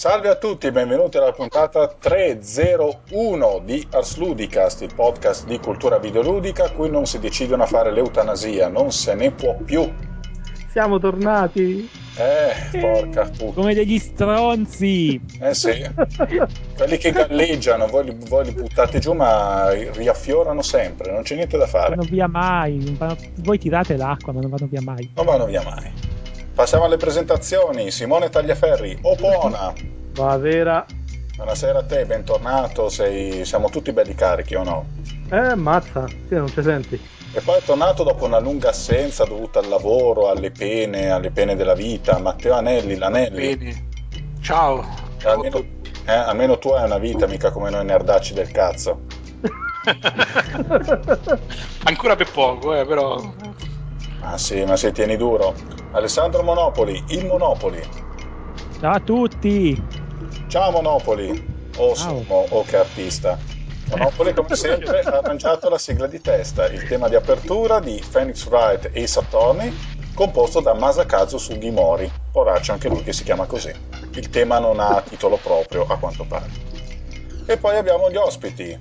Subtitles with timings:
[0.00, 5.98] Salve a tutti e benvenuti alla puntata 301 di Ars Ludicast, il podcast di cultura
[5.98, 9.92] videoludica a cui non si decidono a fare l'eutanasia, non se ne può più.
[10.70, 11.86] Siamo tornati.
[12.16, 13.52] Eh, porca puttana.
[13.52, 15.20] Come degli stronzi.
[15.38, 15.86] Eh sì.
[16.78, 21.58] Quelli che galleggiano, voi li, voi li buttate giù ma riaffiorano sempre, non c'è niente
[21.58, 21.94] da fare.
[21.94, 22.96] Non vanno via mai.
[23.40, 25.10] Voi tirate l'acqua ma non vanno via mai.
[25.14, 26.09] Non vanno via mai.
[26.60, 27.90] Passiamo alle presentazioni.
[27.90, 29.72] Simone Tagliaferri, Opona.
[30.12, 30.84] Buonasera.
[31.36, 32.90] Buonasera a te, bentornato.
[32.90, 33.46] Sei...
[33.46, 34.86] Siamo tutti belli carichi o no?
[35.30, 37.00] Eh, mazza, sì, non ci senti.
[37.32, 41.56] E poi è tornato dopo una lunga assenza dovuta al lavoro, alle pene, alle pene
[41.56, 42.18] della vita.
[42.18, 43.56] Matteo Anelli, l'Anelli.
[43.56, 43.88] Bene.
[44.42, 44.86] Ciao.
[45.16, 45.64] Ciao almeno,
[46.04, 49.00] eh, almeno tu hai una vita, mica come noi nerdacci del cazzo.
[51.84, 53.48] Ancora per poco, eh, però.
[54.20, 55.54] Ah sì, ma se tieni duro.
[55.92, 57.82] Alessandro Monopoli, il Monopoli.
[58.78, 59.82] Ciao a tutti.
[60.46, 61.30] Ciao Monopoli.
[61.76, 62.22] Oh, Ciao.
[62.22, 63.38] Sumo, oh che artista.
[63.88, 68.46] Monopoli come sempre ha arrangiato la sigla di testa, il tema di apertura di Phoenix
[68.46, 69.74] Wright e Attorney,
[70.14, 73.72] composto da Masakazu Sugimori, poraccio anche lui che si chiama così.
[74.12, 76.46] Il tema non ha titolo proprio, a quanto pare.
[77.46, 78.78] E poi abbiamo gli ospiti,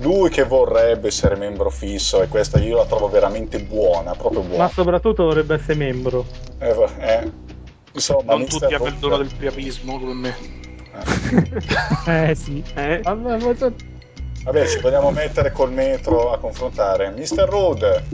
[0.00, 4.64] lui che vorrebbe essere membro fisso e questa io la trovo veramente buona, proprio buona.
[4.64, 6.24] Ma soprattutto vorrebbe essere membro.
[6.58, 7.30] Eh, eh.
[7.92, 10.36] Insomma, non tutti hanno il dono del priapismo come me.
[12.06, 12.62] Eh sì.
[12.74, 13.00] Eh?
[13.02, 13.72] Vabbè, ma
[14.44, 17.10] Vabbè, ci vogliamo mettere col metro a confrontare.
[17.10, 17.46] Mr.
[17.48, 18.04] Rude,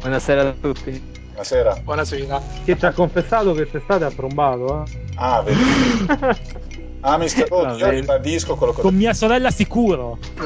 [0.00, 1.00] Buonasera a tutti.
[1.28, 1.80] buonasera.
[1.84, 2.42] Buonasera.
[2.64, 4.98] che ci ha confessato che quest'estate ha trombato, eh?
[5.14, 5.60] Ah, vedi.
[7.08, 7.16] Ah.
[7.16, 7.90] Rude, Va io bene.
[8.00, 10.18] ribadisco quello che ho Con mia sorella sicuro.
[10.18, 10.44] detto.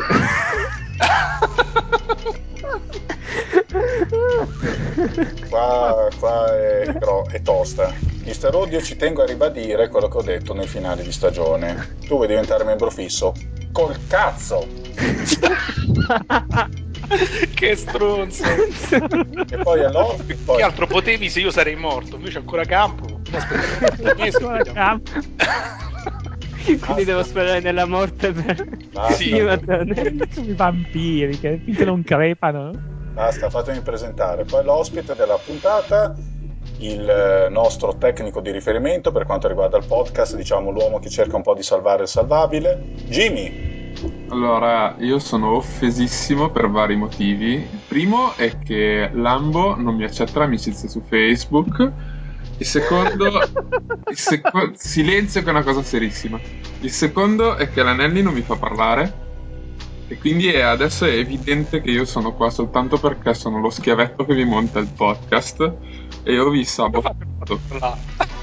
[5.49, 7.93] Qua, qua è, però è tosta.
[8.25, 8.51] Mr.
[8.51, 11.97] Rude, io ci tengo a ribadire quello che ho detto nel finale di stagione.
[12.07, 13.33] Tu vuoi diventare membro fisso?
[13.73, 14.67] Col cazzo!
[17.55, 18.45] che stronzo.
[18.45, 20.17] E poi allora...
[20.45, 22.17] Poi, Che altro potevi se io sarei morto?
[22.17, 23.21] Invece ancora campo.
[23.99, 25.11] Mi mesi, Ancora campo.
[26.65, 28.67] Quindi devo sperare nella morte per...
[28.93, 29.15] Basta.
[29.15, 29.35] Sì.
[29.35, 32.73] I vampiri che finché non crepano.
[33.13, 34.45] Basta, fatemi presentare.
[34.45, 36.15] Poi l'ospite della puntata,
[36.79, 41.37] il eh, nostro tecnico di riferimento per quanto riguarda il podcast, diciamo l'uomo che cerca
[41.37, 43.79] un po' di salvare il salvabile, Jimmy.
[44.29, 47.55] Allora, io sono offesissimo per vari motivi.
[47.55, 51.93] Il primo è che Lambo non mi accetta l'amicizia su Facebook.
[52.61, 53.27] Il secondo,
[54.11, 56.39] il seco- silenzio che è una cosa serissima.
[56.81, 59.29] Il secondo è che l'Anelli non mi fa parlare.
[60.09, 64.27] E quindi è- adesso è evidente che io sono qua soltanto perché sono lo schiavetto
[64.27, 65.73] che vi monta il podcast.
[66.23, 67.15] E io vi saboto.
[67.79, 67.97] Là.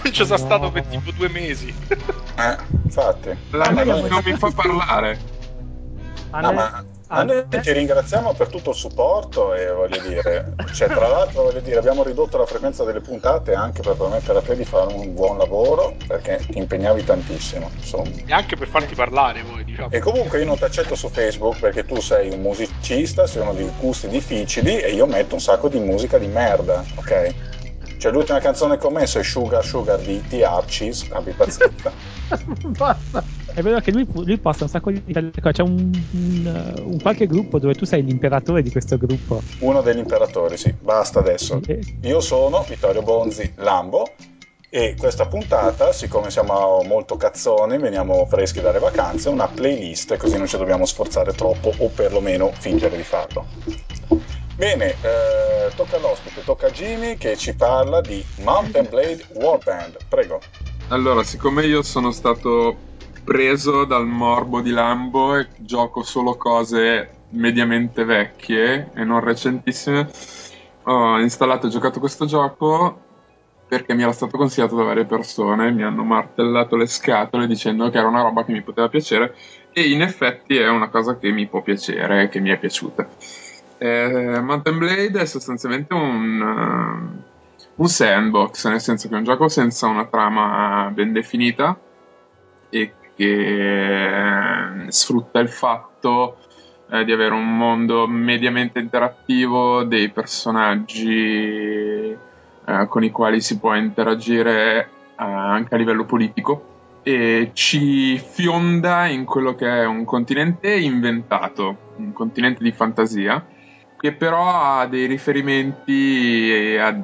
[0.00, 1.74] Non ci sono stato per tipo due mesi.
[1.88, 3.36] Eh, infatti.
[3.50, 5.18] L'Anelli non mi fa parlare.
[6.30, 11.08] No, ma a noi ti ringraziamo per tutto il supporto e voglio dire, cioè, tra
[11.08, 14.64] l'altro voglio dire, abbiamo ridotto la frequenza delle puntate anche per permettere a te di
[14.64, 18.10] fare un buon lavoro perché ti impegnavi tantissimo, insomma.
[18.26, 19.90] E anche per farti parlare voi, diciamo.
[19.90, 23.54] E comunque io non ti accetto su Facebook perché tu sei un musicista, sei uno
[23.54, 27.34] di gusti difficili e io metto un sacco di musica di merda, ok?
[27.98, 31.90] Cioè l'ultima canzone che ho messo è Sugar Sugar di The Archies, abbi pazienza.
[32.68, 33.47] Basta.
[33.58, 35.50] È vero che lui, lui posta un sacco di cose.
[35.50, 39.42] C'è un, un, un qualche gruppo dove tu sei l'imperatore di questo gruppo.
[39.58, 41.60] Uno degli imperatori, sì, basta adesso.
[42.02, 44.12] Io sono Vittorio Bonzi Lambo
[44.70, 50.46] e questa puntata, siccome siamo molto cazzoni, veniamo freschi dalle vacanze, una playlist così non
[50.46, 53.44] ci dobbiamo sforzare troppo o perlomeno fingere di farlo.
[54.54, 59.96] Bene, eh, tocca all'ospite, tocca a Jimmy che ci parla di Mountain Blade Warband.
[60.08, 60.40] Prego.
[60.90, 62.86] Allora, siccome io sono stato
[63.28, 70.08] preso dal morbo di Lambo e gioco solo cose mediamente vecchie e non recentissime,
[70.84, 73.02] ho installato e giocato questo gioco
[73.68, 77.98] perché mi era stato consigliato da varie persone, mi hanno martellato le scatole dicendo che
[77.98, 79.34] era una roba che mi poteva piacere
[79.74, 83.06] e in effetti è una cosa che mi può piacere che mi è piaciuta.
[83.76, 89.48] Eh, Mountain Blade è sostanzialmente un, eh, un sandbox, nel senso che è un gioco
[89.48, 91.78] senza una trama ben definita
[92.70, 96.38] e che eh, sfrutta il fatto
[96.88, 103.74] eh, di avere un mondo mediamente interattivo, dei personaggi eh, con i quali si può
[103.74, 110.76] interagire eh, anche a livello politico e ci fionda in quello che è un continente
[110.76, 113.44] inventato, un continente di fantasia,
[113.98, 116.96] che però ha dei riferimenti eh, a-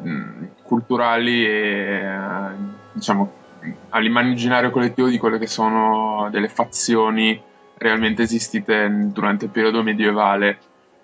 [0.62, 2.56] culturali e eh,
[2.93, 3.43] diciamo
[3.90, 7.40] all'immaginario collettivo di quelle che sono delle fazioni
[7.76, 10.58] realmente esistite durante il periodo medievale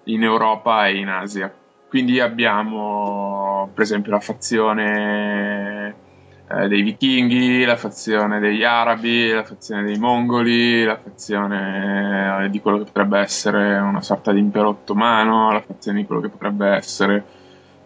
[0.05, 1.53] in Europa e in Asia.
[1.89, 5.95] Quindi abbiamo per esempio la fazione
[6.49, 12.61] eh, dei vichinghi, la fazione degli arabi, la fazione dei mongoli, la fazione eh, di
[12.61, 16.69] quello che potrebbe essere una sorta di impero ottomano, la fazione di quello che potrebbe
[16.69, 17.25] essere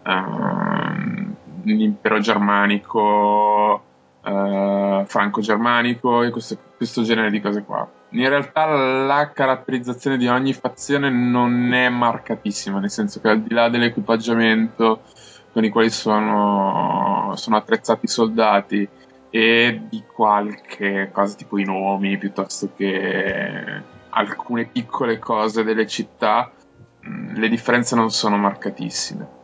[0.03, 3.83] ehm, l'impero germanico,
[4.25, 10.53] eh, franco-germanico e questo, questo genere di cose qua in realtà la caratterizzazione di ogni
[10.53, 15.01] fazione non è marcatissima, nel senso che al di là dell'equipaggiamento
[15.51, 18.87] con i quali sono, sono attrezzati i soldati
[19.29, 26.51] e di qualche cosa tipo i nomi piuttosto che alcune piccole cose delle città,
[27.07, 29.34] mm, le differenze non sono marcatissime.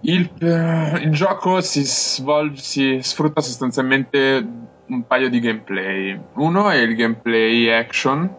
[0.00, 4.46] Il, il gioco si, svolge, si sfrutta sostanzialmente
[4.86, 6.18] un paio di gameplay.
[6.34, 8.32] Uno è il gameplay action,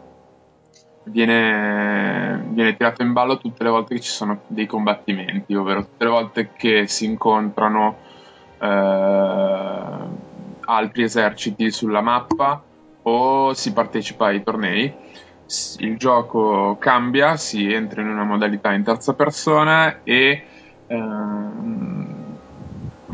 [1.04, 6.04] viene, viene, tirato in ballo tutte le volte che ci sono dei combattimenti, ovvero tutte
[6.06, 7.98] le volte che si incontrano
[8.58, 8.68] eh,
[10.66, 12.64] altri eserciti sulla mappa
[13.04, 14.94] o si partecipa ai tornei.
[15.80, 20.44] Il gioco cambia, si entra in una modalità in terza persona e
[20.90, 22.36] ehm,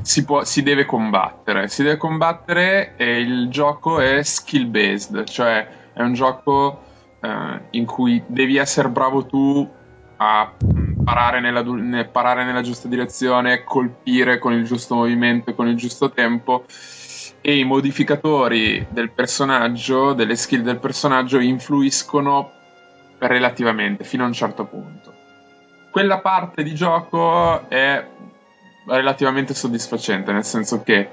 [0.01, 1.67] si, può, si, deve combattere.
[1.67, 6.81] Si deve combattere e il gioco è skill based, cioè è un gioco
[7.19, 9.69] eh, in cui devi essere bravo tu
[10.17, 10.53] a
[11.03, 16.09] parare nella, ne, parare nella giusta direzione, colpire con il giusto movimento con il giusto
[16.11, 16.65] tempo
[17.41, 22.51] e i modificatori del personaggio, delle skill del personaggio influiscono
[23.19, 25.14] relativamente fino a un certo punto.
[25.95, 28.05] Quella parte di gioco è
[28.87, 31.09] relativamente soddisfacente, nel senso che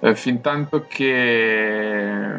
[0.00, 2.36] eh, fin tanto che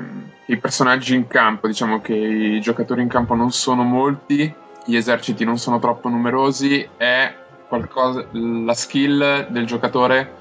[0.48, 4.54] i personaggi in campo, diciamo che i giocatori in campo non sono molti,
[4.84, 7.34] gli eserciti non sono troppo numerosi, è
[7.70, 10.34] qualcosa, la skill del giocatore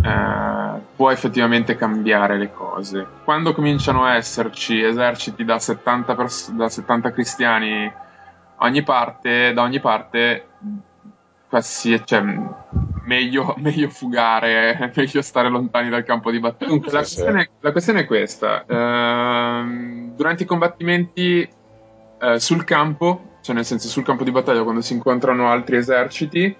[0.00, 3.04] eh, può effettivamente cambiare le cose.
[3.24, 7.92] Quando cominciano a esserci eserciti da 70, pers- da 70 cristiani
[8.58, 10.46] ogni parte, da ogni parte,
[11.48, 12.22] quasi, cioè,
[13.04, 16.70] meglio, meglio, fugare, meglio stare lontani dal campo di battaglia.
[16.70, 21.48] Dunque, la, questione, la, questione, è questa: uh, durante i combattimenti
[22.20, 26.56] uh, sul campo, cioè nel senso sul campo di battaglia, quando si incontrano altri eserciti,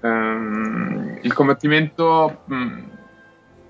[0.00, 2.88] um, il combattimento um,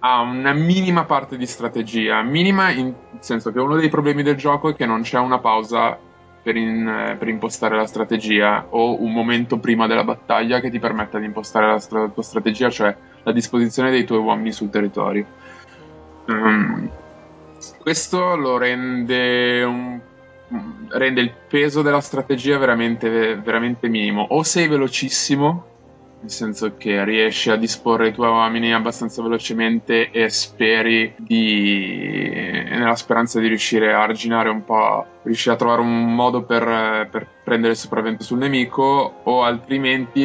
[0.00, 4.70] ha una minima parte di strategia, minima in senso che uno dei problemi del gioco
[4.70, 5.98] è che non c'è una pausa
[6.42, 11.18] per, in, per, impostare la strategia o un momento prima della battaglia che ti permetta
[11.18, 15.26] di impostare la, stra- tua strategia, cioè la disposizione dei tuoi uomini sul territorio.
[16.26, 16.90] Um,
[17.80, 20.00] questo lo rende, un,
[20.88, 24.26] rende il peso della strategia veramente, veramente minimo.
[24.30, 25.66] O sei velocissimo
[26.20, 32.28] nel senso che riesci a disporre i tuoi uomini abbastanza velocemente e speri di
[32.68, 37.26] nella speranza di riuscire a arginare un po' riuscire a trovare un modo per, per
[37.44, 40.22] prendere il sopravvento sul nemico o altrimenti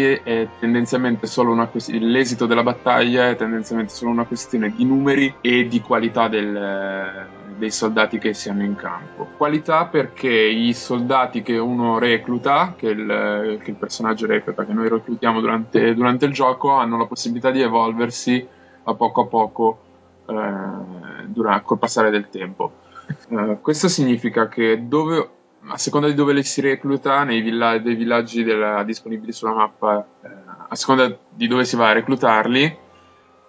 [1.67, 7.27] questione l'esito della battaglia è tendenzialmente solo una questione di numeri e di qualità del,
[7.57, 9.27] dei soldati che si hanno in campo.
[9.35, 14.87] Qualità perché i soldati che uno recluta che il, che il personaggio recluta che noi
[14.87, 18.47] reclutiamo durante, durante il gioco hanno la possibilità di evolversi
[18.83, 19.79] a poco a poco
[20.27, 22.83] eh, durante, col passare del tempo
[23.29, 25.29] Uh, questo significa che dove,
[25.67, 30.07] a seconda di dove le si recluta, nei villa- dei villaggi della, disponibili sulla mappa,
[30.21, 30.27] uh,
[30.69, 32.77] a seconda di dove si va a reclutarli,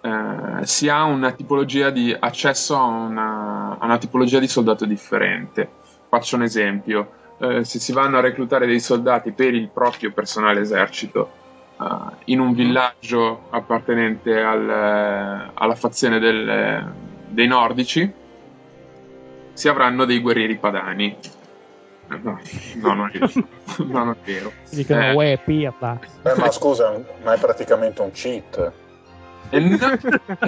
[0.01, 5.69] uh, si ha una tipologia di accesso a una, a una, tipologia di soldato differente.
[6.09, 7.11] Faccio un esempio.
[7.37, 11.29] se si vanno a reclutare dei soldati per il proprio personale esercito
[12.25, 16.91] in un villaggio appartenente al, alla fazione del,
[17.27, 18.11] dei nordici,
[19.57, 21.17] si avranno dei guerrieri padani.
[22.09, 22.39] No,
[22.75, 23.17] no, non è,
[23.77, 24.53] no, non è vero.
[24.69, 25.13] Dicono, eh.
[25.13, 25.99] uè, pirla.
[26.21, 28.71] Eh, ma scusa, ma è praticamente un cheat.
[29.49, 29.97] Eh, no,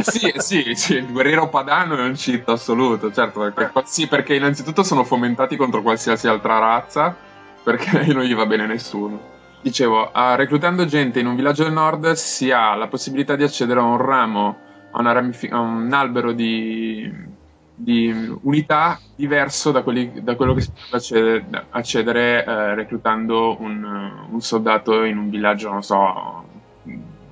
[0.02, 4.84] sì, sì, sì, il guerriero padano è un cheat assoluto, certo, perché, sì, perché innanzitutto
[4.84, 7.16] sono fomentati contro qualsiasi altra razza,
[7.64, 9.38] perché non gli va bene nessuno.
[9.62, 13.80] Dicevo, uh, reclutando gente in un villaggio del nord si ha la possibilità di accedere
[13.80, 14.58] a un ramo,
[14.92, 17.38] a, ramifi- a un albero di,
[17.82, 24.28] di unità diverso da, quelli, da quello che si può accedere, accedere eh, reclutando un,
[24.30, 26.44] un, soldato in un villaggio, non so,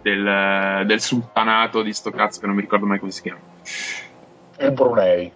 [0.01, 3.39] del, del sultanato di sto cazzo che non mi ricordo mai come si chiama.
[4.60, 5.32] Il Brunei.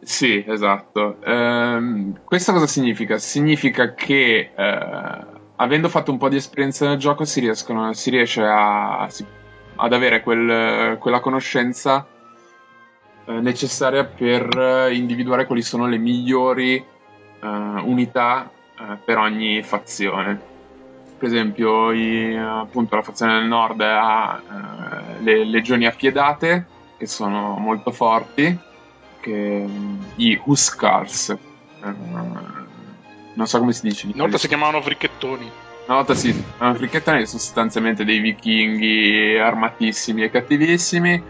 [0.00, 1.16] Sì, esatto.
[1.24, 3.18] Ehm, questo cosa significa?
[3.18, 5.26] Significa che eh,
[5.56, 9.08] avendo fatto un po' di esperienza nel gioco si, riescono, si riesce a,
[9.76, 12.06] ad avere quel, quella conoscenza
[13.24, 16.76] eh, necessaria per individuare quali sono le migliori
[17.42, 20.50] eh, unità eh, per ogni fazione.
[21.18, 27.56] Per esempio, i, appunto, la fazione del nord ha eh, le legioni appiedate, che sono
[27.58, 28.58] molto forti,
[29.20, 29.66] che,
[30.16, 31.30] i Huskars.
[31.30, 31.94] Eh,
[33.34, 34.06] non so come si dice.
[34.12, 35.50] Una volta si chiamavano fricchettoni.
[35.86, 41.22] Una volta sì, erano fricchettoni che sono sostanzialmente dei vichinghi armatissimi e cattivissimi.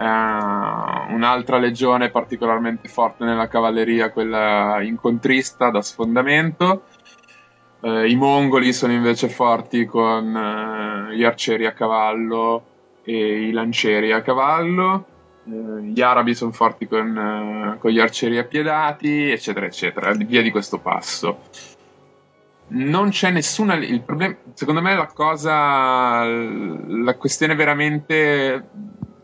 [0.00, 6.84] Uh, un'altra legione particolarmente forte nella cavalleria, quella incontrista da sfondamento.
[7.80, 12.64] Uh, I mongoli sono invece forti con uh, gli arcieri a cavallo
[13.02, 15.04] e i lancieri a cavallo.
[15.44, 21.40] gli arabi sono forti con, con, gli arcieri appiedati, eccetera, eccetera, via di questo passo.
[22.68, 23.74] Non c'è nessuna.
[23.74, 28.64] Il problema, secondo me, la cosa, la questione veramente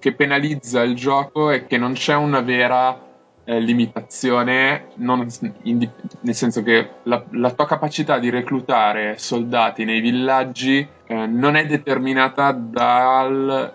[0.07, 2.97] che penalizza il gioco è che non c'è una vera
[3.43, 5.27] eh, limitazione, non,
[5.63, 11.57] in, nel senso che la, la, tua capacità di reclutare soldati nei villaggi eh, non
[11.57, 13.73] è determinata dalla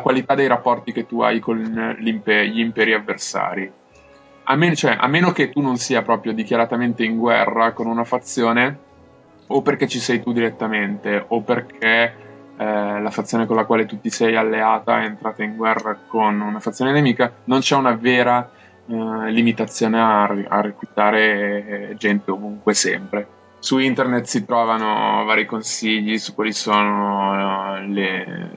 [0.00, 1.58] qualità dei rapporti che tu hai con
[1.98, 3.68] gli imperi avversari.
[4.44, 8.04] A meno, cioè, a meno che tu non sia proprio dichiaratamente in guerra con una
[8.04, 8.78] fazione,
[9.48, 12.26] o perché ci sei tu direttamente, o perché
[12.58, 16.40] eh, la fazione con la quale tu ti sei alleata è entrata in guerra con
[16.40, 18.50] una fazione nemica, non c'è una vera
[18.86, 23.28] eh, limitazione a, a reclutare gente ovunque sempre.
[23.60, 28.50] Su internet si trovano vari consigli su quali sono uh, le,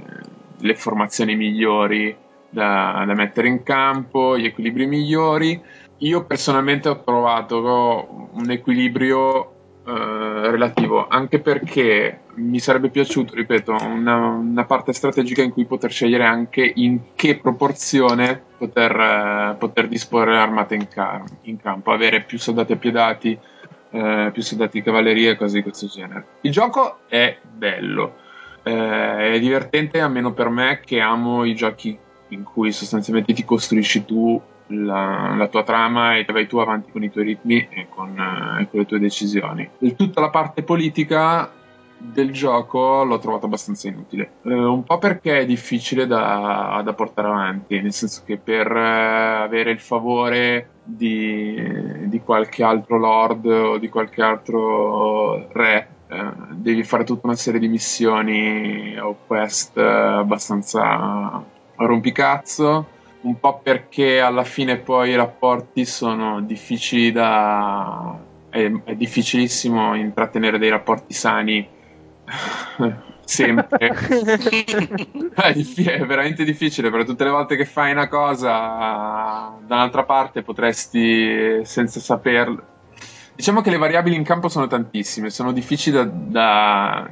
[0.58, 2.16] le, formazioni migliori
[2.50, 5.62] da, da, mettere in campo, gli equilibri migliori.
[5.98, 9.51] Io personalmente ho trovato un equilibrio
[9.84, 15.92] eh, relativo, anche perché mi sarebbe piaciuto, ripeto, una, una, parte strategica in cui poter
[15.92, 22.22] scegliere anche in che proporzione poter, uh, poter disporre armate in, car- in, campo, avere
[22.22, 23.36] più soldati appiedati,
[23.90, 26.26] uh, più soldati di cavalleria e cose di questo genere.
[26.42, 28.18] Il gioco è bello,
[28.62, 31.98] è divertente, almeno per me che amo i giochi
[32.28, 34.40] in cui sostanzialmente ti costruisci tu
[34.72, 38.68] la, la, tua trama e vai tu avanti con i tuoi ritmi e con, eh,
[38.70, 39.70] con le tue decisioni.
[39.80, 41.52] E tutta la parte politica
[42.02, 44.32] del gioco l'ho trovato abbastanza inutile.
[44.44, 49.44] Eh, un po' perché è difficile da, da, portare avanti, nel senso che per eh,
[49.44, 55.88] avere il favore di, di, qualche altro lord o di qualche altro re.
[56.08, 61.42] Eh, devi fare tutta una serie di missioni o quest eh, abbastanza
[61.76, 68.18] rompicazzo un po' perché alla fine poi i rapporti sono difficili da...
[68.50, 71.68] è, è difficilissimo intrattenere dei rapporti sani
[73.24, 73.90] sempre.
[75.36, 80.04] è, diff- è, veramente difficile perché tutte le volte che fai una cosa da un'altra
[80.04, 82.70] parte potresti senza saperlo.
[83.36, 87.10] Diciamo che le variabili in campo sono tantissime, sono difficili da, da,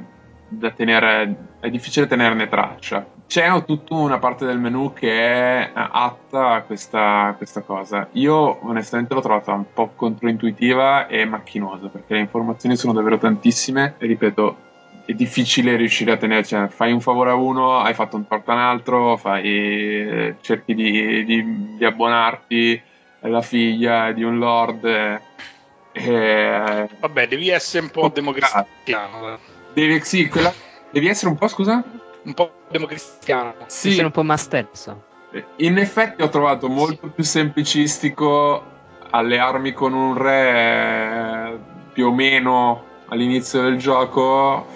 [0.48, 6.54] da tenere, è difficile tenerne traccia c'è tutta una parte del menu che è atta
[6.54, 8.08] a questa, questa, cosa.
[8.14, 13.94] Io onestamente l'ho trovata un po' controintuitiva e macchinosa perché le informazioni sono davvero tantissime
[13.98, 14.56] e ripeto,
[15.04, 18.50] è difficile riuscire a tenere, cioè fai un favore a uno, hai fatto un torto
[18.50, 22.82] a un altro, fai, cerchi di, di, di abbonarti
[23.20, 24.84] alla figlia di un lord.
[25.92, 29.38] E, Vabbè, devi essere un po' democristiano.
[29.72, 30.52] Devi, sì, quella,
[30.90, 32.08] devi essere un po', scusa?
[32.22, 33.54] Un po' democristiano.
[33.66, 33.92] Sì.
[33.92, 35.04] Sono un po' masterzo.
[35.56, 38.62] In effetti ho trovato molto più semplicistico
[39.10, 41.58] allearmi con un re
[41.92, 44.66] più o meno all'inizio del gioco,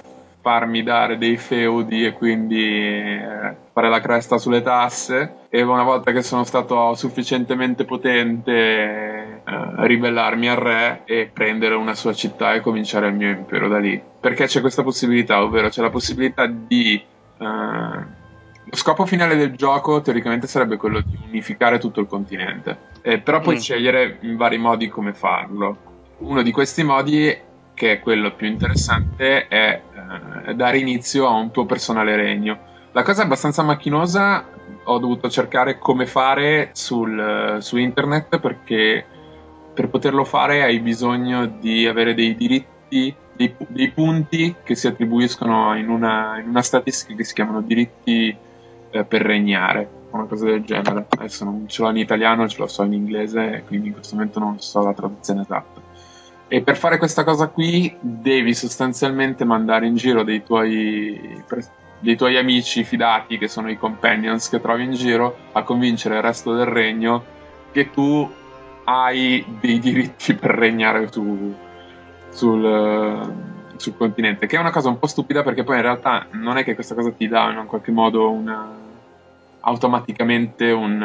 [0.40, 6.12] farmi dare dei feudi e quindi eh, fare la cresta sulle tasse e una volta
[6.12, 12.60] che sono stato sufficientemente potente eh, ribellarmi al re e prendere una sua città e
[12.60, 14.00] cominciare il mio impero da lì.
[14.20, 17.02] Perché c'è questa possibilità, ovvero c'è la possibilità di
[17.38, 18.22] Uh,
[18.66, 23.40] lo scopo finale del gioco teoricamente sarebbe quello di unificare tutto il continente, eh, però
[23.40, 23.58] puoi mm.
[23.58, 25.92] scegliere in vari modi come farlo.
[26.18, 27.36] Uno di questi modi,
[27.74, 29.82] che è quello più interessante, è
[30.46, 32.72] eh, dare inizio a un tuo personale regno.
[32.92, 34.46] La cosa è abbastanza macchinosa,
[34.84, 39.04] ho dovuto cercare come fare sul, su internet perché
[39.74, 42.73] per poterlo fare hai bisogno di avere dei diritti
[43.32, 48.34] dei, dei punti che si attribuiscono in una, in una, statistica che si chiamano diritti
[48.90, 49.88] eh, per regnare.
[50.10, 51.06] una cosa del genere.
[51.08, 54.38] Adesso non ce l'ho in italiano, ce lo so in inglese, quindi in questo momento
[54.38, 55.82] non so la traduzione esatta.
[56.46, 61.42] E per fare questa cosa qui devi sostanzialmente mandare in giro dei tuoi,
[61.98, 66.22] dei tuoi amici fidati, che sono i companions che trovi in giro, a convincere il
[66.22, 67.32] resto del regno
[67.72, 68.30] che tu
[68.84, 71.54] hai dei diritti per regnare su,
[72.34, 73.32] sul,
[73.76, 76.64] sul continente, che è una cosa un po' stupida perché poi in realtà non è
[76.64, 78.70] che questa cosa ti dà in qualche modo una,
[79.60, 81.00] automaticamente un,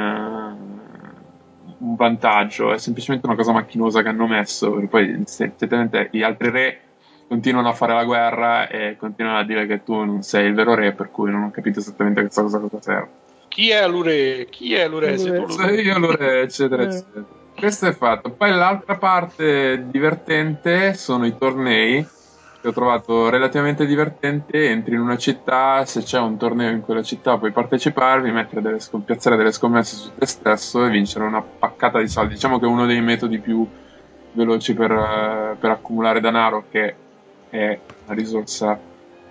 [1.77, 6.49] un vantaggio, è semplicemente una cosa macchinosa che hanno messo, perché poi effettivamente gli altri
[6.49, 6.81] re
[7.27, 10.73] continuano a fare la guerra e continuano a dire che tu non sei il vero
[10.73, 13.09] re, per cui non ho capito esattamente questa cosa cosa serve.
[13.49, 14.47] Chi è Lure?
[14.49, 15.15] Chi è Lure?
[15.15, 15.51] Lure.
[15.51, 16.85] Sei io Lure, eccetera, Eh.
[16.85, 17.25] eccetera.
[17.59, 18.31] Questo è fatto.
[18.31, 22.07] Poi l'altra parte divertente sono i tornei,
[22.61, 24.69] che ho trovato relativamente divertente.
[24.69, 28.79] Entri in una città, se c'è un torneo in quella città puoi parteciparvi, mettere delle
[29.03, 32.35] piazzare delle scommesse su te stesso e vincere una paccata di soldi.
[32.35, 33.67] Diciamo che è uno dei metodi più
[34.31, 36.95] veloci per, per accumulare denaro, che
[37.49, 38.79] è una risorsa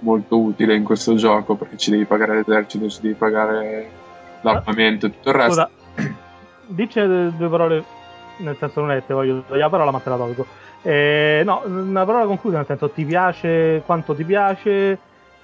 [0.00, 3.90] molto utile in questo gioco perché ci devi pagare l'esercito, ci devi pagare
[4.42, 5.70] l'armamento e tutto il resto.
[5.94, 6.14] Scusa,
[6.66, 7.84] dice due parole,
[8.38, 10.46] nel senso non è te voglio togliere la parola, ma te la tolgo.
[10.82, 14.98] Eh, no, una parola conclusa, nel senso ti piace, quanto ti piace.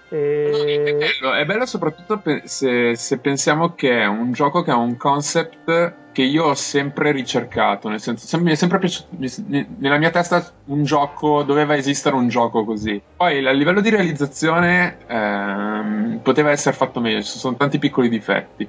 [0.08, 4.76] Eh, È bello, è bello soprattutto se, se pensiamo che è un gioco che ha
[4.76, 9.08] un concept che io ho sempre ricercato, nel senso sem- mi è sempre piaciuto,
[9.78, 13.00] nella mia testa un gioco, doveva esistere un gioco così.
[13.16, 18.68] Poi a livello di realizzazione ehm, poteva essere fatto meglio, ci sono tanti piccoli difetti.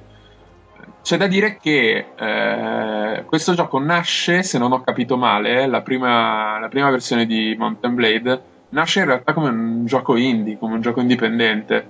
[1.06, 6.58] C'è da dire che eh, questo gioco nasce, se non ho capito male, la prima,
[6.58, 10.80] la prima versione di Mountain Blade nasce in realtà come un gioco indie, come un
[10.80, 11.88] gioco indipendente.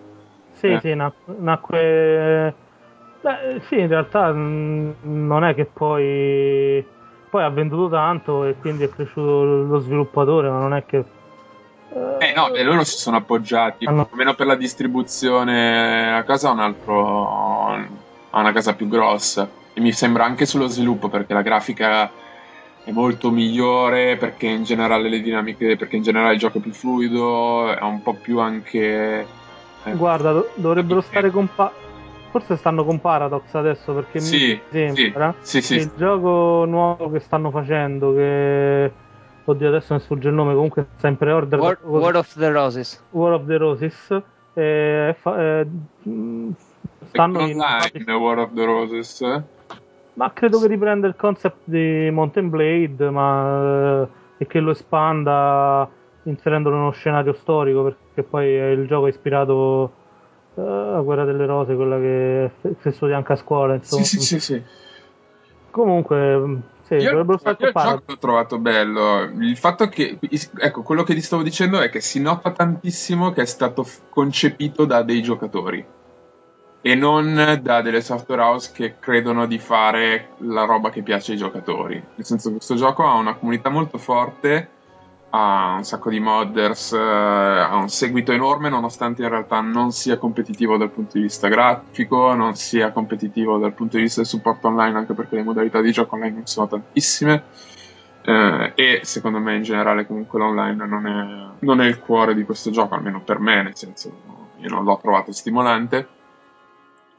[0.52, 0.80] Sì, Eh.
[0.80, 2.54] sì, nac- nacque.
[3.22, 6.84] Beh, sì, in realtà mh, non è che poi.
[7.30, 11.04] Poi ha venduto tanto e quindi è cresciuto lo sviluppatore, ma non è che.
[12.18, 14.06] Eh no, e loro si sono appoggiati, no.
[14.10, 18.04] almeno per la distribuzione a casa ha un altro
[18.36, 22.10] ha una casa più grossa e mi sembra anche sullo sviluppo perché la grafica
[22.84, 26.72] è molto migliore perché in generale le dinamiche perché in generale il gioco è più
[26.72, 29.26] fluido, è un po' più anche
[29.84, 31.48] eh, Guarda, do- dovrebbero stare con.
[31.54, 31.72] Pa-
[32.30, 35.86] Forse stanno con Paradox adesso perché Sì, mi sembra sì, sì, che sì.
[35.86, 38.92] il gioco nuovo che stanno facendo, che.
[39.44, 41.58] Oddio, adesso mi sfugge il nome, comunque sta in pre-order.
[41.58, 43.02] War, War of the Roses.
[43.10, 44.22] War of the Roses.
[44.52, 45.66] eh, fa- eh,
[46.02, 46.50] mh,
[47.16, 47.60] stanno in.
[47.60, 49.20] online War of the Roses.
[49.22, 49.42] eh?
[50.14, 55.88] Ma credo che riprenda il concept di Mountain Blade, ma eh, e che lo espanda
[56.22, 59.92] inserendolo in uno scenario storico, perché poi il gioco è ispirato
[60.54, 62.50] eh, a Guerra delle Rose, quella che,
[62.80, 64.04] che studi anche a scuola, insomma.
[64.04, 64.62] Sì, sì, sì, sì.
[65.70, 69.22] Comunque, mh, sì, Io, dovrebbero stare io il gioco l'ho trovato bello.
[69.38, 70.18] Il fatto che,
[70.58, 74.86] ecco, quello che ti stavo dicendo è che si nota tantissimo che è stato concepito
[74.86, 75.84] da dei giocatori
[76.86, 81.38] e non da delle software house che credono di fare la roba che piace ai
[81.38, 81.94] giocatori.
[81.94, 84.68] Nel senso che questo gioco ha una comunità molto forte,
[85.30, 90.16] ha un sacco di modders, eh, ha un seguito enorme nonostante in realtà non sia
[90.16, 94.68] competitivo dal punto di vista grafico, non sia competitivo dal punto di vista del supporto
[94.68, 97.42] online, anche perché le modalità di gioco online non sono tantissime.
[98.22, 102.44] Eh, e secondo me in generale comunque l'online non è, non è il cuore di
[102.44, 104.12] questo gioco, almeno per me, nel senso
[104.58, 106.14] io non l'ho trovato stimolante.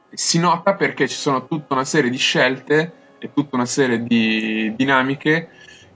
[0.10, 4.74] Si nota perché ci sono tutta una serie di scelte e tutta una serie di
[4.76, 5.50] dinamiche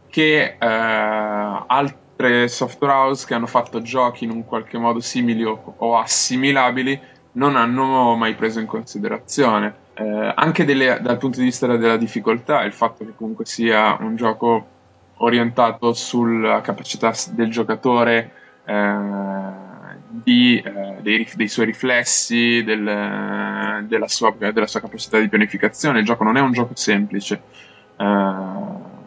[0.10, 5.76] che eh, altre software house che hanno fatto giochi in un qualche modo simili o,
[5.78, 7.00] o assimilabili
[7.34, 9.76] non hanno mai preso in considerazione.
[9.94, 14.16] Eh, anche delle- dal punto di vista della difficoltà, il fatto che comunque sia un
[14.16, 14.68] gioco
[15.18, 18.34] orientato sulla capacità del giocatore
[18.66, 19.71] eh,
[20.12, 26.00] di, eh, dei, dei suoi riflessi, del- della, sua, della sua capacità di pianificazione.
[26.00, 27.42] Il gioco non è un gioco semplice.
[27.98, 28.06] Eh,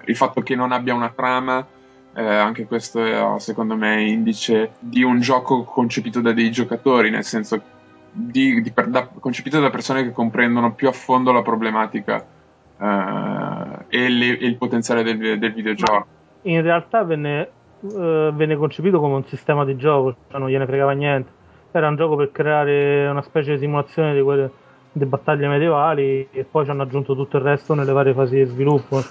[0.06, 1.66] il fatto che non abbia una trama,
[2.14, 7.24] eh, anche questo è secondo me indice di un gioco concepito da dei giocatori, nel
[7.24, 7.60] senso
[8.10, 12.24] di, di da- concepito da persone che comprendono più a fondo la problematica
[12.80, 16.06] eh, e, le- e il potenziale del, del videogioco.
[16.42, 17.48] in realtà venne,
[17.85, 21.31] eh, venne concepito come un sistema di gioco, cioè non gliene fregava niente.
[21.73, 24.51] Era un gioco per creare una specie di simulazione di quelle
[24.92, 28.44] di battaglie medievali e poi ci hanno aggiunto tutto il resto nelle varie fasi di
[28.44, 29.03] sviluppo.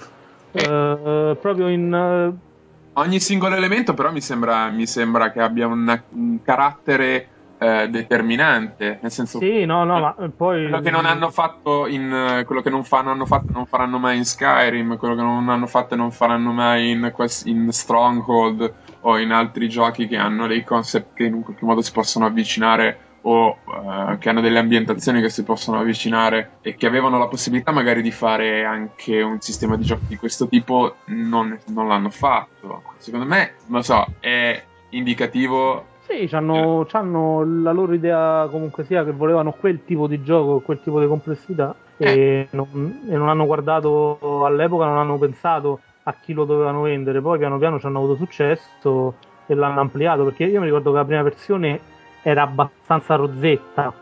[0.52, 2.52] Eh, proprio in eh,
[2.96, 7.26] Ogni singolo elemento però mi sembra, mi sembra che abbia una- un carattere
[7.64, 10.62] eh, determinante, nel senso Sì, no, no, ma poi...
[10.62, 14.18] quello che non hanno fatto in quello che non fanno hanno fatto non faranno mai
[14.18, 17.12] in Skyrim, quello che non hanno fatto e non faranno mai in,
[17.44, 21.80] in Stronghold o in altri giochi che hanno dei concept che in un qualche modo
[21.80, 26.86] si possono avvicinare o eh, che hanno delle ambientazioni che si possono avvicinare e che
[26.86, 31.58] avevano la possibilità magari di fare anche un sistema di giochi di questo tipo, non,
[31.68, 32.82] non l'hanno fatto.
[32.98, 39.12] Secondo me, non so, è indicativo Sì, c'hanno, c'hanno la loro idea comunque sia che
[39.12, 44.44] volevano quel tipo di gioco, quel tipo di complessità e, non, e non hanno guardato
[44.44, 48.16] all'epoca, non hanno pensato a chi lo dovevano vendere, poi piano piano ci hanno avuto
[48.16, 49.14] successo
[49.46, 51.80] e l'hanno ampliato perché io mi ricordo che la prima versione
[52.22, 53.92] era abbastanza rozzetta.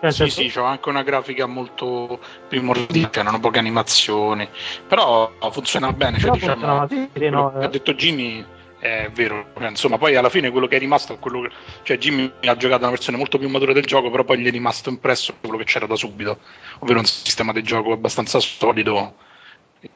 [0.00, 4.48] Cioè, Sì, nel sì, c'ho anche una grafica molto primordiale, erano poche animazioni,
[4.86, 6.18] però funziona bene.
[6.18, 7.64] Cioè, Però diciamo, funzionava, sì, no, che eh.
[7.64, 8.44] ha detto Jimmy
[8.84, 9.46] è vero.
[9.60, 11.50] Insomma, poi alla fine quello che è rimasto è quello che.
[11.82, 14.50] Cioè, Jimmy ha giocato una versione molto più matura del gioco, però poi gli è
[14.50, 16.38] rimasto impresso quello che c'era da subito,
[16.80, 19.14] ovvero un sistema di gioco abbastanza solido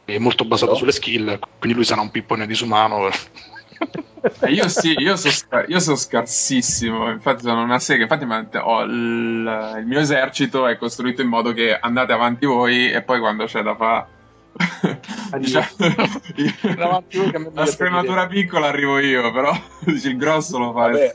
[0.07, 0.79] e molto basato No.
[0.79, 1.39] sulle skill.
[1.59, 3.11] Quindi lui sarà un pippone disumano.
[4.41, 9.77] Eh, io sì, io sono io so scarsissimo, infatti sono una sega, infatti ho il,
[9.79, 13.63] il mio esercito è costruito in modo che andate avanti voi e poi quando c'è
[13.63, 14.18] da fare...
[15.39, 19.53] diciamo, a mi la scrematura piccola arrivo io, però
[19.87, 20.89] il grosso lo fa.
[20.89, 21.15] Vabbè,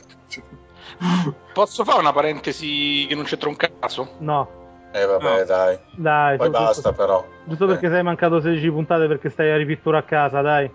[1.52, 4.16] Posso fare una parentesi che non c'entra un cazzo?
[4.18, 5.44] No, eh, vabbè, No.
[5.44, 5.78] dai.
[5.92, 7.26] dai, Poi basta, però.
[7.44, 10.70] Giusto perché sei mancato 16 puntate perché stai a ripittura a casa, dai.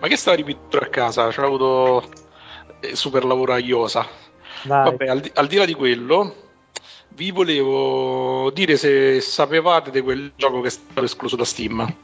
[0.00, 1.28] Ma che stava ripetendo a casa?
[1.28, 2.04] C'ho avuto
[2.80, 4.06] eh, super lavoro a Iosa.
[4.62, 6.34] Vabbè, al di, al di là di quello,
[7.10, 11.94] vi volevo dire se sapevate di quel gioco che è stato escluso da Steam.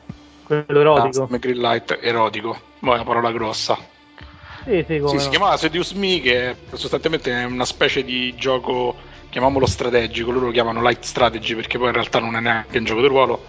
[0.44, 1.22] Quello erotico.
[1.22, 2.58] Ah, Steam Greenlight erotico.
[2.80, 3.78] Ma è una parola grossa.
[4.64, 8.96] Sì, sì, Sì, si chiamava Seduce Me, che è sostanzialmente è una specie di gioco,
[9.28, 12.84] chiamiamolo strategico, loro lo chiamano light strategy perché poi in realtà non è neanche un
[12.84, 13.44] gioco di ruolo,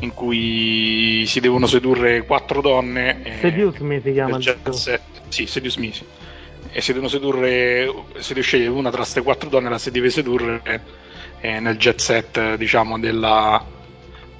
[0.00, 3.38] in cui si devono sedurre quattro donne.
[3.40, 5.00] Seduce Me si chiama jet set.
[5.28, 6.04] Sì, Seduce Me, sì.
[6.72, 10.10] E si devono sedurre, si deve scegliere una tra queste quattro donne, la si deve
[10.10, 10.62] sedurre
[11.40, 13.64] eh, nel jet set, diciamo, della,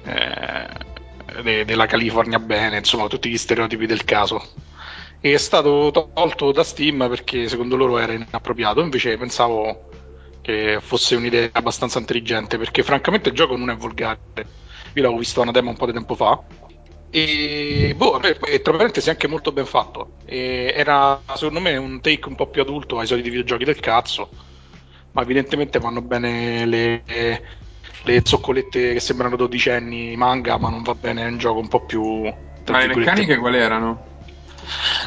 [0.03, 0.67] eh,
[1.41, 4.41] de- della California bene, insomma, tutti gli stereotipi del caso.
[5.19, 9.89] E è stato tolto da Steam perché secondo loro era inappropriato, invece pensavo
[10.41, 14.19] che fosse un'idea abbastanza intelligente, perché francamente il gioco non è volgare.
[14.93, 16.41] Io l'avevo visto una demo un po' di tempo fa.
[17.11, 20.13] E boh, e tra parentesi anche molto ben fatto.
[20.25, 24.29] E era secondo me un take un po' più adulto ai soliti videogiochi del cazzo.
[25.11, 27.03] Ma evidentemente vanno bene le,
[28.03, 32.23] le zoccolette che sembrano dodicenni manga, ma non va bene un gioco un po' più.
[32.67, 34.09] Ma le meccaniche quali erano?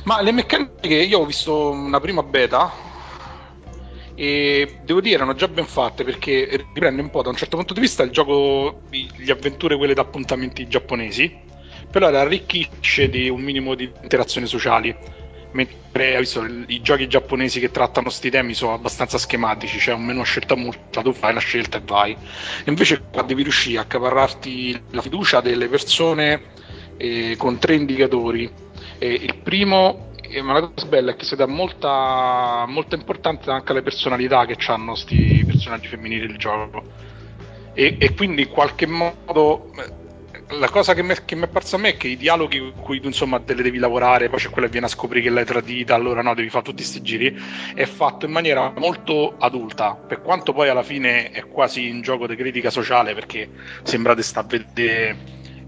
[0.05, 2.93] ma le meccaniche, io ho visto una prima beta
[4.15, 7.75] e devo dire erano già ben fatte perché riprende un po' da un certo punto
[7.75, 11.37] di vista il gioco, le avventure quelle da appuntamenti giapponesi,
[11.95, 14.93] però le arricchisce di un minimo di interazioni sociali.
[15.53, 20.19] Mentre visto i giochi giapponesi che trattano sti temi sono abbastanza schematici, c'è un menu
[20.19, 22.17] a scelta multipla, tu fai la scelta e vai.
[22.65, 26.43] Invece qua devi riuscire a accaparrarti la fiducia delle persone
[26.97, 28.51] eh, con tre indicatori.
[28.99, 33.55] E il primo, eh, ma la cosa bella è che si dà molta, molta importanza
[33.55, 36.83] anche alle personalità che hanno questi personaggi femminili del gioco.
[37.73, 40.03] E, e quindi in qualche modo eh,
[40.51, 43.07] la cosa che mi è apparsa a me è che i dialoghi con cui tu
[43.07, 45.95] insomma te le devi lavorare, poi c'è quella che viene a scoprire che l'hai tradita,
[45.95, 47.37] allora no, devi fare tutti questi giri,
[47.75, 52.27] è fatto in maniera molto adulta, per quanto poi alla fine è quasi un gioco
[52.27, 53.49] di critica sociale perché
[53.83, 55.17] sembra di sta a vedere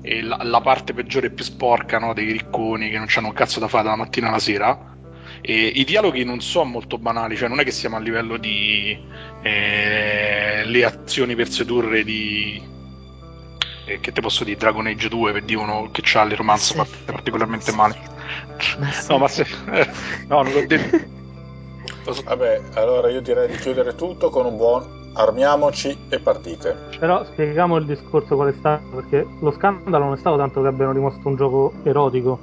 [0.02, 3.34] eh, la, la parte peggiore e più sporca no, dei ricconi che non hanno un
[3.34, 4.94] cazzo da fare dalla mattina alla sera.
[5.40, 8.98] E I dialoghi non sono molto banali, cioè non è che siamo a livello di
[9.42, 12.74] eh, le azioni per sedurre di
[13.86, 16.72] eh, che te posso dire Dragon Age 2 per dire uno che ha le romanze
[16.72, 16.76] Sì.
[16.78, 17.96] fatte particolarmente male.
[18.78, 19.06] Ma sì.
[19.12, 19.46] No, ma se
[20.28, 20.96] no, non l'ho detto.
[22.04, 26.76] Lo so- Vabbè, allora io direi di chiudere tutto con un buon armiamoci e partite.
[26.98, 30.68] Però spieghiamo il discorso qual è stato, perché lo scandalo non è stato tanto che
[30.68, 32.38] abbiano rimosso un gioco erotico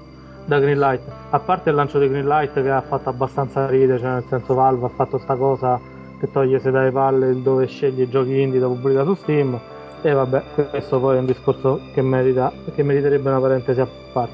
[0.45, 4.25] da Greenlight, a parte il lancio di Greenlight che ha fatto abbastanza ridere, cioè nel
[4.27, 5.79] senso Valve ha fatto sta cosa
[6.19, 9.57] che toglie se dalle palle il dove sceglie i giochi indie da pubblicare su Steam
[10.03, 14.33] e vabbè, questo poi è un discorso che merita che meriterebbe una parentesi a parte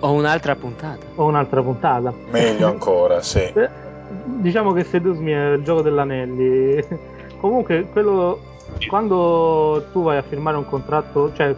[0.00, 1.04] Ho un'altra puntata.
[1.16, 2.12] o un'altra puntata.
[2.30, 3.40] Meglio ancora, sì.
[3.40, 3.68] Eh,
[4.24, 6.82] diciamo che Seduce Me è il gioco dell'anelli.
[7.40, 8.38] Comunque, quello
[8.88, 11.54] quando tu vai a firmare un contratto, cioè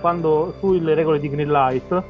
[0.00, 2.02] quando sulle regole di Greenlight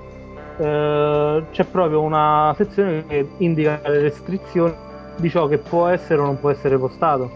[0.58, 4.72] eh, c'è proprio una sezione che indica le restrizioni
[5.16, 7.30] di ciò che può essere o non può essere postato.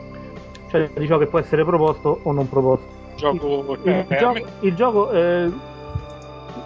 [0.69, 2.97] cioè di ciò che può essere proposto o non proposto.
[3.19, 5.51] Gioco, il, il, eh, gioco, il gioco eh,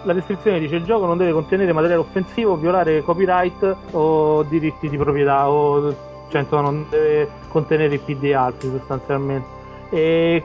[0.03, 4.97] la descrizione dice il gioco non deve contenere materiale offensivo, violare copyright o diritti di
[4.97, 5.95] proprietà o
[6.29, 9.47] cioè insomma non deve contenere IP di altri sostanzialmente.
[9.89, 10.43] E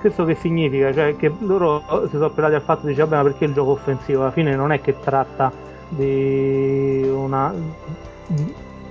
[0.00, 0.92] questo che significa?
[0.92, 3.72] Cioè che loro si sono appellati al fatto di dire vabbè ma perché il gioco
[3.72, 4.22] offensivo?
[4.22, 5.52] Alla fine non è che tratta
[5.88, 7.54] di una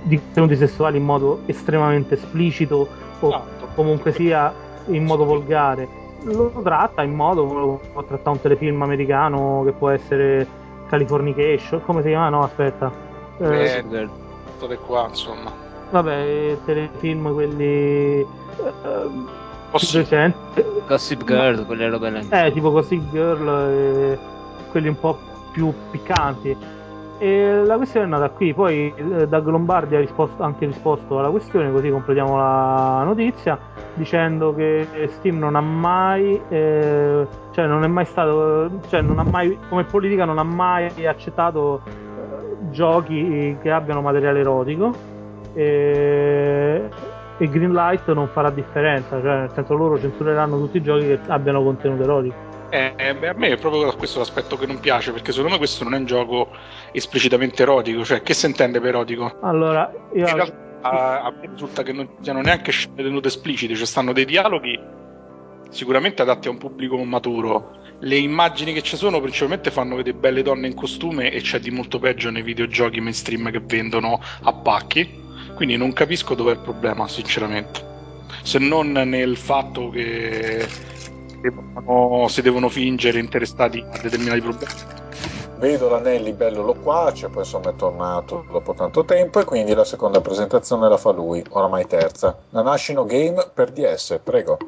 [0.02, 2.88] di contenuti sessuali in modo estremamente esplicito
[3.20, 3.68] o Esatto.
[3.74, 4.52] comunque sia
[4.86, 9.72] in modo volgare lo tratta in modo come lo può trattare un telefilm americano che
[9.72, 10.46] può essere
[10.88, 12.28] Californication come si chiama?
[12.28, 12.90] no aspetta
[13.38, 14.08] Eh.
[14.58, 15.50] Tutte qua, insomma.
[15.90, 18.26] vabbè telefilm quelli eh,
[19.92, 22.46] recenti Gossip Girl, quelle robe là.
[22.46, 24.18] eh tipo Gossip Girl e
[24.70, 25.18] quelli un po'
[25.52, 26.56] più piccanti
[27.18, 31.30] e la questione è nata qui poi eh, Doug Lombardi ha risposto, anche risposto alla
[31.30, 33.58] questione così completiamo la notizia
[33.96, 39.24] dicendo che Steam non ha mai eh, cioè non è mai stato cioè non ha
[39.24, 44.92] mai come politica non ha mai accettato eh, giochi che abbiano materiale erotico
[45.54, 46.88] e,
[47.38, 51.62] e Greenlight non farà differenza cioè nel senso loro censureranno tutti i giochi che abbiano
[51.62, 52.34] contenuto erotico
[52.68, 55.58] Eh, eh, beh, a me è proprio questo l'aspetto che non piace, perché secondo me
[55.58, 56.48] questo non è un gioco
[56.90, 58.04] esplicitamente erotico.
[58.04, 59.38] Cioè, che si intende per erotico?
[59.42, 63.74] allora io In realtà a, a me risulta che non siano neanche scene tenute esplicite,
[63.74, 64.78] cioè stanno dei dialoghi
[65.70, 67.84] sicuramente adatti a un pubblico maturo.
[68.00, 71.70] Le immagini che ci sono principalmente fanno vedere belle donne in costume e c'è di
[71.70, 75.24] molto peggio nei videogiochi mainstream che vendono a pacchi.
[75.54, 77.84] Quindi non capisco dov'è il problema, sinceramente.
[78.42, 80.66] Se non nel fatto che
[81.40, 85.05] devono- si devono fingere interessati a determinati problemi.
[85.58, 90.20] Vedo l'Anelli bello loquace, poi insomma è tornato dopo tanto tempo e quindi la seconda
[90.20, 92.38] presentazione la fa lui, oramai terza.
[92.50, 94.58] La National Game per DS, prego.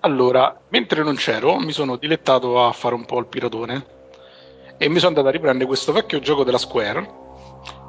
[0.00, 3.98] Allora, mentre non c'ero, mi sono dilettato a fare un po' il piratone
[4.76, 7.18] e mi sono andato a riprendere questo vecchio gioco della Square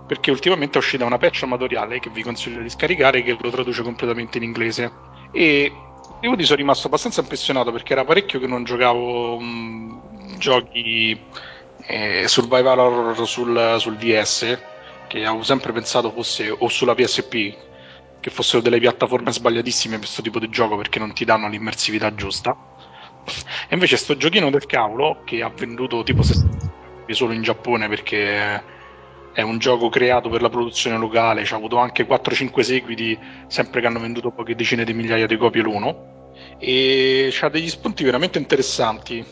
[0.08, 3.82] perché ultimamente è uscita una patch amatoriale che vi consiglio di scaricare che lo traduce
[3.82, 4.92] completamente in inglese
[5.32, 5.72] e
[6.20, 10.00] devo dire sono rimasto abbastanza impressionato perché era parecchio che non giocavo mm,
[10.38, 11.18] giochi
[11.92, 14.60] eh, survival horror sul, sul DS
[15.08, 17.56] che avevo sempre pensato fosse o sulla PSP
[18.20, 22.14] che fossero delle piattaforme sbagliatissime per questo tipo di gioco perché non ti danno l'immersività
[22.14, 22.56] giusta.
[23.70, 26.50] E invece sto giochino del cavolo che ha venduto tipo 60
[27.12, 28.64] copie solo in Giappone perché
[29.34, 33.82] è un gioco creato per la produzione locale, ci ha avuto anche 4-5 seguiti, sempre
[33.82, 36.10] che hanno venduto poche decine di migliaia di copie l'uno.
[36.58, 39.26] E ha degli spunti veramente interessanti,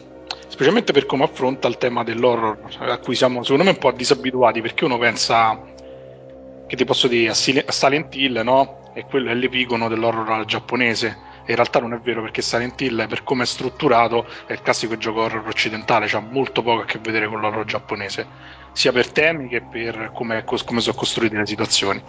[0.50, 4.62] specialmente per come affronta il tema dell'horror, a cui siamo secondo me un po' disabituati
[4.62, 5.62] perché uno pensa
[6.68, 8.92] che ti posso dire a Sil- a Silent Hill, no?
[8.94, 11.28] E quello è l'epigono dell'horror giapponese.
[11.46, 14.62] E in realtà non è vero perché Silent Hill, per come è strutturato, è il
[14.62, 18.28] classico gioco horror occidentale, c'ha molto poco a che vedere con l'horror giapponese,
[18.72, 22.04] sia per temi che per come, come sono costruite le situazioni.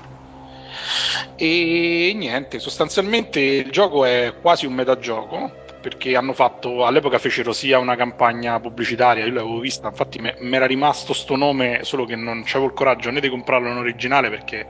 [1.37, 7.79] E niente, sostanzialmente il gioco è quasi un metagioco perché hanno fatto all'epoca fecero sia
[7.79, 12.45] una campagna pubblicitaria, io l'avevo vista, infatti mi era rimasto sto nome, solo che non
[12.47, 14.66] avevo il coraggio né di comprarlo in originale perché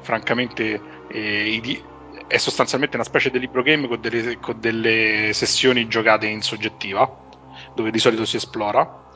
[0.00, 1.82] francamente eh,
[2.26, 7.28] è sostanzialmente una specie di libro game con delle, con delle sessioni giocate in soggettiva,
[7.74, 9.06] dove di solito si esplora.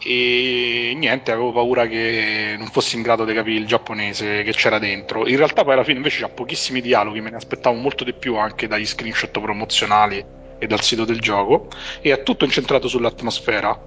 [0.00, 4.78] E niente, avevo paura che non fossi in grado di capire il giapponese che c'era
[4.78, 5.26] dentro.
[5.26, 8.36] In realtà, poi alla fine invece c'ha pochissimi dialoghi, me ne aspettavo molto di più
[8.36, 11.68] anche dagli screenshot promozionali e dal sito del gioco.
[12.00, 13.80] E è tutto incentrato sull'atmosfera.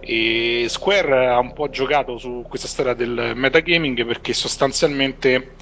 [0.00, 5.52] E Square ha un po' giocato su questa storia del metagaming perché sostanzialmente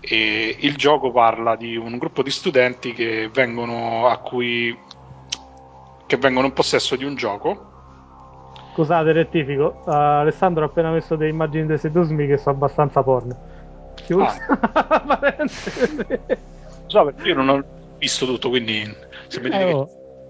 [0.00, 4.76] e il gioco parla di un gruppo di studenti che vengono a cui
[6.06, 7.70] che vengono in possesso di un gioco
[8.74, 9.82] Scusate, rettifico.
[9.84, 13.36] Uh, Alessandro ha appena messo delle immagini dei sedusmi che sono abbastanza porno.
[13.94, 14.26] Chiuso.
[15.06, 16.18] Parentesi.
[16.86, 17.64] so perché io non ho
[17.98, 18.82] visto tutto quindi
[19.28, 19.88] se mi dite Eh, che-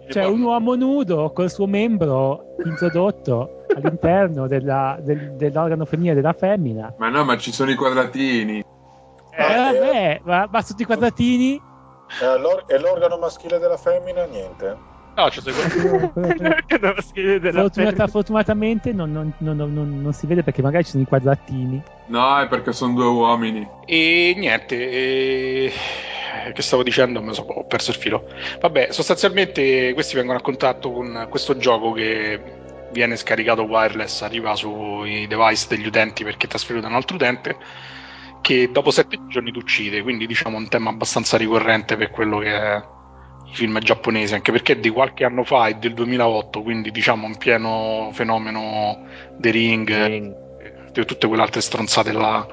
[0.09, 6.93] C'è un uomo nudo col suo membro introdotto all'interno della- del- dell'organo femminile della femmina.
[6.99, 8.59] Ma no, ma ci sono i quadratini.
[9.37, 11.61] Eh, Eh, vabbè, ma, ma sotto i quadratini
[12.21, 14.25] E, allora- e l'organo maschile della femmina?
[14.27, 14.77] Niente.
[15.17, 15.41] no c'è
[16.67, 20.85] Che devo scrivere della Fortunata- fortunatamente non, non- non- non- non si vede perché magari
[20.85, 21.83] ci sono i quadratini.
[22.07, 23.67] No, è perché sono due uomini.
[23.87, 25.73] E niente, e-
[26.53, 27.33] che stavo dicendo?
[27.33, 28.29] So, ho perso il filo.
[28.61, 32.41] Vabbè, sostanzialmente questi vengono a contatto con questo gioco che
[32.93, 37.57] viene scaricato wireless, arriva sui device degli utenti perché è trasferito da un altro utente,
[38.41, 42.55] che dopo sette giorni ti uccide, quindi diciamo un tema abbastanza ricorrente per quello che
[42.55, 42.83] è
[43.53, 47.37] film giapponesi, anche perché è di qualche anno fa, è del 2008, quindi diciamo in
[47.37, 50.35] pieno fenomeno The Ring, Ring.
[50.95, 52.47] e tutte quelle altre stronzate là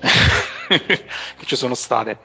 [0.68, 2.18] che ci sono state.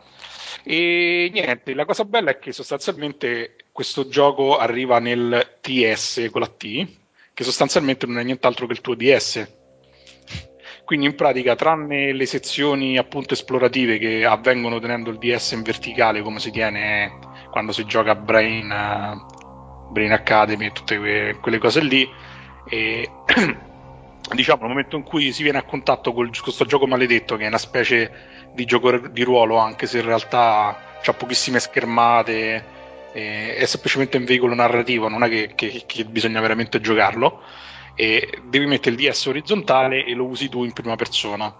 [0.67, 6.47] E niente, la cosa bella è che sostanzialmente questo gioco arriva nel TS con la
[6.47, 6.87] T,
[7.35, 9.47] che sostanzialmente non è nient'altro che il tuo DS.
[10.83, 16.23] Quindi in pratica, tranne le sezioni appunto esplorative che avvengono tenendo il DS in verticale,
[16.23, 17.19] come si tiene
[17.51, 22.09] quando si gioca a Brain, uh, Brain Academy e tutte que- quelle cose lì,
[22.67, 23.07] e
[24.33, 27.47] diciamo nel momento in cui si viene a contatto con questo gioco maledetto, che è
[27.47, 28.11] una specie
[28.55, 32.73] di gioco di ruolo, anche se in realtà ha pochissime schermate,
[33.11, 37.41] è semplicemente un veicolo narrativo, non è che, che, che bisogna veramente giocarlo.
[37.93, 41.53] E devi mettere il DS orizzontale e lo usi tu in prima persona.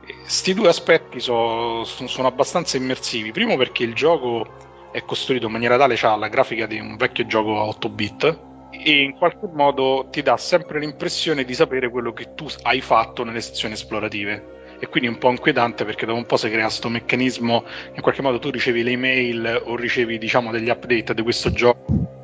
[0.00, 3.32] Questi due aspetti so, sono abbastanza immersivi.
[3.32, 7.26] Primo perché il gioco è costruito in maniera tale, ha la grafica di un vecchio
[7.26, 8.38] gioco a 8 bit
[8.70, 13.24] e in qualche modo ti dà sempre l'impressione di sapere quello che tu hai fatto
[13.24, 16.88] nelle sezioni esplorative e quindi un po' inquietante perché dopo un po' si crea questo
[16.88, 17.64] meccanismo
[17.94, 22.17] in qualche modo tu ricevi le email o ricevi diciamo degli update di questo gioco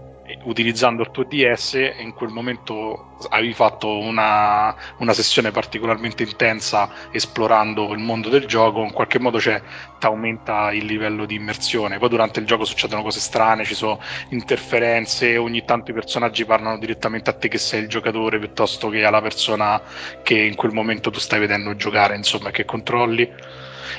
[0.44, 6.90] utilizzando il tuo DS e in quel momento avevi fatto una, una sessione particolarmente intensa
[7.10, 9.60] esplorando il mondo del gioco, in qualche modo cioè,
[9.98, 11.98] ti aumenta il livello di immersione.
[11.98, 16.78] Poi durante il gioco succedono cose strane, ci sono interferenze, ogni tanto i personaggi parlano
[16.78, 19.80] direttamente a te che sei il giocatore piuttosto che alla persona
[20.22, 23.30] che in quel momento tu stai vedendo giocare, insomma, che controlli.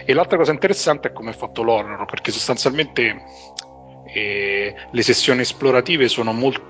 [0.03, 3.23] E l'altra cosa interessante è come è fatto l'horror, perché sostanzialmente
[4.15, 6.63] e le sessioni esplorative sono molto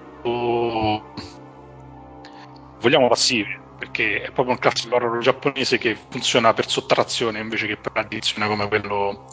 [2.80, 7.78] vogliamo passive perché è proprio un classico horror giapponese che funziona per sottrazione invece che
[7.78, 9.28] per addizione come quello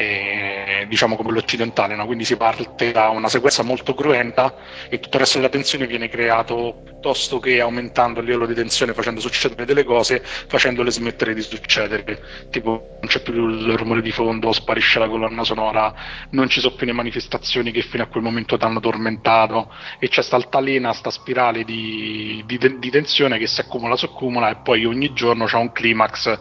[0.00, 2.06] eh, diciamo come l'occidentale, no?
[2.06, 4.54] quindi si parte da una sequenza molto cruenta
[4.88, 8.94] e tutto il resto della tensione viene creato piuttosto che aumentando il livello di tensione,
[8.94, 12.18] facendo succedere delle cose, facendole smettere di succedere.
[12.50, 15.94] Tipo non c'è più il rumore di fondo, sparisce la colonna sonora,
[16.30, 20.08] non ci sono più le manifestazioni che fino a quel momento ti hanno tormentato e
[20.08, 24.56] c'è sta altalena, sta spirale di, di, di tensione che si accumula, si accumula e
[24.62, 26.38] poi ogni giorno c'è un climax.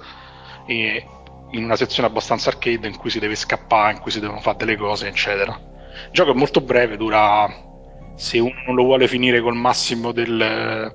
[0.65, 1.03] E,
[1.51, 4.57] in una sezione abbastanza arcade in cui si deve scappare, in cui si devono fare
[4.57, 5.59] delle cose, eccetera.
[6.05, 7.67] Il gioco è molto breve, dura
[8.15, 10.93] se uno non lo vuole finire col massimo del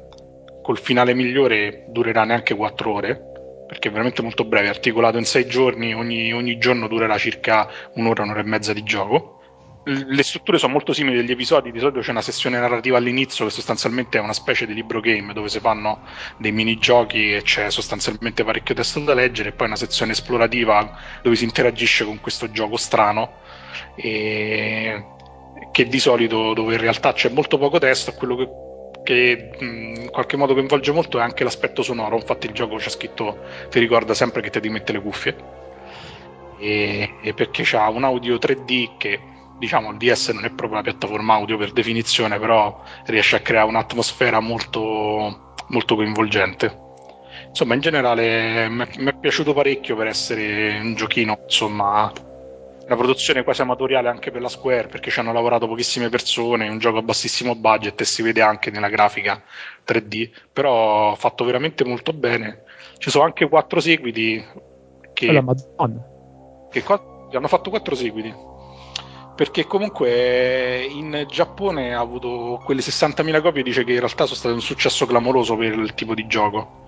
[0.62, 3.32] col finale migliore durerà neanche 4 ore
[3.66, 8.22] perché è veramente molto breve, articolato in 6 giorni, ogni, ogni giorno durerà circa un'ora,
[8.22, 9.33] un'ora e mezza di gioco
[9.84, 13.50] le strutture sono molto simili agli episodi, di solito c'è una sessione narrativa all'inizio che
[13.50, 16.00] sostanzialmente è una specie di libro game dove si fanno
[16.38, 21.36] dei minigiochi e c'è sostanzialmente parecchio testo da leggere e poi una sezione esplorativa dove
[21.36, 23.40] si interagisce con questo gioco strano
[23.94, 25.04] e...
[25.70, 28.48] che di solito dove in realtà c'è molto poco testo quello che,
[29.02, 33.38] che in qualche modo coinvolge molto è anche l'aspetto sonoro, infatti il gioco c'è scritto
[33.68, 35.62] ti ricorda sempre che ti devi le cuffie.
[36.56, 39.20] E, e perché c'ha un audio 3D che
[39.58, 43.68] diciamo il DS non è proprio una piattaforma audio per definizione, però riesce a creare
[43.68, 46.82] un'atmosfera molto, molto coinvolgente.
[47.48, 52.12] Insomma, in generale mi è piaciuto parecchio per essere un giochino, insomma,
[52.84, 56.78] una produzione quasi amatoriale anche per la Square, perché ci hanno lavorato pochissime persone, un
[56.78, 59.40] gioco a bassissimo budget e si vede anche nella grafica
[59.86, 62.64] 3D, però fatto veramente molto bene.
[62.98, 64.44] Ci sono anche quattro seguiti
[65.12, 65.40] che...
[65.40, 66.02] Madonna.
[66.70, 68.52] Che co- hanno fatto quattro seguiti
[69.34, 74.54] perché comunque in Giappone ha avuto quelle 60.000 copie dice che in realtà sono state
[74.54, 76.82] un successo clamoroso per il tipo di gioco.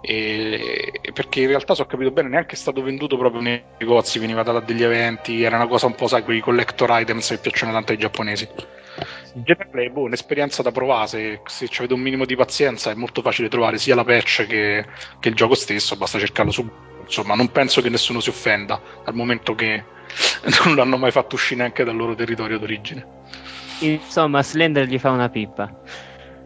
[0.00, 4.20] E perché in realtà se ho capito bene neanche è stato venduto proprio nei negozi
[4.20, 7.72] veniva da degli eventi era una cosa un po' sai quei collector items che piacciono
[7.72, 8.48] tanto ai giapponesi.
[9.34, 13.20] In generale boh, un'esperienza da provare se, se avete un minimo di pazienza è molto
[13.22, 14.86] facile trovare sia la patch che,
[15.18, 16.70] che il gioco stesso basta cercarlo su
[17.02, 19.84] insomma non penso che nessuno si offenda dal momento che
[20.64, 23.04] non l'hanno mai fatto uscire neanche dal loro territorio d'origine.
[23.80, 25.70] Insomma, Slender gli fa una pippa.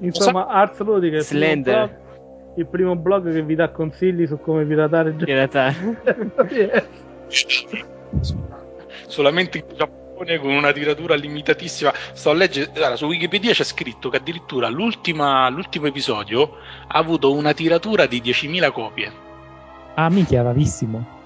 [0.00, 1.98] Insomma, Ars Lodi che è Slender.
[2.56, 5.12] Il, primo blog, il primo blog che vi dà consigli su come piratare.
[5.14, 6.88] Piratare.
[9.06, 11.92] Solamente in Giappone con una tiratura limitatissima.
[12.12, 15.56] Sto a leggere, allora, su Wikipedia c'è scritto che addirittura l'ultimo
[15.86, 16.56] episodio
[16.88, 19.12] ha avuto una tiratura di 10.000 copie.
[19.94, 21.18] Ah, minchia, bravissimo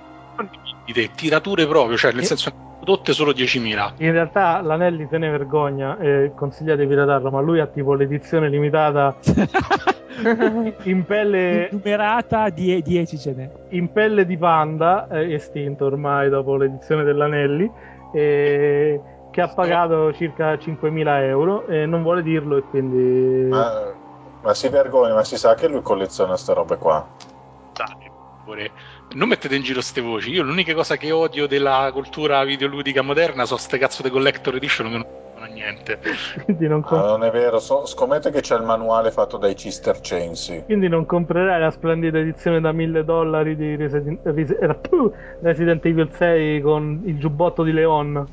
[0.84, 2.26] vendite, tirature proprio, cioè nel e...
[2.26, 3.94] senso prodotte solo 10.000.
[3.98, 8.48] In realtà l'Anelli se ne vergogna e consiglia di piratarlo, ma lui ha tipo l'edizione
[8.48, 9.16] limitata
[10.84, 13.50] in pelle numerata 10 ce n'è.
[13.70, 17.70] In pelle di panda, eh, estinto ormai dopo l'edizione dell'Anelli
[18.12, 23.48] e che ha pagato circa 5.000 euro e non vuole dirlo e quindi...
[23.48, 23.92] Ma,
[24.42, 27.04] ma si vergogna, ma si sa che lui colleziona queste robe qua.
[27.72, 28.10] Dai,
[28.44, 28.70] pure.
[29.14, 30.30] Non mettete in giro ste voci.
[30.30, 34.88] Io l'unica cosa che odio della cultura videoludica moderna sono ste cazzo di collector edition
[34.88, 35.04] che non
[35.34, 36.00] fanno niente.
[36.44, 39.54] quindi, non Ah, com- non è vero, so- scommetto che c'è il manuale fatto dai
[39.54, 40.64] cistercensi.
[40.66, 44.20] quindi non comprerai la splendida edizione da 1000 dollari di Resident,
[45.42, 48.26] Resident Evil 6 con il giubbotto di Leon.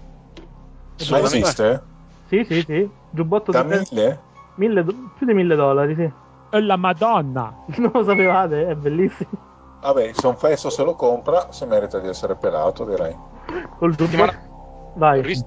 [1.11, 1.83] Ma esiste?
[2.27, 2.89] Sì, sì, sì.
[3.11, 4.19] Giubbotto Da di mille?
[4.55, 6.09] 1000 do- più di 1000 dollari, sì.
[6.53, 7.53] E la Madonna!
[7.77, 8.67] Non lo sapevate?
[8.67, 9.49] È bellissimo.
[9.81, 13.15] Vabbè, se un fesso se lo compra, si merita di essere pelato, direi.
[13.77, 14.49] Col Settimana-.
[14.95, 15.21] Vai.
[15.21, 15.45] Ris-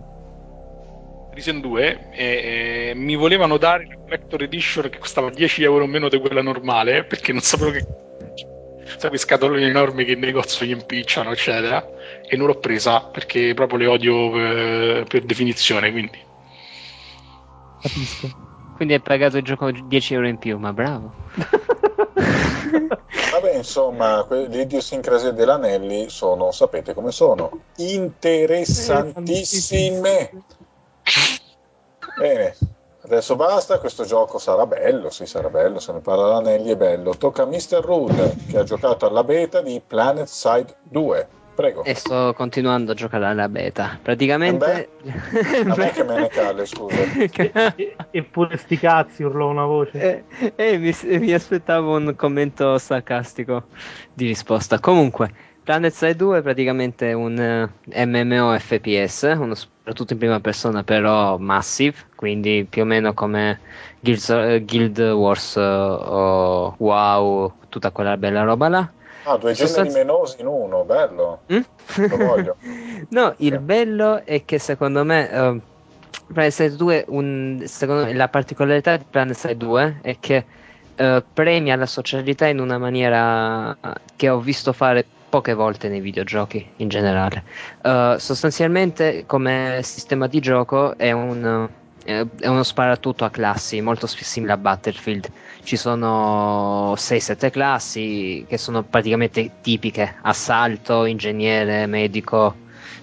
[1.34, 6.08] Risen 2 e, e mi volevano dare la Collector Edition che costava 10 euro meno
[6.08, 7.84] di quella normale perché non sapevo che
[8.96, 11.84] sai quei scatoloni enormi che in negozio gli impicciano eccetera
[12.22, 16.18] e non l'ho presa perché proprio le odio per, per definizione quindi
[17.82, 18.43] Capisco.
[18.74, 21.12] Quindi hai pagato il gioco 10 euro in più, ma bravo.
[23.30, 30.30] Vabbè, insomma, que- le idiosincrasie dell'Anelli sono, sapete come sono, interessantissime.
[32.16, 32.56] Bene,
[33.02, 37.16] adesso basta, questo gioco sarà bello, sì, sarà bello, se ne parla l'Anelli è bello.
[37.16, 37.80] Tocca a Mr.
[37.80, 41.42] Rude, che ha giocato alla beta di Planet Side 2.
[41.54, 41.84] Prego.
[41.84, 43.98] E sto continuando a giocare alla beta.
[44.02, 44.88] Praticamente.
[45.66, 46.96] A me che me ne cale, scusa.
[47.76, 50.24] E- Eppure sti cazzi urlò una voce.
[50.38, 53.68] Eh, eh, mi, mi aspettavo un commento sarcastico
[54.12, 54.80] di risposta.
[54.80, 55.30] Comunque,
[55.62, 61.38] Planet Side 2 è praticamente un eh, MMO FPS, uno soprattutto in prima persona, però
[61.38, 63.60] massive, quindi più o meno come
[64.00, 68.92] Guild, eh, Guild Wars eh, o WoW, tutta quella bella roba là.
[69.24, 71.40] Ah, due generi Sostanzi- menosi in uno, bello.
[71.52, 71.60] Mm?
[72.08, 72.56] Lo voglio.
[73.10, 73.58] no, il Sì.
[73.58, 75.60] bello è che secondo me eh,
[76.32, 80.44] Planet Side 2, un- secondo me, la particolarità di Planet Side 2 è che
[80.96, 83.76] eh, premia la socialità in una maniera
[84.14, 87.42] che ho visto fare poche volte nei videogiochi in generale.
[87.82, 94.06] Eh, sostanzialmente come sistema di gioco è un eh, è uno sparatutto a classi, molto
[94.06, 95.30] simile a Battlefield.
[95.62, 102.54] Ci sono 6-7 classi che sono praticamente tipiche: assalto, ingegnere, medico,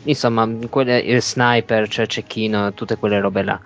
[0.03, 3.59] insomma, quelle, il sniper, cioè cecchino, tutte quelle robe là.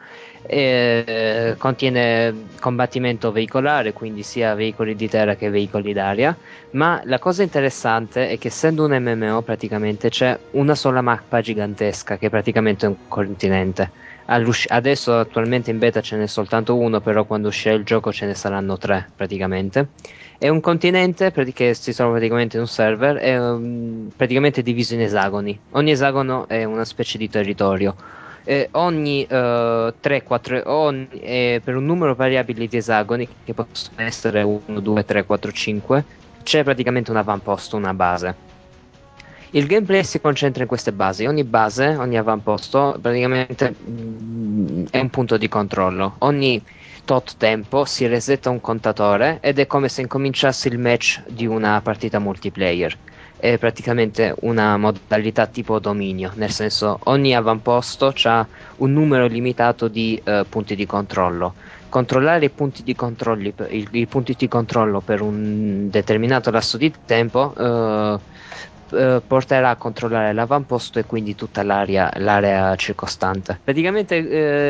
[0.47, 6.38] E, contiene combattimento veicolare, quindi sia veicoli di terra che veicoli d'aria.
[6.71, 12.17] Ma la cosa interessante è che, essendo un MMO, praticamente c'è una sola mappa gigantesca
[12.17, 14.04] che è praticamente un continente.
[14.28, 18.34] Adesso attualmente in beta ce n'è soltanto uno, però quando uscirà il gioco ce ne
[18.34, 19.89] saranno tre praticamente.
[20.38, 25.01] È un continente che si trova praticamente in un server, è um, praticamente diviso in
[25.01, 25.57] esagoni.
[25.71, 27.95] Ogni esagono è una specie di territorio.
[28.43, 34.80] E ogni 3-4 ogni, eh, per un numero variabile di esagoni che possono essere 1,
[34.80, 36.05] 2, 3, 4, 5
[36.43, 38.54] c'è praticamente un avamposto, una base.
[39.55, 41.25] Il gameplay si concentra in queste basi.
[41.25, 46.15] Ogni base, ogni avamposto, praticamente mm, è un punto di controllo.
[46.19, 46.61] Ogni
[47.05, 51.79] tot tempo si resetta un contatore ed è come se incominciasse il match di una
[51.79, 52.97] partita multiplayer.
[53.37, 58.45] È praticamente una modalità tipo dominio, nel senso ogni avamposto ha
[58.77, 61.53] un numero limitato di eh, punti di controllo.
[61.87, 62.93] Controllare i punti di,
[63.69, 68.33] i, i punti di controllo per un determinato lasso di tempo eh,
[68.91, 73.59] eh, porterà a controllare l'avamposto e quindi tutta l'area, l'area circostante.
[73.63, 74.15] Praticamente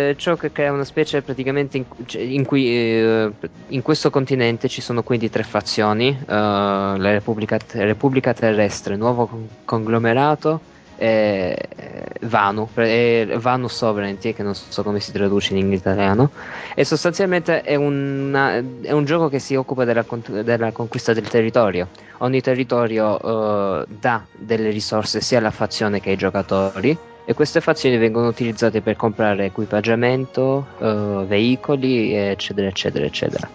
[0.10, 3.32] eh, ciò che crea una specie praticamente in, in cui eh,
[3.68, 9.48] in questo continente ci sono quindi tre fazioni, eh, la Repubblica, Repubblica Terrestre, Nuovo con-
[9.66, 11.58] Conglomerato e
[12.22, 16.32] Vanu, e Vanu Sovereignty, che non so come si traduce in italiano,
[16.74, 20.06] e sostanzialmente è, una- è un gioco che si occupa della,
[20.44, 21.90] della conquista del territorio.
[22.20, 23.20] Ogni territorio
[23.82, 28.82] eh, dà delle risorse sia alla fazione che ai giocatori e queste fazioni vengono utilizzate
[28.82, 33.50] per comprare equipaggiamento, eh, veicoli, eccetera, eccetera, eccetera.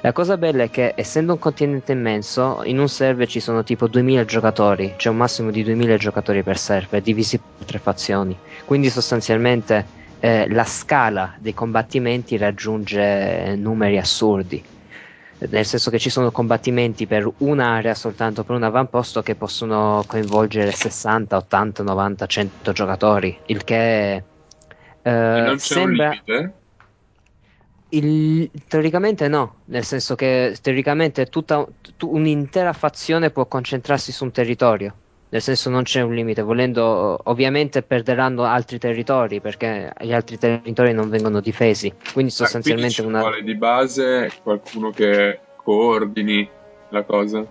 [0.00, 3.86] La cosa bella è che essendo un continente immenso, in un server ci sono tipo
[3.86, 8.36] 2000 giocatori, c'è un massimo di 2000 giocatori per server, divisi per tre fazioni.
[8.64, 14.62] Quindi sostanzialmente eh, la scala dei combattimenti raggiunge numeri assurdi.
[15.38, 20.70] Nel senso che ci sono combattimenti per un'area soltanto per un avamposto che possono coinvolgere
[20.70, 24.22] 60, 80, 90, 100 giocatori, il che eh,
[25.02, 26.10] non c'è sembra...
[26.10, 26.54] un limite?
[27.94, 31.66] Il- teoricamente no, nel senso che teoricamente tutta
[31.96, 34.94] tu- un'intera fazione può concentrarsi su un territorio.
[35.32, 40.92] nel senso non c'è un limite, volendo ovviamente perderanno altri territori perché gli altri territori
[40.92, 43.20] non vengono difesi, quindi sostanzialmente ah, quindi una...
[43.20, 46.46] vuole di base qualcuno che coordini
[46.90, 47.46] la cosa.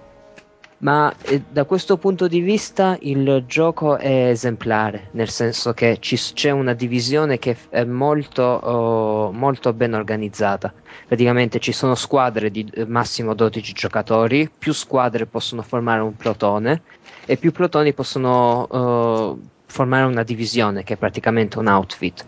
[0.81, 6.15] Ma eh, da questo punto di vista il gioco è esemplare, nel senso che ci,
[6.15, 10.73] c'è una divisione che è molto, oh, molto ben organizzata.
[11.07, 16.81] Praticamente ci sono squadre di eh, massimo 12 giocatori, più squadre possono formare un plotone
[17.27, 22.25] e più plotoni possono oh, formare una divisione che è praticamente un outfit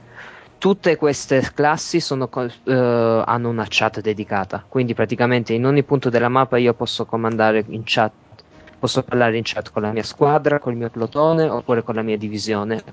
[0.60, 6.30] tutte queste classi sono, uh, hanno una chat dedicata, quindi praticamente in ogni punto della
[6.30, 8.14] mappa io posso comandare in chat
[8.84, 12.01] Posso parlare in chat con la mia squadra, con il mio plotone oppure con la
[12.01, 12.84] mia divisione,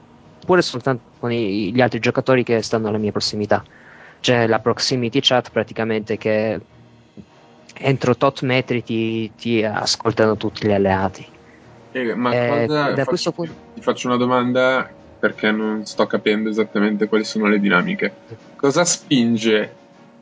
[0.40, 3.64] oppure soltanto con i, gli altri giocatori che stanno alla mia prossimità.
[4.20, 6.60] C'è la proximity chat praticamente che
[7.72, 11.26] entro tot metri ti, ti ascoltano tutti gli alleati.
[11.90, 13.52] Eh, ma eh, da faccio, punto...
[13.74, 14.88] ti faccio una domanda
[15.18, 18.14] perché non sto capendo esattamente quali sono le dinamiche.
[18.54, 19.74] Cosa spinge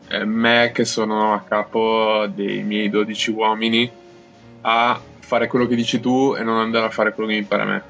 [0.09, 3.91] eh, me, che sono a capo dei miei 12 uomini,
[4.63, 4.99] a
[5.29, 7.67] fare quello che dici tu e non andare a fare quello che mi pare a
[7.67, 7.83] me.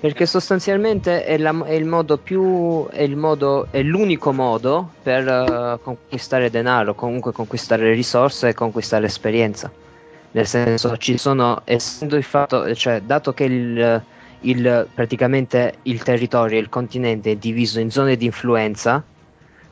[0.00, 2.88] Perché sostanzialmente è, la, è il modo più.
[2.90, 9.06] È, il modo, è l'unico modo per uh, conquistare denaro, comunque conquistare risorse e conquistare
[9.06, 9.70] esperienza.
[10.32, 14.02] Nel senso, ci sono, essendo il fatto, cioè, dato che il,
[14.40, 19.04] il, praticamente il territorio, il continente è diviso in zone di influenza,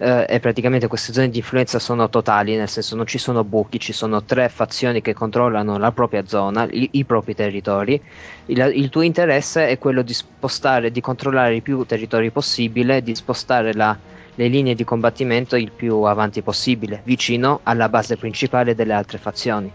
[0.03, 3.79] eh, e praticamente queste zone di influenza sono totali, nel senso non ci sono buchi,
[3.79, 8.01] ci sono tre fazioni che controllano la propria zona, i, i propri territori.
[8.47, 13.15] Il, il, tuo interesse è quello di spostare, di controllare il più territori possibile, di
[13.15, 13.95] spostare la,
[14.35, 19.71] le linee di combattimento il più avanti possibile, vicino alla base principale delle altre fazioni.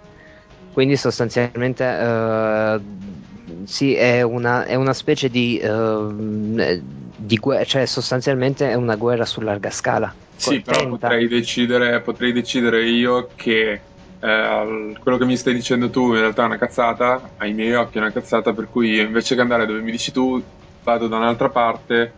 [0.73, 2.79] Quindi sostanzialmente eh,
[3.63, 6.13] sì, è una, è una specie di, uh,
[7.15, 10.13] di guerra, cioè sostanzialmente è una guerra su larga scala.
[10.35, 13.79] Sì, però potrei decidere, potrei decidere io che
[14.19, 17.97] eh, quello che mi stai dicendo tu in realtà è una cazzata, ai miei occhi
[17.97, 20.41] è una cazzata, per cui invece che andare dove mi dici tu,
[20.83, 22.11] vado da un'altra parte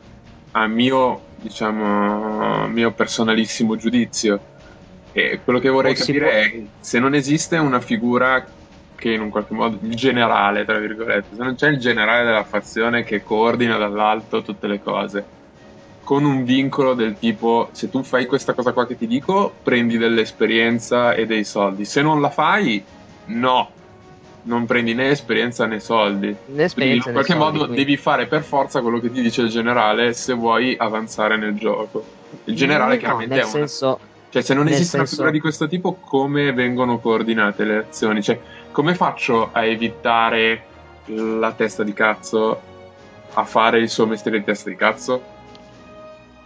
[0.52, 4.56] a mio, diciamo, mio personalissimo giudizio.
[5.12, 6.30] E quello che vorrei capire può...
[6.30, 8.46] è se non esiste una figura
[8.98, 12.44] che in un qualche modo il generale, tra virgolette, se non c'è il generale della
[12.44, 15.26] fazione che coordina dall'alto tutte le cose,
[16.04, 19.98] con un vincolo del tipo se tu fai questa cosa qua che ti dico, prendi
[19.98, 22.84] dell'esperienza e dei soldi, se non la fai,
[23.26, 23.72] no.
[24.44, 26.34] Non prendi né esperienza né soldi.
[26.46, 27.76] Né esperienza, quindi in qualche soldi, modo quindi.
[27.76, 32.02] devi fare per forza quello che ti dice il generale se vuoi avanzare nel gioco.
[32.46, 33.52] Il generale no, chiaramente nel è una...
[33.52, 34.98] senso, cioè, se non esiste senso...
[34.98, 38.22] una figura di questo tipo, come vengono coordinate le azioni?
[38.22, 38.40] Cioè,
[38.78, 40.62] come faccio a evitare
[41.08, 42.62] la testa di cazzo
[43.34, 45.20] a fare il suo mestiere di testa di cazzo?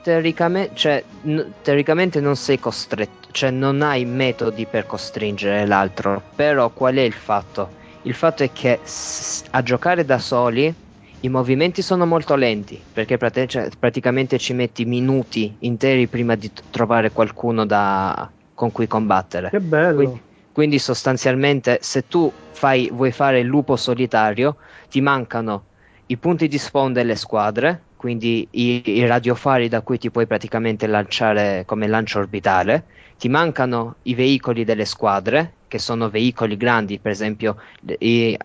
[0.01, 6.69] Teoricamente, cioè, n- teoricamente non sei costretto, cioè non hai metodi per costringere l'altro, però
[6.69, 7.71] qual è il fatto?
[8.03, 10.73] Il fatto è che s- a giocare da soli
[11.19, 16.49] i movimenti sono molto lenti perché prati- cioè, praticamente ci metti minuti interi prima di
[16.53, 19.49] t- trovare qualcuno da- con cui combattere.
[19.49, 19.95] Che bello!
[19.95, 20.21] Quindi,
[20.51, 24.57] quindi sostanzialmente se tu fai, vuoi fare il lupo solitario,
[24.89, 25.65] ti mancano
[26.07, 30.87] i punti di spawn delle squadre, quindi i, i, radiofari da cui ti puoi praticamente
[30.87, 32.85] lanciare come lancio orbitale,
[33.17, 37.55] ti mancano i veicoli delle squadre, che sono veicoli grandi, per esempio
[37.99, 38.37] i,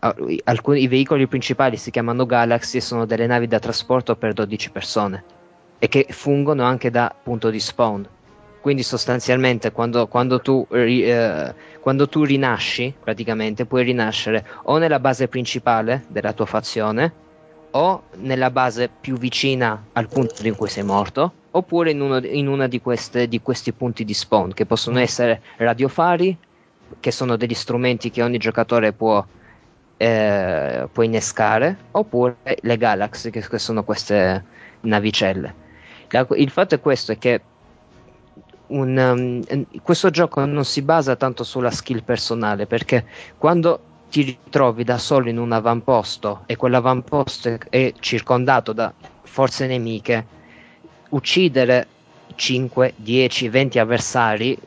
[0.44, 4.70] alcuni, i veicoli principali si chiamano Galaxy e sono delle navi da trasporto per 12
[4.70, 5.24] persone
[5.78, 8.08] e che fungono anche da punto di spawn.
[8.66, 15.28] Quindi sostanzialmente quando, quando, tu, eh, quando tu rinasci, praticamente puoi rinascere o nella base
[15.28, 17.12] principale della tua fazione
[17.70, 22.48] o nella base più vicina al punto in cui sei morto, oppure in uno in
[22.48, 26.36] una di, queste, di questi punti di spawn, che possono essere radiofari,
[26.98, 29.24] che sono degli strumenti che ogni giocatore può,
[29.96, 34.44] eh, può innescare, oppure le Galaxy, che, sono queste
[34.80, 35.54] navicelle.
[36.08, 37.40] La, il fatto è questo, è che
[38.68, 43.04] un, um, questo gioco non si basa tanto sulla skill personale perché
[43.38, 48.92] quando ti ritrovi da solo in un avamposto e quell'avamposto è circondato da
[49.22, 50.26] forze nemiche,
[51.10, 51.86] uccidere
[52.34, 54.58] 5, 10, 20 avversari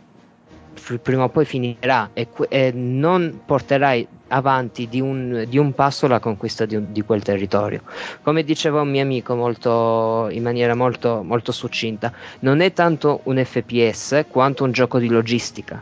[1.02, 6.20] prima o poi finirà e, e non porterai avanti di un, di un, passo la
[6.20, 7.82] conquista di, un, di, quel territorio.
[8.22, 13.44] Come diceva un mio amico molto, in maniera molto, molto succinta, non è tanto un
[13.44, 15.82] FPS quanto un gioco di logistica.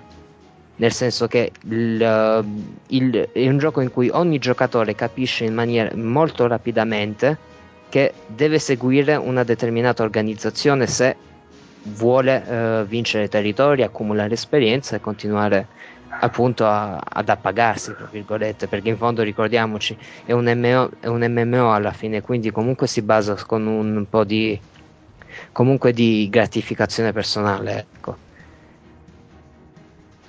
[0.77, 2.45] nel senso che il,
[2.87, 7.55] il, è un gioco in cui ogni giocatore capisce in maniera molto rapidamente
[7.89, 11.15] che deve seguire una determinata organizzazione se
[11.83, 15.67] vuole uh, vincere territori, accumulare esperienza e continuare
[16.19, 21.25] appunto a, ad appagarsi, tra virgolette, perché in fondo ricordiamoci è un, MMO, è un
[21.25, 24.59] MMO alla fine, quindi comunque si basa con un po' di,
[25.51, 27.87] comunque di gratificazione personale.
[27.93, 28.25] Ecco.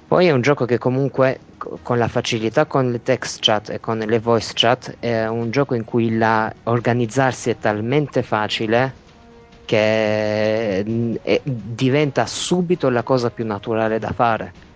[0.08, 1.38] Poi è un gioco che comunque
[1.82, 5.74] con la facilità con le text chat e con le voice chat è un gioco
[5.74, 9.06] in cui la organizzarsi è talmente facile
[9.66, 14.66] che mm, è, diventa subito la cosa più naturale da fare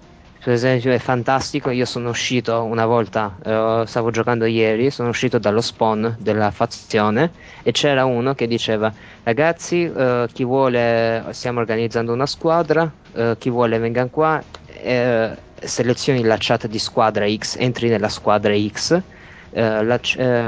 [0.43, 1.71] per esempio è fantastico.
[1.71, 7.31] Io sono uscito una volta uh, stavo giocando ieri sono uscito dallo spawn della fazione
[7.63, 13.51] e c'era uno che diceva ragazzi uh, chi vuole stiamo organizzando una squadra uh, chi
[13.51, 14.43] vuole venga qua
[15.61, 19.01] selezioni la chat di squadra X entri nella squadra X
[19.53, 20.01] la,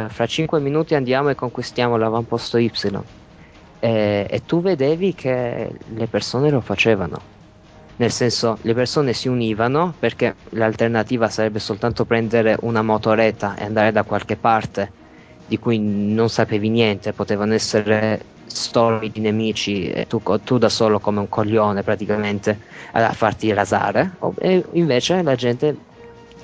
[0.08, 2.72] fra 5 minuti andiamo e conquistiamo l'avamposto Y
[3.78, 7.33] e, e tu vedevi che le persone lo facevano
[7.96, 13.92] nel senso le persone si univano perché l'alternativa sarebbe soltanto prendere una motoretta e andare
[13.92, 15.02] da qualche parte
[15.46, 21.00] di cui non sapevi niente, potevano essere stormi di nemici e tu, tu, da solo
[21.00, 22.58] come un coglione praticamente
[22.92, 24.12] a farti rasare.
[24.38, 25.76] E invece la gente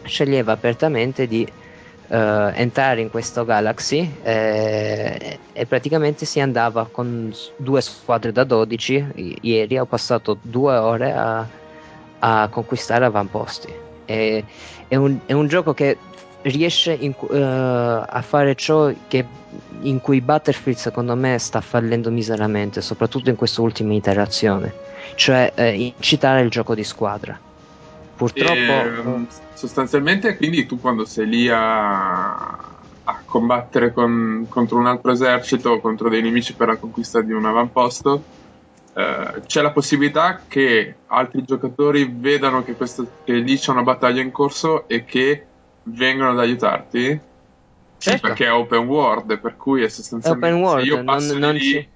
[0.05, 1.46] sceglieva apertamente di
[2.11, 9.06] uh, entrare in questo Galaxy eh, e praticamente si andava con due squadre da 12.
[9.14, 11.46] I- ieri ho passato due ore a,
[12.18, 13.72] a conquistare avamposti.
[14.04, 14.44] E,
[14.88, 15.96] è, un, è un gioco che
[16.42, 19.24] riesce in, uh, a fare ciò che,
[19.82, 24.72] in cui Battlefield secondo me sta fallendo miseramente, soprattutto in questa ultima iterazione,
[25.14, 27.38] cioè uh, incitare il gioco di squadra.
[28.21, 28.53] Purtroppo...
[28.53, 35.11] E, ehm, sostanzialmente quindi tu quando sei lì a, a combattere con, contro un altro
[35.11, 38.23] esercito o contro dei nemici per la conquista di un avamposto,
[38.95, 44.21] eh, c'è la possibilità che altri giocatori vedano che, questo, che lì c'è una battaglia
[44.21, 45.47] in corso e che
[45.85, 47.21] vengano ad aiutarti?
[47.99, 48.18] Certo.
[48.18, 51.41] Sì, perché è open world, per cui è sostanzialmente è open world, io passo non,
[51.41, 51.89] non lì,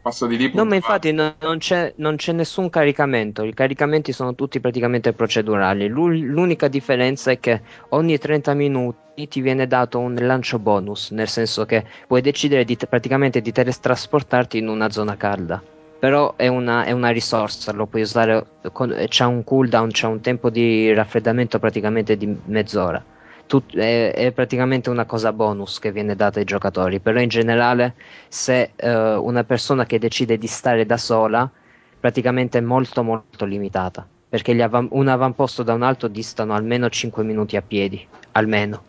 [0.00, 0.50] ci passo di lì.
[0.54, 5.12] No, ma infatti no, non, c'è, non, c'è, nessun caricamento, i caricamenti sono tutti praticamente
[5.12, 5.86] procedurali.
[5.88, 11.66] L'unica differenza è che ogni 30 minuti ti viene dato un lancio bonus, nel senso
[11.66, 15.62] che puoi decidere di, praticamente di teletrasportarti in una zona calda.
[15.98, 20.20] Però è una, è una risorsa, lo puoi usare, con, c'è un cooldown, c'è un
[20.22, 23.04] tempo di raffreddamento praticamente di mezz'ora
[23.50, 27.96] tut- è, è, praticamente una cosa bonus che viene data ai giocatori, però in generale
[28.28, 28.88] se uh,
[29.24, 31.50] una persona che decide di stare da sola
[31.98, 37.24] praticamente è molto molto limitata, perché av- un avamposto da un altro distano almeno 5
[37.24, 38.84] minuti a piedi, almeno.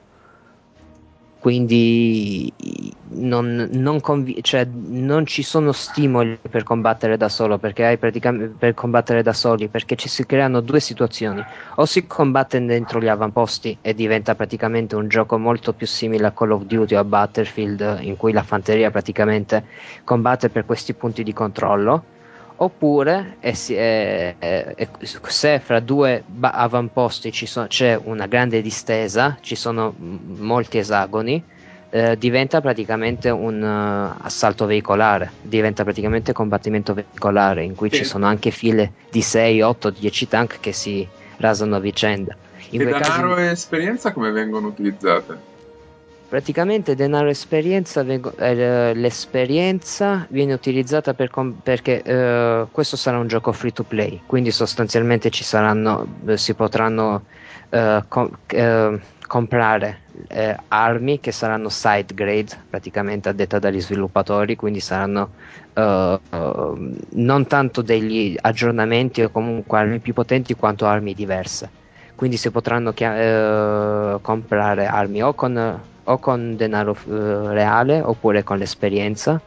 [1.40, 2.54] Quindi
[3.14, 8.56] non, non, conv- cioè, non, ci sono stimoli per combattere da solo perché hai praticamente
[8.58, 11.44] per combattere da soli perché ci si creano due situazioni.
[11.76, 16.32] O si combatte dentro gli avamposti e diventa praticamente un gioco molto più simile a
[16.32, 19.66] Call of Duty o a Battlefield in cui la fanteria praticamente
[20.04, 22.04] combatte per questi punti di controllo
[22.62, 29.94] oppure eh, eh, eh, se fra due avamposti so, c'è una grande distesa, ci sono
[29.98, 31.44] m- molti esagoni,
[31.92, 37.98] eh, diventa praticamente un uh, assalto veicolare, diventa praticamente combattimento veicolare in cui sì.
[37.98, 41.06] ci sono anche file di 6, 8, 10 tank che si
[41.38, 42.34] rasano a vicenda.
[42.70, 43.42] In e denaro casi...
[43.42, 45.50] e esperienza come vengono utilizzate?
[46.32, 53.52] praticamente denaro esperienza eh, l'esperienza viene utilizzata per com- perché eh, questo sarà un gioco
[53.52, 57.26] free to play quindi sostanzialmente ci saranno eh, si potranno
[57.70, 58.32] eh, com-
[59.28, 65.30] comprare eh, armi che saranno side grade praticamente a detta dagli sviluppatori quindi saranno
[65.74, 71.70] non tanto degli aggiornamenti o comunque armi più potenti quanto armi diverse.
[72.14, 78.58] Quindi si potranno chia- comprare armi o con o con denaro uh, reale oppure con
[78.58, 79.40] l'esperienza,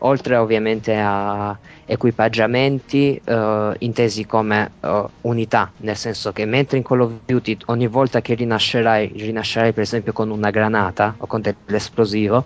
[0.00, 1.56] oltre ovviamente a
[1.90, 7.88] equipaggiamenti uh, intesi come uh, unità, nel senso che mentre in Call of Duty ogni
[7.88, 12.44] volta che rinascerai, rinascerai per esempio con una granata o con dell'esplosivo,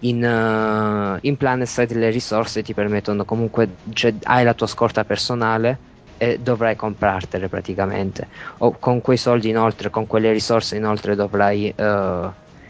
[0.00, 5.94] in, uh, in Planetside le risorse ti permettono comunque, cioè, hai la tua scorta personale
[6.16, 8.26] e dovrai comprartele praticamente.
[8.58, 11.74] O con quei soldi inoltre con quelle risorse inoltre dovrai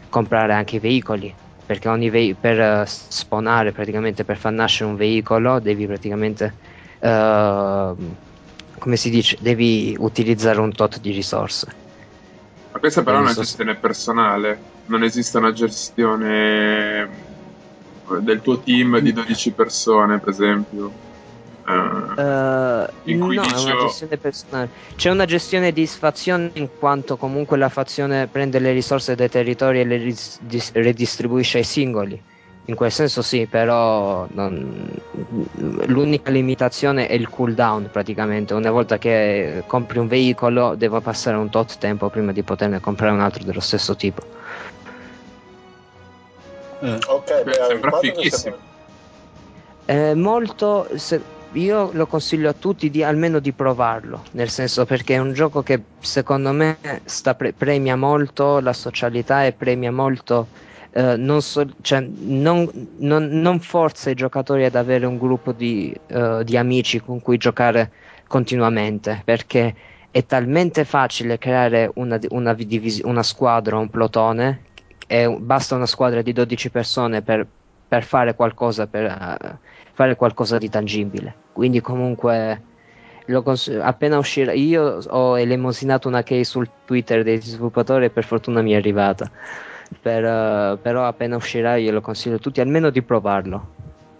[0.09, 1.33] comprare anche i veicoli
[1.67, 6.55] perché ogni ve- per uh, spawnare praticamente per far nascere un veicolo devi praticamente
[7.01, 8.15] uh,
[8.79, 11.67] come si dice, devi utilizzare un tot di risorse.
[12.71, 17.09] Ma questa però è una gestione personale, non esiste una gestione
[18.21, 20.91] del tuo team di 12 persone, per esempio.
[21.67, 24.69] Eh, Eh, In cui no, è dice- una gestione personale.
[24.95, 29.81] C'è una gestione di fazione in quanto comunque la fazione prende le risorse dai territori
[29.81, 32.19] e le ris- dis- redistribuisce ai singoli.
[32.69, 34.91] In quel senso sì, però non-
[35.85, 38.53] l'unica limitazione è il cooldown praticamente.
[38.53, 43.13] Una volta che compri un veicolo devo passare un tot tempo prima di poterne comprare
[43.13, 44.21] un altro dello stesso tipo.
[47.09, 48.37] Ok, beh, sembra fighissimo.
[48.37, 48.59] sembra-
[49.85, 50.87] Eh, molto.
[50.95, 54.23] se- io lo consiglio a tutti di almeno di provarlo.
[54.31, 56.79] Nel senso perché è un gioco che secondo me
[57.37, 60.51] pre- premia molto la socialità e premia molto.
[60.91, 62.69] eh, non, so- cioè, non,
[62.99, 67.37] non- non forza i giocatori ad avere un gruppo di, eh, di amici con cui
[67.37, 67.91] giocare
[68.27, 69.75] continuamente perché
[70.09, 74.63] è talmente facile creare una, una, divisi- una squadra, un plotone
[75.39, 77.47] basta una squadra di 12 persone per,
[77.87, 79.59] per fare qualcosa per eh,
[79.97, 82.61] fare qualcosa di tangibile quindi comunque
[83.25, 88.23] lo cons- appena uscirà io ho elemosinato una case sul twitter dei sviluppatori e per
[88.23, 89.29] fortuna mi è arrivata
[90.01, 93.73] Per, eh, però appena uscirà io lo consiglio a tutti almeno di provarlo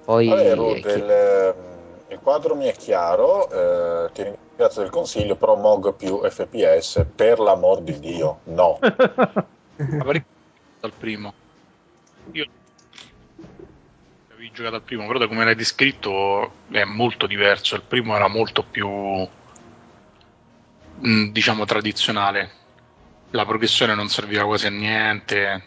[0.06, 1.56] poi Vabbè, Ruth, chi- il, ehm,
[2.10, 7.40] il quadro mi è chiaro, eh, ti ringrazio del consiglio, però MOG più FPS, per
[7.40, 8.80] l'amor di Dio, no.
[10.00, 10.24] Avrei
[10.80, 11.34] dal primo.
[12.32, 12.46] Io
[14.58, 17.76] giocato al primo, però da come l'hai descritto è molto diverso.
[17.76, 18.90] Il primo era molto più
[21.00, 22.52] mh, diciamo tradizionale.
[23.32, 25.64] La progressione non serviva quasi a niente.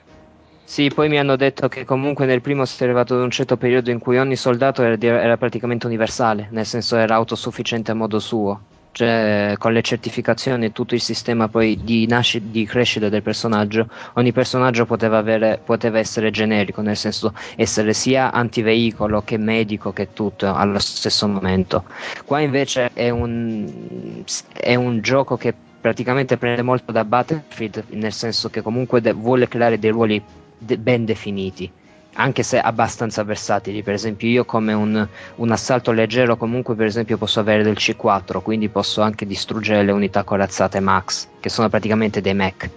[0.65, 3.57] Sì, poi mi hanno detto che comunque nel primo si è arrivato ad un certo
[3.57, 8.19] periodo in cui ogni soldato era, era praticamente universale, nel senso era autosufficiente a modo
[8.19, 8.61] suo.
[8.93, 13.89] Cioè, con le certificazioni e tutto il sistema poi di, nasci- di crescita del personaggio,
[14.15, 20.13] ogni personaggio poteva, avere, poteva essere generico, nel senso essere sia antiveicolo che medico che
[20.13, 21.85] tutto allo stesso momento.
[22.25, 28.51] Qua invece è un, è un gioco che praticamente prende molto da Battlefield, nel senso
[28.51, 30.23] che comunque de- vuole creare dei ruoli
[30.57, 31.73] de- ben definiti,
[32.15, 33.83] anche se abbastanza versatili.
[33.83, 35.07] Per esempio, io come un,
[35.37, 39.93] un assalto leggero, comunque, per esempio, posso avere del C4, quindi posso anche distruggere le
[39.93, 42.69] unità corazzate Max, che sono praticamente dei mech.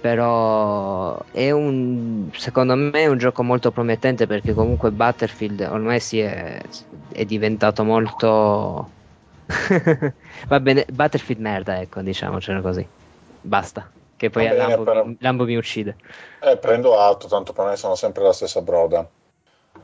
[0.00, 6.18] Però è un secondo me è un gioco molto promettente perché comunque Battlefield ormai si
[6.18, 6.60] è,
[7.10, 8.90] è diventato molto
[10.48, 12.86] va bene Battlefield merda ecco diciamocelo così
[13.40, 15.96] basta che poi bene, Lambo, però- mi, Lambo mi uccide
[16.40, 19.06] Eh, prendo atto, tanto per me sono sempre la stessa broda.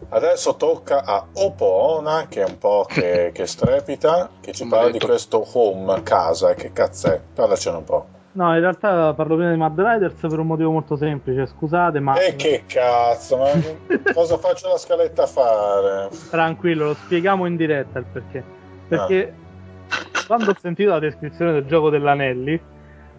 [0.08, 4.98] Adesso tocca a Opoona, che è un po' che, che strepita, che ci parla di
[4.98, 7.20] questo home, casa, che cazz'è.
[7.34, 8.06] Parlacene un po'.
[8.32, 12.14] No, in realtà parlo prima di Mad Riders per un motivo molto semplice, scusate, ma
[12.18, 13.50] E che cazzo, ma
[14.14, 16.08] cosa faccio la scaletta a fare?
[16.30, 18.42] tranquillo, lo spieghiamo in diretta il perché.
[18.88, 19.34] Perché
[19.88, 19.98] Ah.
[20.26, 22.58] quando ho sentito la descrizione del gioco dell'Anelli,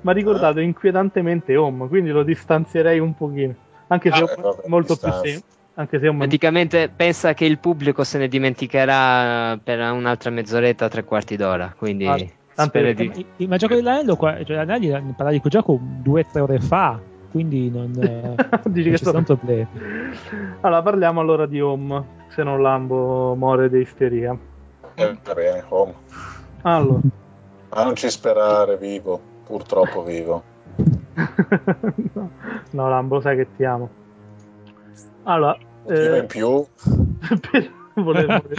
[0.01, 3.53] mi ha ricordato inquietantemente Home, quindi lo distanzierei un pochino.
[3.87, 5.25] Anche se Ah, Home eh, vabbè, è molto più distanza.
[5.27, 5.59] semplice.
[5.75, 10.89] Anche se Home è praticamente pensa che il pubblico se ne dimenticherà per un'altra mezz'oretta
[10.89, 13.07] tre quarti d'ora quindi Ah, Eh, di...
[13.07, 16.21] ma, il- ma il gioco dell'anello, qua- cioè, l'anelli ne parlavi di quel gioco due
[16.21, 16.99] o tre ore fa,
[17.31, 17.91] quindi non,
[18.65, 19.67] Dici non che sono sono- problemi.
[20.61, 24.37] Allora, parliamo allora di Home, se non Lambo muore di isteria.
[24.95, 25.93] Eh, va bene, home.
[26.63, 26.99] Allora,
[27.73, 29.30] Ma non ci sperare, vivo.
[29.45, 30.43] Purtroppo vivo.
[32.71, 33.89] no, Lambo, sai che ti amo.
[35.23, 36.65] Allora, eh, in più.
[37.51, 38.41] per- volevo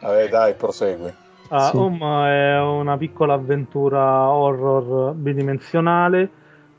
[0.00, 1.12] Vabbè, dai, prosegui.
[1.48, 1.76] Ah, Sì.
[1.76, 6.30] Home è una piccola avventura horror bidimensionale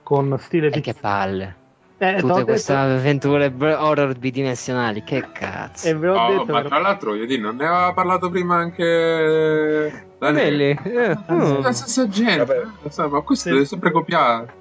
[0.04, 1.59] con stile E che palle
[2.02, 6.52] Eh, tutte detto- queste avventure br- horror bidimensionali che cazzo E ve l'ho Oh, detto
[6.54, 11.62] ma tra l'altro, io non ne aveva parlato prima anche Anelli, eh, mm.
[11.62, 12.62] La stessa gente, Vabbè.
[12.84, 13.54] eh, ma questo Sì.
[13.54, 14.54] deve sempre copiare.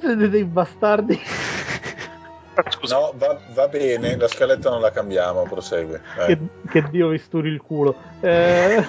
[0.00, 1.18] siete dei bastardi.
[2.68, 5.98] Scusa, No, va, va bene, la scaletta non la cambiamo, prosegui.
[6.16, 6.26] Dai.
[6.26, 6.38] che,
[6.68, 7.94] che Dio vi sturi il culo.
[8.20, 8.84] Eh,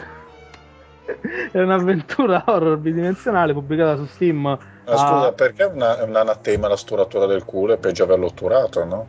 [1.52, 4.42] è un'avventura horror bidimensionale pubblicata su Steam.
[4.42, 5.32] Ma scusa, Ah.
[5.32, 7.74] perché è, una, è un anatema la sturatura del culo?
[7.74, 9.08] È peggio averlo otturato, no?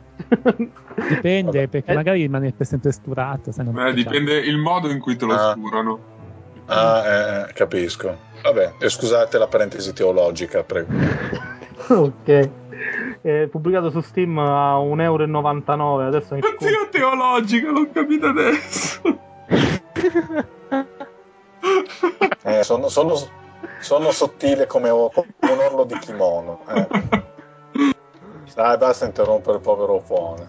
[1.09, 1.69] Dipende, Vabbè.
[1.69, 1.95] perché Eh.
[1.95, 3.51] magari rimane sempre sturato.
[3.51, 3.91] Eh, facciamo.
[3.93, 5.51] dipende il modo in cui te lo Ah.
[5.53, 5.99] sturano.
[6.67, 7.03] Ah,
[7.49, 8.17] eh, capisco.
[8.43, 10.93] Vabbè, e scusate la parentesi teologica, prego.
[11.89, 12.51] ok.
[13.23, 16.07] È pubblicato su Steam a 1,99 euro.
[16.07, 16.45] Adesso è in.
[16.45, 19.01] Oddio, teologica, l'ho capito adesso.
[22.63, 23.15] sono, sono,
[23.81, 26.61] sono sottile come, come, un orlo di kimono.
[26.69, 26.87] Eh.
[28.55, 30.49] Dai, basta interrompere il povero Opone.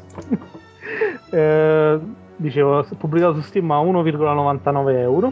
[1.31, 1.99] eh,
[2.35, 5.31] dicevo, pubblicato su Steam a 1,99 euro,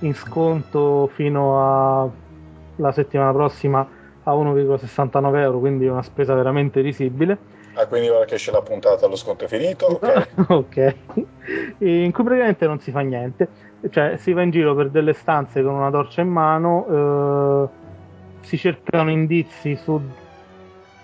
[0.00, 2.12] in sconto fino
[2.76, 3.86] alla settimana prossima
[4.24, 7.56] a 1,69 euro, quindi una spesa veramente risibile.
[7.74, 9.86] Ah, quindi ora che esce la puntata lo sconto è finito?
[9.86, 10.28] Ok.
[10.50, 10.94] ok.
[11.78, 13.48] In cui praticamente non si fa niente,
[13.90, 17.68] cioè si va in giro per delle stanze con una torcia in mano, eh,
[18.40, 20.00] si cercano indizi su,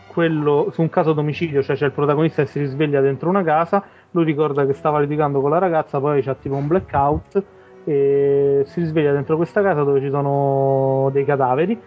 [0.06, 3.82] quello, su un caso d'omicidio, cioè c'è il protagonista che si risveglia dentro una casa,
[4.12, 7.42] lui ricorda che stava litigando con la ragazza, poi c'è tipo un blackout
[7.84, 11.78] e si risveglia dentro questa casa dove ci sono dei cadaveri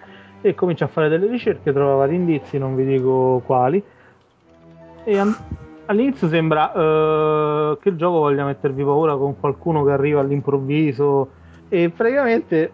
[0.41, 3.83] e comincia a fare delle ricerche, trova vari indizi, non vi dico quali.
[5.03, 5.35] E an-
[5.87, 11.29] all'inizio sembra uh, che il gioco voglia mettervi paura con qualcuno che arriva all'improvviso
[11.69, 12.71] e praticamente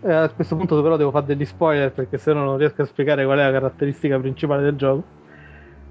[0.00, 2.86] eh, a questo punto però devo fare degli spoiler perché se no non riesco a
[2.86, 5.02] spiegare qual è la caratteristica principale del gioco.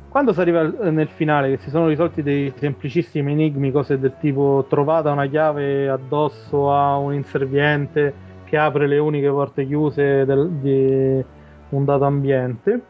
[0.09, 4.67] Quando si arriva nel finale che si sono risolti dei semplicissimi enigmi, cose del tipo
[4.69, 8.13] trovata una chiave addosso a un inserviente
[8.45, 11.25] che apre le uniche porte chiuse del, di
[11.69, 12.81] un dato ambiente,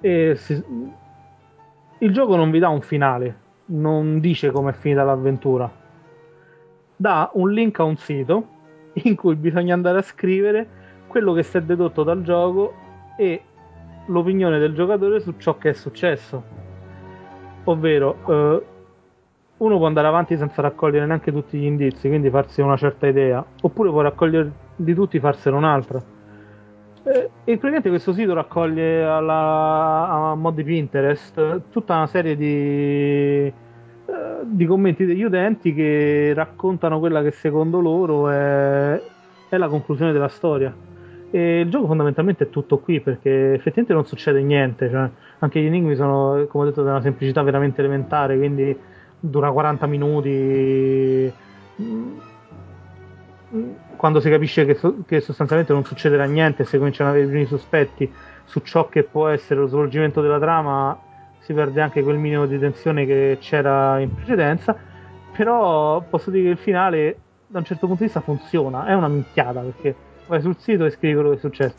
[0.00, 0.60] e si,
[2.00, 3.36] il gioco non vi dà un finale,
[3.66, 5.70] non dice come è finita l'avventura,
[6.94, 8.46] dà un link a un sito
[8.92, 10.66] in cui bisogna andare a scrivere
[11.08, 12.72] quello che si è dedotto dal gioco
[13.16, 13.42] e
[14.06, 16.42] l'opinione del giocatore su ciò che è successo.
[17.64, 18.62] Ovvero, eh,
[19.58, 23.44] uno può andare avanti senza raccogliere neanche tutti gli indizi, quindi farsi una certa idea,
[23.60, 26.00] oppure può raccoglierli tutti e farsene un'altra.
[27.08, 33.52] E praticamente questo sito raccoglie alla, a mod di Pinterest tutta una serie di, eh,
[34.42, 39.00] di commenti degli utenti che raccontano quella che secondo loro è,
[39.48, 40.74] è la conclusione della storia.
[41.30, 45.66] E il gioco fondamentalmente è tutto qui perché effettivamente non succede niente, cioè, anche gli
[45.66, 48.76] enigmi sono, come ho detto, di una semplicità veramente elementare, quindi
[49.18, 51.32] dura 40 minuti
[53.96, 57.46] quando si capisce che, che, sostanzialmente non succederà niente se cominciano ad avere i primi
[57.46, 58.12] sospetti
[58.44, 60.98] su ciò che può essere lo svolgimento della trama
[61.48, 64.76] si perde anche quel minimo di tensione che c'era in precedenza.
[65.34, 68.84] Però posso dire che il finale da un certo punto di vista funziona.
[68.84, 69.94] È una minchiata perché
[70.26, 71.76] vai sul sito e scrivi quello che è successo.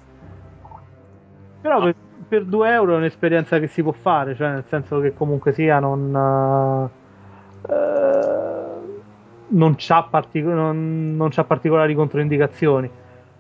[1.62, 1.96] Però per,
[2.28, 5.80] per 2 euro è un'esperienza che si può fare cioè nel senso che comunque sia
[5.80, 6.90] non
[7.62, 7.70] uh,
[9.50, 12.90] non c'ha, partic- non, non c'ha particolari controindicazioni.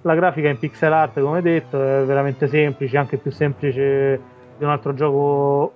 [0.01, 4.21] La grafica in pixel art, come detto, è veramente semplice, anche più semplice
[4.57, 5.73] di un altro gioco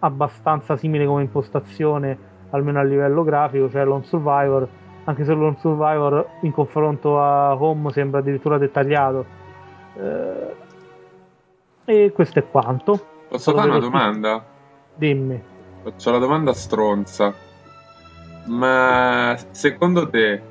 [0.00, 2.18] abbastanza simile come impostazione,
[2.50, 4.68] almeno a livello grafico, cioè Lone Survivor.
[5.04, 9.24] Anche se Lone Survivor in confronto a Home sembra addirittura dettagliato.
[9.94, 10.56] Eh,
[11.84, 12.98] e questo è quanto.
[13.28, 14.44] Posso fare una domanda?
[14.94, 15.42] Dimmi.
[15.82, 17.48] Faccio la domanda stronza
[18.44, 20.42] ma secondo te,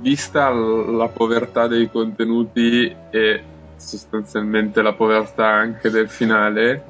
[0.00, 3.42] vista la povertà dei contenuti e
[3.76, 6.84] sostanzialmente la povertà anche del finale,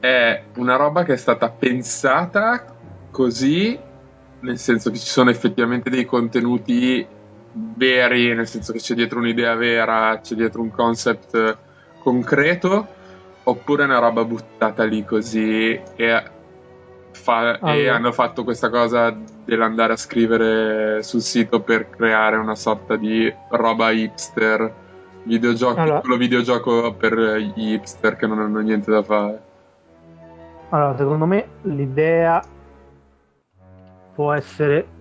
[0.00, 2.64] è una roba che è stata pensata
[3.10, 3.78] così,
[4.40, 7.06] nel senso che ci sono effettivamente dei contenuti
[7.52, 11.58] veri, nel senso che c'è dietro un'idea vera, c'è dietro un concept
[11.98, 12.86] concreto,
[13.42, 16.22] oppure è una roba buttata lì così e
[17.20, 17.74] fa- allora.
[17.74, 19.14] e hanno fatto questa cosa
[19.44, 24.72] dell'andare a scrivere sul sito per creare una sorta di roba hipster,
[25.24, 26.00] videogioco, allora.
[26.00, 29.42] piccolo videogioco per gli hipster che non hanno niente da fare.
[30.70, 32.42] Allora, secondo me l'idea
[34.14, 34.98] può essere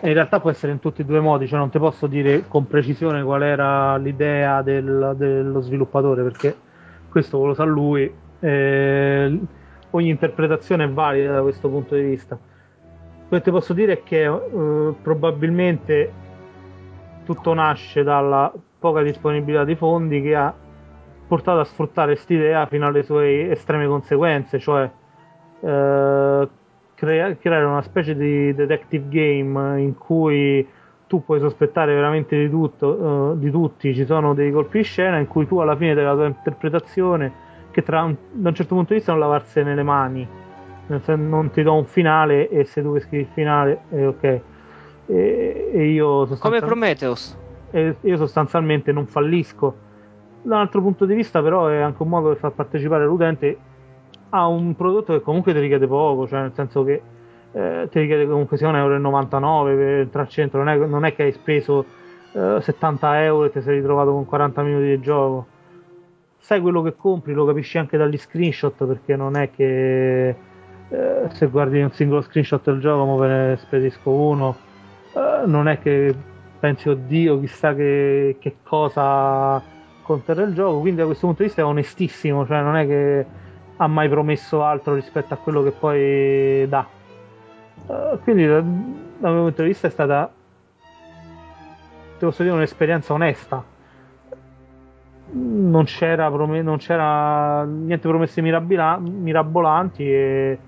[0.00, 2.44] in realtà può essere in tutti e due i modi, cioè non ti posso dire
[2.46, 6.56] con precisione qual era l'idea del, dello sviluppatore perché
[7.08, 8.12] questo lo sa lui.
[8.38, 9.38] Eh,
[9.90, 12.36] ogni interpretazione è valida da questo punto di vista.
[12.36, 16.12] Quello che ti posso dire è che uh, probabilmente
[17.24, 20.54] tutto nasce dalla poca disponibilità di fondi che ha
[21.26, 24.90] portato a sfruttare quest'idea fino alle sue estreme conseguenze, cioè
[25.60, 26.48] uh,
[26.94, 30.66] crea- creare una specie di detective game in cui
[31.06, 35.18] tu puoi sospettare veramente di tutto, uh, di tutti, ci sono dei colpi di scena
[35.18, 37.46] in cui tu alla fine della tua interpretazione
[37.78, 40.28] che tra un, da un certo punto di vista non lavarsene le mani.
[40.86, 44.40] Non ti do un finale e se tu scrivi il finale è ok.
[45.06, 47.36] E, e io come Prometheus.
[47.70, 49.86] e io sostanzialmente non fallisco.
[50.42, 53.56] Da un altro punto di vista però è anche un modo per far partecipare l'utente
[54.30, 57.00] a un prodotto che comunque ti richiede poco cioè nel senso che
[57.52, 61.14] eh, ti richiede comunque sia 1,99 euro per entrare al centro non è, non è
[61.14, 61.84] che hai speso
[62.32, 65.46] eh, 70 euro e ti sei ritrovato con 40 minuti di gioco.
[66.48, 71.46] Sai quello che compri, lo capisci anche dagli screenshot perché non è che eh, se
[71.48, 74.56] guardi un singolo screenshot del gioco, ve ne spedisco uno,
[75.14, 76.14] eh, non è che
[76.58, 79.62] pensi oddio chissà che, che cosa
[80.00, 83.26] conterrà il gioco, quindi da questo punto di vista è onestissimo, cioè non è che
[83.76, 86.86] ha mai promesso altro rispetto a quello che poi dà.
[87.88, 90.32] Uh, quindi dal, mio punto di vista è stata
[92.18, 93.76] posso dire un'esperienza onesta
[95.30, 100.58] non c'era, non c'era niente promesse mirabolanti e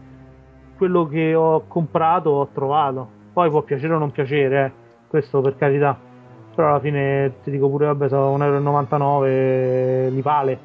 [0.77, 3.19] quello che ho comprato ho trovato.
[3.33, 4.73] Poi può piacere o non piacere eh,
[5.09, 5.99] questo per carità.
[6.55, 10.59] Però alla fine ti dico pure vabbè sono 1,99 euro li vale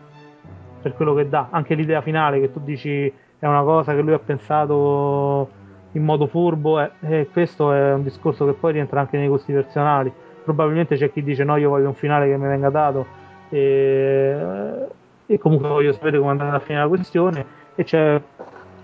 [0.82, 1.48] per quello che dà.
[1.52, 5.50] Anche l'idea finale che tu dici è una cosa che lui ha pensato
[5.92, 9.54] in modo furbo eh, e questo è un discorso che poi rientra anche nei gusti
[9.54, 10.12] personali.
[10.44, 13.24] Probabilmente c'è chi dice no io voglio un finale che mi venga dato
[13.56, 14.88] e,
[15.26, 17.46] e comunque voglio sapere come andrà a finire la questione.
[17.76, 18.22] E c'è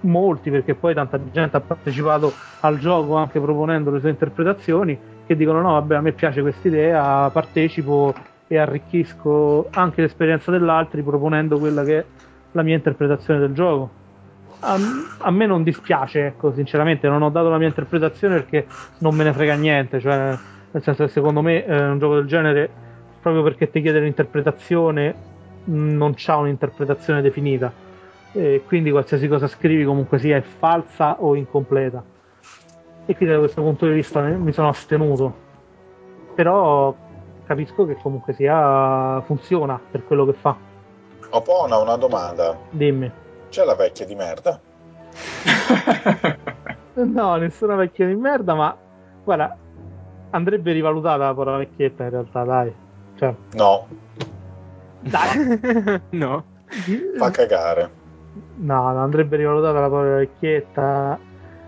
[0.01, 4.97] molti perché poi tanta gente ha partecipato al gioco anche proponendo le sue interpretazioni
[5.27, 8.11] che dicono no vabbè a me piace questa idea partecipo
[8.47, 12.05] e arricchisco anche l'esperienza dell'altro proponendo quella che è
[12.53, 13.99] la mia interpretazione del gioco.
[14.61, 14.75] A,
[15.19, 18.65] a, me non dispiace ecco sinceramente non ho dato la mia interpretazione perché
[18.99, 20.37] non me ne frega niente cioè
[20.71, 22.69] nel senso che secondo me eh, un gioco del genere
[23.21, 25.29] proprio perché ti chiede l'interpretazione
[25.65, 27.71] non c'ha un'interpretazione definita.
[28.33, 32.03] E quindi qualsiasi cosa scrivi comunque sia è falsa o incompleta.
[33.05, 35.49] E quindi da questo punto di vista mi sono astenuto.
[36.35, 36.95] Però
[37.45, 40.55] capisco che comunque sia funziona per quello che fa.
[41.29, 42.57] Opona una domanda.
[42.69, 43.11] Dimmi.
[43.49, 44.59] C'è la vecchia di merda?
[46.93, 48.77] no nessuna vecchia di merda ma
[49.23, 49.57] guarda
[50.29, 52.73] andrebbe rivalutata la parola vecchietta in realtà, dai.
[53.21, 53.35] Cioè.
[53.53, 53.87] No.
[55.01, 56.01] Dai.
[56.09, 56.43] no.
[57.17, 57.89] Fa cagare.
[58.55, 61.19] No, no, andrebbe rivalutata la parola vecchietta.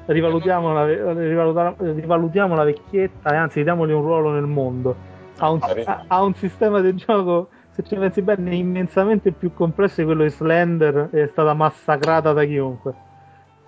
[0.06, 4.96] Rivalutiamo la, rivalutiamo la vecchietta e anzi diamogli un ruolo nel mondo.
[5.38, 10.02] Ha un, ha, ha un sistema di gioco se ci pensi bene, immensamente più complesso
[10.02, 12.94] di quello di Slender è stata massacrata da chiunque.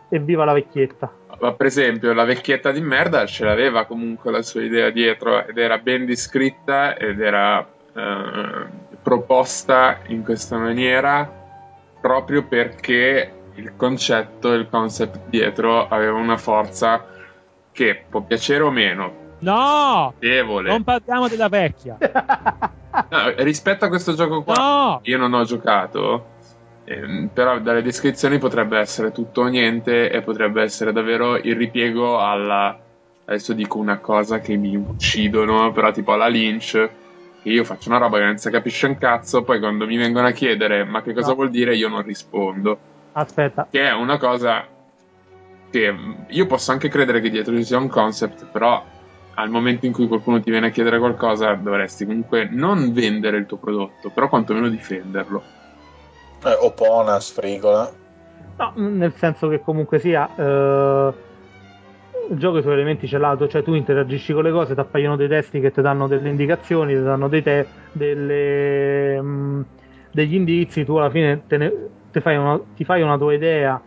[0.10, 1.12] Evviva la vecchietta!
[1.40, 5.58] Ma per esempio, la vecchietta di merda ce l'aveva comunque la sua idea dietro ed
[5.58, 8.66] era ben descritta ed era eh,
[9.02, 11.44] proposta in questa maniera
[12.02, 17.06] proprio perché il concetto, il concept dietro aveva una forza
[17.72, 19.24] che può piacere o meno.
[19.40, 20.14] No!
[20.20, 20.70] Debole.
[20.70, 21.98] Non parliamo della vecchia.
[23.10, 25.00] no, rispetto a questo gioco qua, no!
[25.04, 26.34] io non ho giocato
[26.86, 32.20] eh, però dalle descrizioni potrebbe essere tutto o niente e potrebbe essere davvero il ripiego
[32.20, 32.80] alla
[33.26, 36.90] adesso dico una cosa che mi uccidono però tipo alla Lynch
[37.52, 40.32] io faccio una roba che non si capisce un cazzo poi quando mi vengono a
[40.32, 41.36] chiedere ma che cosa no.
[41.36, 42.78] vuol dire io non rispondo
[43.14, 44.66] aspetta che è una cosa
[45.70, 45.96] che
[46.28, 48.84] io posso anche credere che dietro ci sia un concept però
[49.38, 53.46] al momento in cui qualcuno ti viene a chiedere qualcosa dovresti comunque non vendere il
[53.46, 55.64] tuo prodotto però quantomeno difenderlo
[56.46, 57.92] eh, Opona, sfrigola.
[58.58, 60.30] No, nel senso che comunque sia.
[60.36, 61.14] Eh,
[62.30, 65.28] il gioco i suoi elementi celato, cioè tu interagisci con le cose, ti appaiono dei
[65.28, 69.62] testi che ti danno delle indicazioni, ti danno te, delle, mh, mm,
[70.12, 71.74] degli indizi, tu alla fine ne,
[72.12, 73.82] fai una, ti fai una tua idea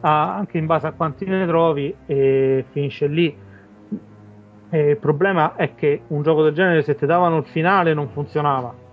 [0.00, 3.36] a, anche in base a quanti ne trovi e finisce lì.
[4.72, 8.08] E il problema è che un gioco del genere se ti davano il finale non
[8.08, 8.88] funzionava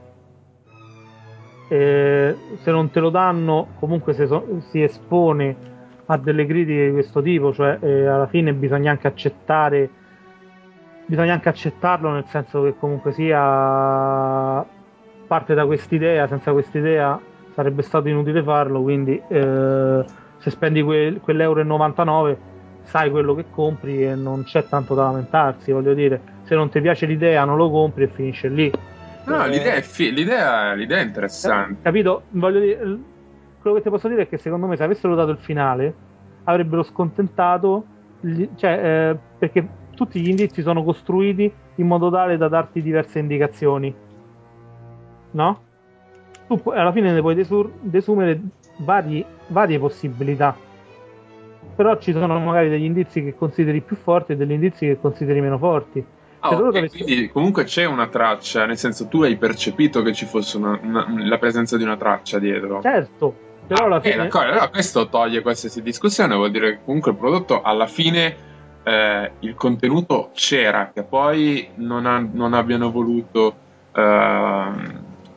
[1.67, 5.75] eh, se non te lo danno comunque so, si espone
[6.07, 9.89] a delle critiche di questo tipo, cioè eh, alla fine bisogna anche accettare
[11.07, 14.65] bisogna anche accettarlo nel senso che comunque sia
[15.25, 17.19] parte da quest'idea, senza quest'idea
[17.53, 20.05] sarebbe stato inutile farlo, quindi eh,
[20.37, 22.37] se spendi que- quell'euro e 99
[22.83, 26.79] sai quello che compri e non c'è tanto da lamentarsi, voglio dire, se non ti
[26.81, 28.71] piace l'idea non lo compri e finisce lì.
[29.25, 31.81] No, eh, l'idea, è fi- l'idea, l'idea, è interessante.
[31.81, 32.23] Capito?
[32.29, 32.79] Voglio dire,
[33.67, 35.93] quello che ti posso dire è che secondo me se avessero dato il finale
[36.45, 37.85] avrebbero scontentato,
[38.21, 38.71] gli, cioè,
[39.11, 43.93] eh, perché tutti gli indizi sono costruiti in modo tale da darti diverse indicazioni.
[45.31, 45.61] No?
[46.47, 48.41] Tu alla fine ne puoi desur- desumere
[48.77, 50.55] vari, varie possibilità.
[51.75, 55.41] Però ci sono magari degli indizi che consideri più forti e degli indizi che consideri
[55.41, 56.05] meno forti
[56.39, 60.57] Oh, okay, quindi comunque c'è una traccia, nel senso tu hai percepito che ci fosse
[60.57, 62.79] una, una, la presenza di una traccia dietro.
[62.81, 63.35] Certo,
[63.67, 64.27] però ah, alla fine...
[64.27, 68.35] Eh, allora questo toglie qualsiasi discussione, vuol dire che comunque il prodotto alla fine
[68.83, 73.55] eh, il contenuto c'era, che poi non, ha, non abbiano voluto
[73.93, 74.71] eh,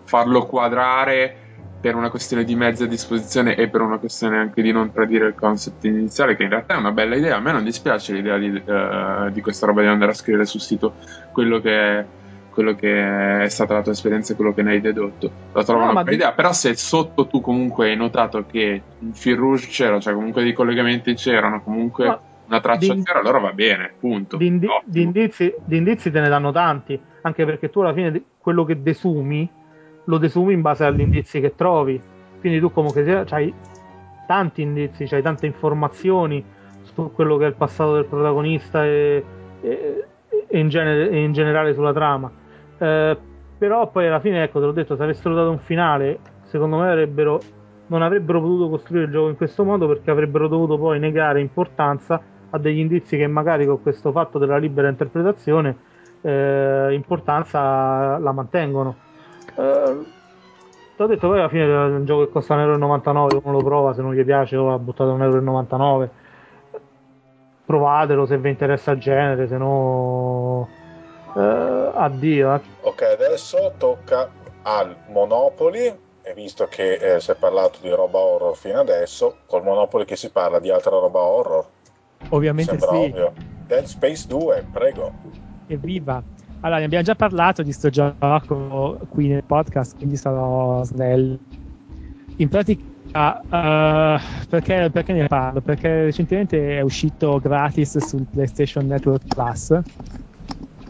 [0.04, 1.36] farlo quadrare
[1.80, 5.28] per una questione di mezzi a disposizione e per una questione anche di non tradire
[5.28, 7.36] il concept iniziale, che in realtà è una bella idea.
[7.36, 10.60] A me non dispiace l'idea di, uh, di questa roba di andare a scrivere sul
[10.60, 10.94] sito
[11.32, 12.04] quello che è,
[12.50, 15.30] quello che è stata la tua esperienza e quello che ne hai dedotto.
[15.52, 16.16] La trovo no, una bella di...
[16.16, 20.42] idea, però se sotto tu comunque hai notato che in fil rouge c'era, cioè comunque
[20.42, 22.06] dei collegamenti c'erano, comunque...
[22.06, 22.20] No
[22.50, 24.36] una traccia di, c'era, allora va bene, punto.
[24.36, 28.20] Di, indi- di, indizi, di, indizi, te ne danno tanti, anche perché tu alla fine
[28.38, 29.48] quello che desumi
[30.04, 32.00] lo desumi in base agli indizi che trovi.
[32.40, 33.54] Quindi tu comunque hai
[34.26, 36.44] tanti indizi, hai tante informazioni
[36.82, 39.24] su quello che è il passato del protagonista e,
[39.60, 40.04] e,
[40.48, 42.30] e, in, genere, e in, generale sulla trama.
[42.80, 43.16] Eh,
[43.58, 46.90] però poi alla fine, ecco, te l'ho detto, se avessero dato un finale, secondo me
[46.90, 47.40] avrebbero,
[47.88, 52.20] non avrebbero potuto costruire il gioco in questo modo perché avrebbero dovuto poi negare importanza
[52.48, 55.76] a degli indizi che magari con questo fatto della libera interpretazione
[56.22, 58.96] eh, importanza la mantengono.
[59.54, 60.18] Eh,
[60.96, 63.92] ho detto poi alla fine è un gioco che costa 1,99 euro, uno lo prova,
[63.92, 66.10] se non gli piace o ha buttato 1,99 euro.
[67.66, 70.68] Provatelo se vi interessa il genere, se no
[71.34, 72.54] eh, addio.
[72.54, 72.60] Eh.
[72.82, 74.30] Ok, adesso tocca
[74.62, 79.62] al Monopoli e visto che eh, si è parlato di roba horror fino adesso, col
[79.62, 81.66] Monopoli che si parla di altra roba horror.
[82.30, 83.10] Ovviamente Sembra sì.
[83.10, 83.32] Ovvio.
[83.66, 85.12] Dead Space 2, prego.
[85.66, 86.22] Evviva!
[86.62, 91.38] Allora, ne abbiamo già parlato di sto gioco qui nel podcast, quindi sarò snello.
[92.36, 92.82] In pratica,
[93.44, 95.62] uh, perché, perché, ne parlo?
[95.62, 99.80] Perché recentemente è uscito gratis sul PlayStation Network Plus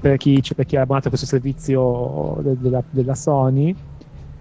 [0.00, 3.74] per chi, cioè per chi è abbonato a questo servizio de, della, della, Sony,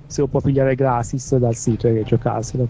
[0.08, 2.68] se lo può pigliare gratis dal sito e giocarselo.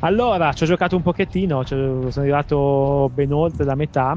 [0.00, 4.16] Allora, ci ho giocato un pochettino, sono arrivato ben oltre la metà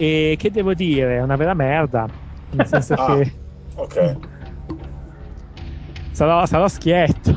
[0.00, 1.18] e che devo dire?
[1.18, 2.08] È una vera merda.
[2.52, 3.32] Nel senso ah, che.
[3.74, 4.16] Ok.
[6.12, 7.34] Sarò, sarò schietto.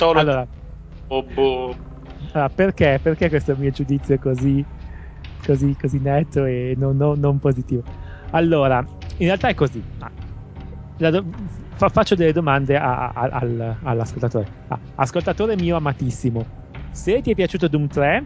[0.00, 0.46] Allora,
[1.08, 1.76] oh, boh.
[2.32, 2.98] allora, perché?
[3.02, 4.64] Perché questo mio giudizio è così,
[5.44, 7.82] così, così netto e non, non, non, positivo?
[8.30, 8.78] Allora,
[9.18, 9.82] in realtà è così.
[10.96, 11.24] Do-
[11.76, 14.48] fa- faccio delle domande a- a- al- all'ascoltatore.
[14.68, 16.44] Ah, ascoltatore mio amatissimo,
[16.90, 18.24] se ti è piaciuto Doom 3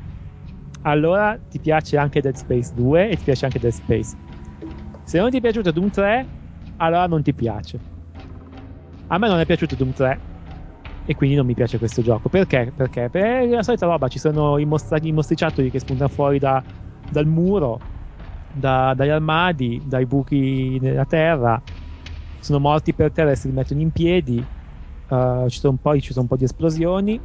[0.82, 4.16] allora ti piace anche Dead Space 2 e ti piace anche Dead Space.
[5.04, 6.26] Se non ti è piaciuto Doom 3,
[6.76, 7.78] allora non ti piace.
[9.08, 10.20] A me non è piaciuto Doom 3
[11.04, 12.28] e quindi non mi piace questo gioco.
[12.28, 12.72] Perché?
[12.74, 13.08] Perché?
[13.10, 16.64] Per la solita roba, ci sono i, mostra- i mostriciattoli che spuntano fuori da,
[17.12, 17.82] dal muro,
[18.46, 21.62] da, dagli armadi, dai buchi nella terra,
[22.38, 24.46] sono morti per terra e si rimettono in piedi,
[25.08, 27.20] uh, ci, sono poi, ci sono un po' di esplosioni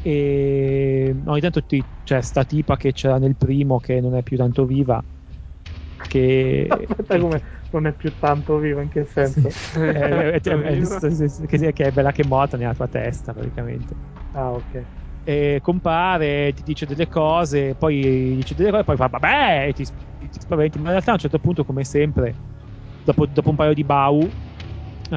[0.00, 4.36] e ogni tanto ti, c'è sta tipa che c'era nel primo che non è più
[4.36, 5.02] tanto viva
[6.08, 9.48] che, Aspetta, come non è più tanto viva in che senso?
[9.72, 13.94] è, è, è, che è bella che è morta nella tua testa praticamente
[14.32, 19.66] ah ok e compare, ti dice delle cose, poi dice delle cose, poi fa vabbè,
[19.68, 20.78] e ti, ti spaventi.
[20.78, 22.36] Ma in realtà a un certo punto, come sempre,
[23.02, 24.30] dopo, dopo un paio di bau,
[25.10, 25.16] Uh,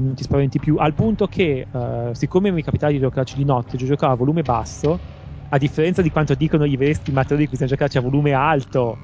[0.00, 0.76] non ti spaventi più.
[0.76, 4.42] Al punto che, uh, siccome mi capitava di giocarci di notte, io giocavo a volume
[4.42, 4.98] basso,
[5.48, 8.96] a differenza di quanto dicono i veri stimatori cui stiamo giocarci a volume alto,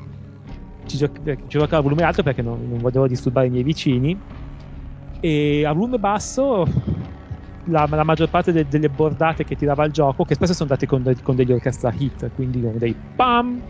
[0.87, 4.17] ci, gioc- ci giocavo a volume alto perché non, non volevo disturbare i miei vicini.
[5.21, 6.65] E a volume basso,
[7.69, 10.87] la, la maggior parte de- delle bordate che tirava il gioco, che spesso sono date
[10.87, 13.61] con, de- con degli orchestra hit, quindi con dei pam,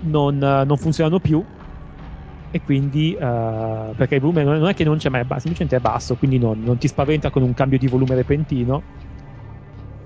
[0.00, 1.44] non, non funzionano più.
[2.50, 5.76] E quindi uh, perché il volume non è che non c'è ma è basso, semplicemente
[5.76, 8.82] è basso quindi non, non ti spaventa con un cambio di volume repentino.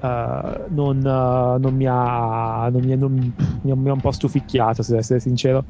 [0.00, 3.32] Uh, non, uh, non, mi ha, non, mi, non,
[3.78, 5.64] mi ha un po' stuficchiato se devo essere sincero.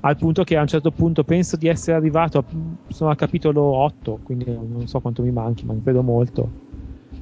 [0.00, 2.44] Al punto che a un certo punto penso di essere arrivato a,
[2.88, 6.67] sono al capitolo 8 quindi non so quanto mi manchi ma non credo molto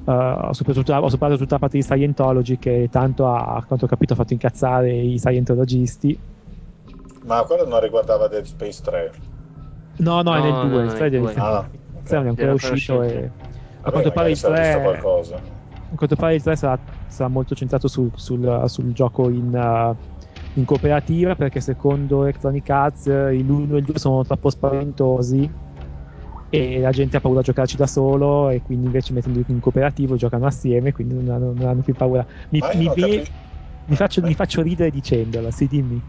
[0.07, 3.87] Uh, ho, ho superato tutta la parte di Scientology che tanto a, a quanto ho
[3.89, 6.17] capito ha fatto incazzare i Scientologisti
[7.27, 9.11] ma quello non riguardava Dead Space 3?
[9.97, 10.69] No, no, no è nel 2.
[10.69, 11.69] No, il 3 del ah, okay.
[12.11, 13.03] non è ancora uscito.
[13.03, 13.29] E...
[13.81, 14.73] A quanto pare il 3.
[14.73, 19.95] A quanto pare il 3 sarà, sarà molto centrato sul, sul, sul gioco in, uh,
[20.53, 25.65] in, cooperativa perché secondo Electronic Arts l'1 e il 2 sono troppo spaventosi
[26.49, 30.15] e la gente ha paura a giocarci da solo e quindi invece mettendo in cooperativo
[30.15, 32.25] giocano assieme quindi non hanno, non hanno più paura.
[32.49, 32.91] Mi, mi,
[33.85, 36.03] mi, faccio, mi faccio ridere dicendolo, sì dimmi.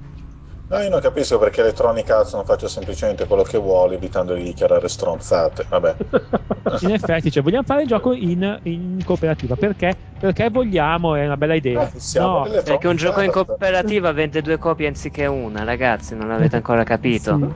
[0.71, 4.43] No, io non capisco perché Electronic Arts non faccia semplicemente quello che vuole evitando di
[4.43, 5.65] dichiarare stronzate.
[5.67, 5.97] Vabbè.
[6.81, 9.97] in effetti, cioè, vogliamo fare il gioco in, in cooperativa perché?
[10.19, 11.91] Perché vogliamo, è una bella idea.
[11.97, 16.57] Siamo No, Perché un gioco in cooperativa vende due copie anziché una, ragazzi, non l'avete
[16.57, 17.55] ancora capito.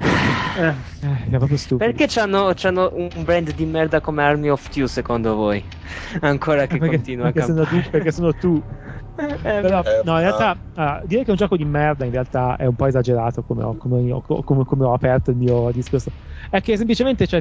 [0.00, 1.90] Eh, eh, è proprio stupido.
[1.90, 5.64] Perché c'hanno, c'hanno un brand di merda come Army of Two secondo voi?
[6.20, 7.82] Ancora che Eh, perché, continua a perché sono campare.
[7.82, 8.62] tu, perché sono tu.
[9.14, 12.10] Eh, Però, Eh, no, in realtà, ah, dire che è un gioco di merda in
[12.12, 15.70] realtà è un po' esagerato come ho, come ho- come- come ho aperto il mio
[15.70, 16.12] discorso.
[16.48, 17.40] È che semplicemente cioè,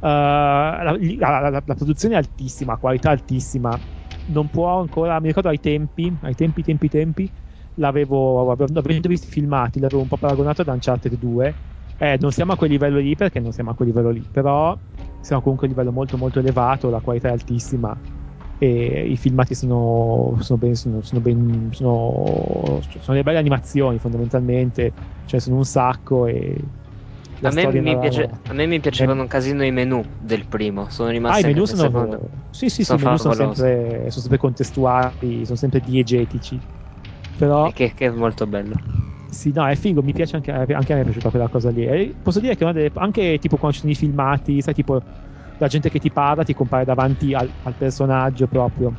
[0.00, 3.80] uh, la, la- la- la produzione è altissima, qualità altissima.
[4.26, 7.32] Non può ancora, mi ricordo ai tempi, ai tempi, tempi, tempi,
[7.74, 11.58] l'avevo, avevo- avendo visto i filmati, l'avevo un po' paragonato ad Uncharted 2.
[11.96, 14.78] Eh, non siamo a quel livello lì perché non siamo a quel livello lì, però
[15.18, 17.98] siamo comunque a un livello molto molto elevato, la qualità è altissima
[18.58, 24.94] e i filmati sono, sono ben sono, sono ben sono, delle belle animazioni fondamentalmente
[25.24, 26.68] cioè sono un sacco e
[27.42, 29.22] A me, narrata- piace- a me mi piacevano Eh.
[29.22, 32.20] un casino i menu del primo, sono ah rimasti i menu sono secondo.
[32.50, 36.60] sì sì sì Sono menu sono sempre, sono sempre contestuali sono sempre diegetici
[37.34, 38.74] però Che, che è molto bello.
[39.30, 41.84] sì, no, è figo, mi piace anche, anche a me è piaciuta quella cosa lì.
[41.84, 45.00] E posso dire che una delle- anche tipo quando ci sono i filmati, sai, tipo
[45.58, 48.94] la gente che ti parla ti compare davanti al, al personaggio proprio,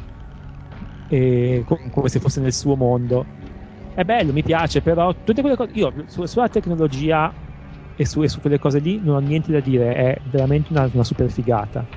[1.07, 3.29] e co- come se fosse nel suo mondo.
[3.93, 7.33] È bello, mi piace, però tutte quelle cose, io su- sulla tecnologia
[7.93, 10.89] e su, e su quelle cose lì non ho niente da dire, è veramente una,
[10.91, 11.87] una super figata.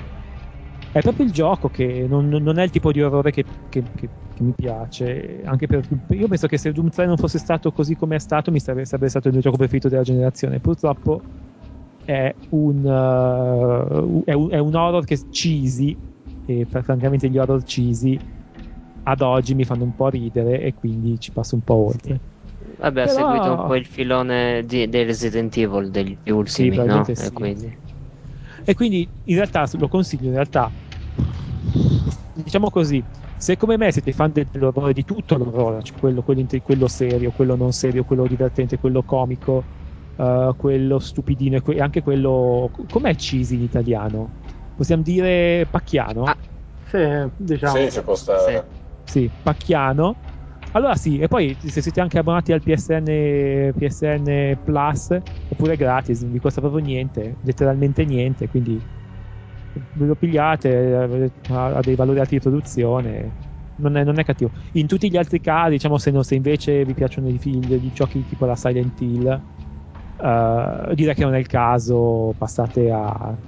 [0.90, 4.10] È proprio il gioco che non- non è il tipo di orrore che, che- che-
[4.34, 5.42] che mi piace.
[5.44, 8.50] Anche per, io penso che se Doom 3 non fosse stato così come è stato,
[8.50, 10.60] mi sarebbe, sarebbe stato il mio gioco preferito della generazione.
[10.60, 11.24] Purtroppo
[12.04, 15.96] è un, uh, è un, è un horror che cheesy,
[16.44, 18.18] e fr- francamente gli horror cheesy
[19.04, 22.20] ad oggi mi fanno un po' ridere e quindi ci passo un po' oltre.
[22.78, 26.84] Vabbè, ha Però- seguito un po' il filone di- dei Resident Evil degli ultimi, no?
[26.84, 27.32] probabilmente E sì.
[27.32, 27.80] quindi...
[28.64, 30.72] E quindi in realtà lo consiglio, in realtà
[32.32, 33.04] diciamo così,
[33.36, 37.32] se come me siete fan del- dell'orrore di tutto l'orrore, cioè quello, quello quello serio,
[37.32, 39.64] quello non serio, quello divertente, quello comico,
[40.16, 42.70] eh, quello stupidino e que- anche quello...
[42.88, 44.32] Com'è cheesy in italiano?
[44.74, 46.24] Possiamo dire pacchiano?
[46.24, 46.36] Ah.
[46.84, 46.98] sì,
[47.36, 47.76] diciamo.
[47.76, 48.66] Sì, ci può stare.
[49.04, 50.16] Sì, pacchiano.
[50.74, 55.14] Allora sì, e poi se siete anche abbonati al PSN, PSN Plus,
[55.48, 58.82] oppure gratis, non vi costa proprio niente, letteralmente niente, quindi
[59.92, 61.08] ve lo pigliate,
[61.48, 63.36] ha, ha dei valori alti di produzione,
[63.76, 64.50] non è, non è cattivo.
[64.72, 67.90] In tutti gli altri casi, diciamo se, no- se invece vi piacciono i, film, i
[67.90, 69.42] giochi tipo la Silent Hill,
[70.22, 73.38] eh, direi che non è il caso, passate a,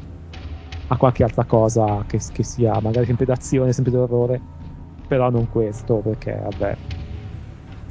[0.86, 4.42] a qualche altra cosa che, che sia magari sempre d'azione, sempre d'orrore,
[5.06, 6.78] però non questo perché vabbè.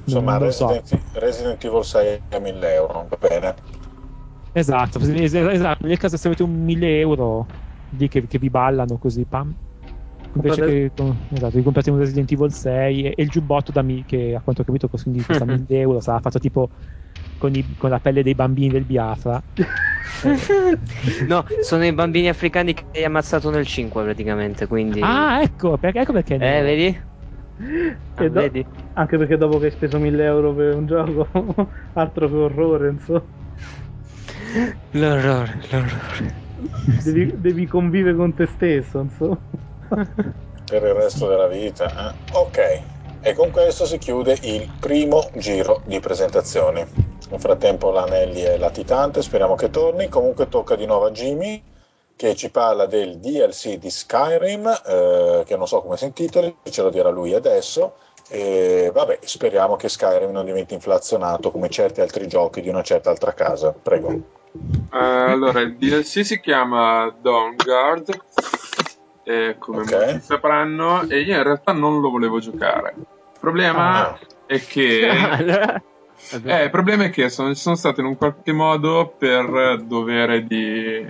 [0.05, 0.67] Insomma, non, non so.
[0.67, 3.55] Resident, Resident Evil 6 a 1000 euro, va bene.
[4.55, 7.49] Esatto, es- esatto, nel caso se avete un 1000 euro
[7.89, 9.55] lì che, che vi ballano così, pam.
[10.35, 10.91] Invece Comprate- che
[11.29, 14.41] esatto, vi comprate un Resident Evil 6 e, e il giubbotto da mi, che a
[14.41, 16.69] quanto ho capito quindi costa 1000 euro, sarà fatto tipo
[17.43, 19.43] con, i- con la pelle dei bambini del Biafra.
[21.27, 25.01] no, sono i bambini africani che hai ammazzato nel 5 praticamente, quindi...
[25.01, 26.35] Ah, ecco, perché, ecco perché.
[26.35, 27.01] eh, vedi?
[28.15, 28.65] Ah, E do- vedi?
[28.95, 31.27] Anche perché dopo che hai speso 1000 euro per un gioco,
[31.93, 33.27] altro che orrore, insomma.
[34.93, 36.41] L'orrore, l'orrore.
[37.03, 39.41] Devi, devi convivere con te stesso, insomma.
[40.65, 42.11] per il resto della vita.
[42.11, 42.15] eh.
[42.33, 42.57] Ok,
[43.19, 46.85] e con questo si chiude il primo giro di presentazioni.
[47.33, 50.07] Nel frattempo l'Anelli è latitante, speriamo che torni.
[50.07, 51.63] Comunque tocca di nuovo a Jimmy
[52.15, 56.83] che ci parla del DLC di Skyrim, eh, che non so come si intitoli, ce
[56.83, 57.95] lo dirà lui adesso.
[58.29, 63.09] E vabbè, speriamo che Skyrim non diventi inflazionato come certi altri giochi di una certa
[63.09, 63.73] altra casa.
[63.73, 64.11] Prego.
[64.11, 68.15] Eh, allora, il DLC si chiama Dawnguard,
[69.23, 69.91] eh, come Ok.
[69.91, 72.93] molti sapranno, e io in realtà non lo volevo giocare.
[72.95, 74.19] Il problema Ah.
[74.45, 75.81] è che...
[76.43, 81.05] Eh, il problema è che sono, sono stato in un qualche modo per dovere di...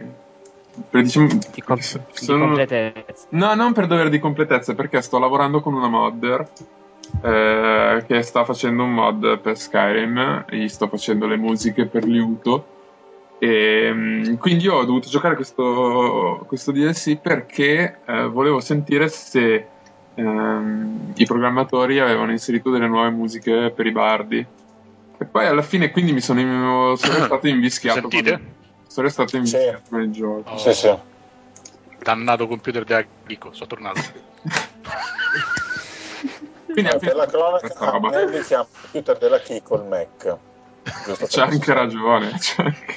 [0.90, 1.84] Per, diciamo, Di, com- di
[2.14, 3.28] sono- completezza.
[3.30, 6.50] No, non per dovere di completezza, perché sto lavorando con una modder
[7.22, 12.66] eh, che sta facendo un mod per Skyrim, gli sto facendo le musiche per liuto.
[13.38, 19.68] E mm, quindi ho dovuto giocare questo, questo DLC perché eh, volevo sentire se
[20.16, 24.46] ehm, i programmatori avevano inserito delle nuove musiche per i bardi.
[25.24, 28.00] E poi alla fine quindi mi sono, sono restato invischiato.
[28.02, 28.32] Sentite?
[28.32, 28.54] Con,
[28.88, 30.50] sono restato invischiato con il gioco.
[30.50, 30.94] Oh, Sì, sì.
[32.00, 34.02] Dannato computer della Kiko, sono tornato.
[36.74, 38.08] Quindi alla Eh, per la cronaca, roba.
[38.10, 40.38] Anelli chiama computer della Kiko il Mac.
[40.84, 42.32] C'è per- anche ragione.
[42.38, 42.96] c'è anche-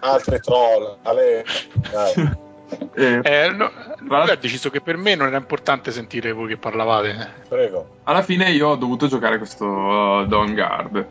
[0.00, 0.98] Altri troll.
[1.02, 1.44] Ale,
[1.92, 2.46] dai.
[2.94, 3.70] Eh, eh, no,
[4.00, 7.44] lui ha deciso che per me non era importante sentire voi che parlavate.
[7.48, 7.98] Prego.
[8.04, 11.06] Alla fine io ho dovuto giocare questo uh, Dawn Guard.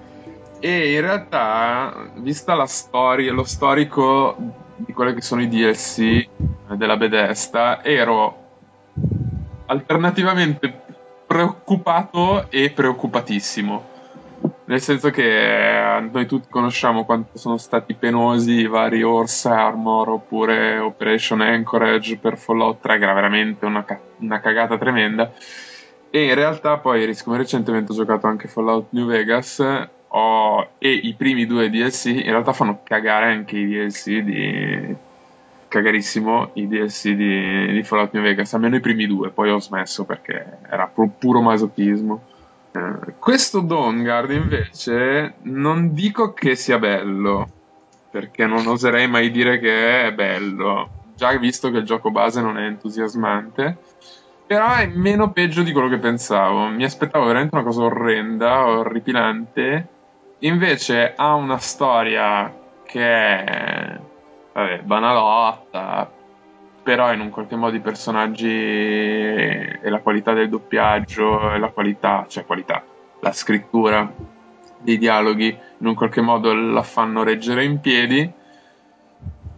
[0.59, 4.35] E in realtà, vista la storia, lo storico
[4.75, 6.27] di quelli che sono i DLC
[6.75, 8.45] della Bethesda, ero
[9.67, 10.81] alternativamente
[11.27, 13.95] preoccupato e preoccupatissimo.
[14.67, 20.09] Nel senso che eh, noi tutti conosciamo quanto sono stati penosi i vari Horse Armor
[20.09, 23.85] oppure Operation Anchorage per Fallout 3, che era veramente una,
[24.17, 25.31] una cagata tremenda.
[26.09, 29.59] E in realtà poi, siccome recentemente ho giocato anche Fallout New Vegas
[30.07, 30.69] ho...
[30.77, 34.95] e i primi due DLC, in realtà fanno cagare anche i DLC di...
[35.69, 40.03] Cagarissimo i DLC di, di Fallout New Vegas, almeno i primi due, poi ho smesso
[40.03, 42.21] perché era pu- puro masochismo.
[43.19, 47.47] Questo Dawnguard invece non dico che sia bello,
[48.09, 52.57] perché non oserei mai dire che è bello, già visto che il gioco base non
[52.57, 53.77] è entusiasmante,
[54.45, 56.67] però è meno peggio di quello che pensavo.
[56.67, 59.87] Mi aspettavo veramente una cosa orrenda, orripilante,
[60.39, 62.53] invece ha una storia
[62.85, 63.99] che è
[64.53, 66.09] vabbè, banalotta,
[66.87, 72.25] però in un qualche modo i personaggi e la qualità del doppiaggio e la qualità,
[72.29, 72.81] cioè qualità,
[73.19, 74.09] la scrittura
[74.79, 75.47] dei dialoghi
[75.79, 78.31] in un qualche modo la fanno reggere in piedi.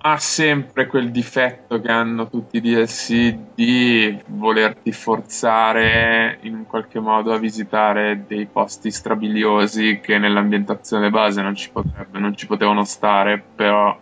[0.01, 6.99] Ha sempre quel difetto che hanno tutti i DLC di volerti forzare in un qualche
[6.99, 12.85] modo a visitare dei posti strabiliosi che nell'ambientazione base non ci, potrebbe, non ci potevano
[12.85, 13.95] stare, però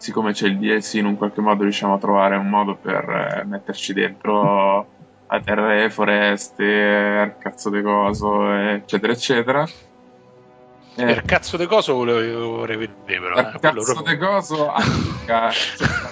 [0.00, 3.44] siccome c'è il DLC in un qualche modo riusciamo a trovare un modo per eh,
[3.44, 4.86] metterci dentro
[5.26, 9.68] a terre, foreste, cazzo de coso, eccetera, eccetera.
[10.96, 13.34] Eh, per cazzo de coso vorrei vedere però.
[13.34, 14.02] Per eh, cazzo proprio...
[14.02, 14.72] de coso
[15.26, 15.54] per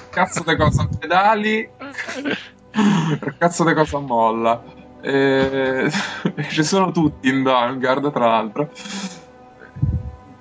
[0.11, 1.69] cazzo de coso a pedali,
[3.19, 4.63] per cazzo de coso a molla.
[5.01, 5.91] Eh,
[6.51, 8.71] ci sono tutti in Downguard, tra l'altro.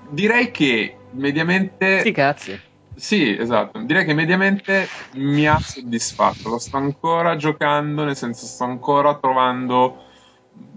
[0.09, 2.01] Direi che mediamente...
[2.01, 2.65] Sì, cazzi
[2.97, 3.79] sì, esatto.
[3.83, 6.49] Direi che mediamente mi ha soddisfatto.
[6.49, 10.03] Lo sto ancora giocando, nel senso sto ancora trovando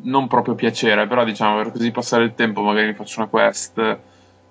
[0.03, 3.79] non proprio piacere, però diciamo per così passare il tempo, magari mi faccio una quest,
[3.79, 3.99] eh,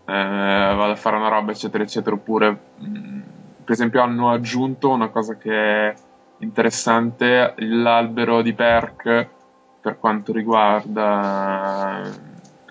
[0.05, 2.15] vado a fare una roba, eccetera, eccetera.
[2.15, 3.21] Oppure, mh, mm,
[3.63, 5.51] per esempio, hanno aggiunto una cosa che
[5.89, 5.95] è
[6.39, 9.29] interessante: l'albero di perk
[9.81, 12.01] per quanto riguarda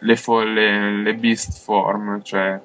[0.00, 2.60] le, fo- le, le beast form, cioè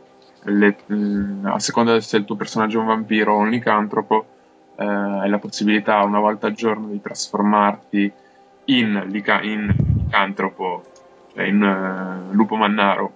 [0.45, 4.25] le, mm, a seconda se il tuo personaggio è un vampiro o un licantropo,
[4.75, 8.11] eh, hai la possibilità una volta al giorno di trasformarti
[8.65, 10.83] in, lica- in licantropo,
[11.33, 13.13] cioè in uh, lupo mannaro,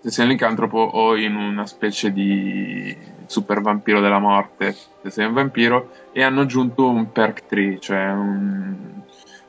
[0.00, 2.96] se sei un licantropo o in una specie di
[3.26, 8.10] super vampiro della morte, se sei un vampiro, e hanno aggiunto un perk tree, cioè
[8.10, 8.74] un,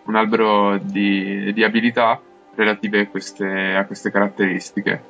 [0.03, 2.21] un albero di, di abilità
[2.55, 5.01] relative a queste, a queste caratteristiche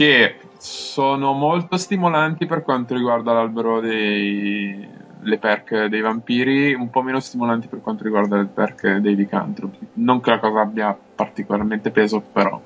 [0.00, 4.88] che sono molto stimolanti per quanto riguarda l'albero dei
[5.22, 9.88] le perk dei vampiri, un po' meno stimolanti per quanto riguarda le perk dei licantropi.
[9.94, 12.58] Non che la cosa abbia particolarmente peso, però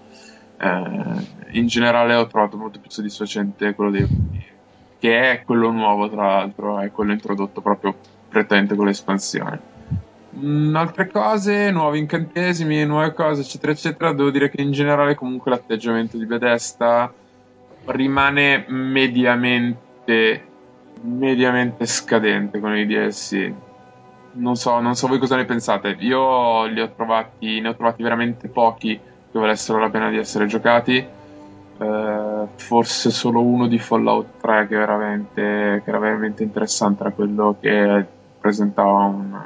[0.60, 1.26] eh,
[1.58, 4.52] in generale ho trovato molto più soddisfacente quello dei vampiri,
[5.00, 7.96] che è quello nuovo tra l'altro, è quello introdotto proprio
[8.28, 9.60] prettamente con l'espansione.
[10.36, 14.12] Mm, altre cose, nuovi incantesimi, nuove cose, eccetera, eccetera.
[14.12, 17.12] Devo dire che in generale, comunque, l'atteggiamento di Bethesda
[17.86, 20.42] rimane mediamente,
[21.02, 23.52] mediamente scadente con i DLC.
[24.32, 25.96] Non so, non so voi cosa ne pensate.
[26.00, 30.46] Io li ho trovati, ne ho trovati veramente pochi che valessero la pena di essere
[30.46, 31.22] giocati.
[31.76, 38.06] Uh, forse solo uno di Fallout 3 che, che era veramente interessante era quello che
[38.38, 39.36] presentava un,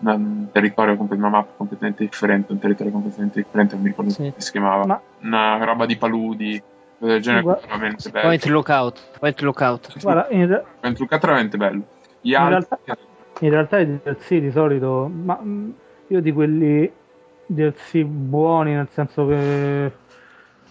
[0.00, 4.16] un territorio, una mappa completamente differente, un territorio completamente differente, non mi ricordo sì.
[4.18, 5.00] come si chiamava, Ma...
[5.20, 6.62] una roba di paludi,
[7.06, 8.26] del genere Guarda, veramente bello.
[8.26, 10.00] Point Lookout, Point Lookout.
[10.00, 10.64] Guarda, in re...
[10.80, 11.82] Point Lookout è veramente bello.
[12.20, 12.76] Gli in, altri...
[12.84, 13.02] realtà,
[13.40, 15.70] in realtà i DLC di solito, ma mm,
[16.08, 16.90] io di quelli
[17.46, 19.92] DLC buoni, nel senso che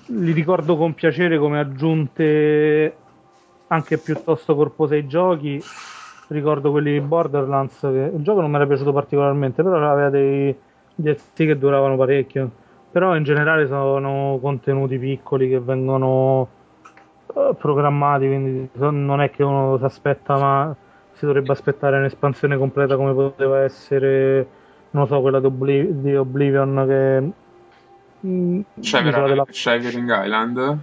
[0.05, 2.95] li ricordo con piacere come aggiunte
[3.67, 5.63] anche piuttosto corpose ai giochi
[6.27, 10.55] ricordo quelli di Borderlands che il gioco non mi era piaciuto particolarmente però aveva dei
[10.95, 12.51] DLC che duravano parecchio
[12.91, 16.47] però in generale sono contenuti piccoli che vengono
[17.27, 20.75] uh, programmati quindi non è che uno si aspetta ma
[21.13, 24.47] si dovrebbe aspettare un'espansione completa come poteva essere
[24.91, 29.45] non so quella di, Obliv- di Oblivion che mm, Shivering, della...
[29.49, 30.79] Shivering Island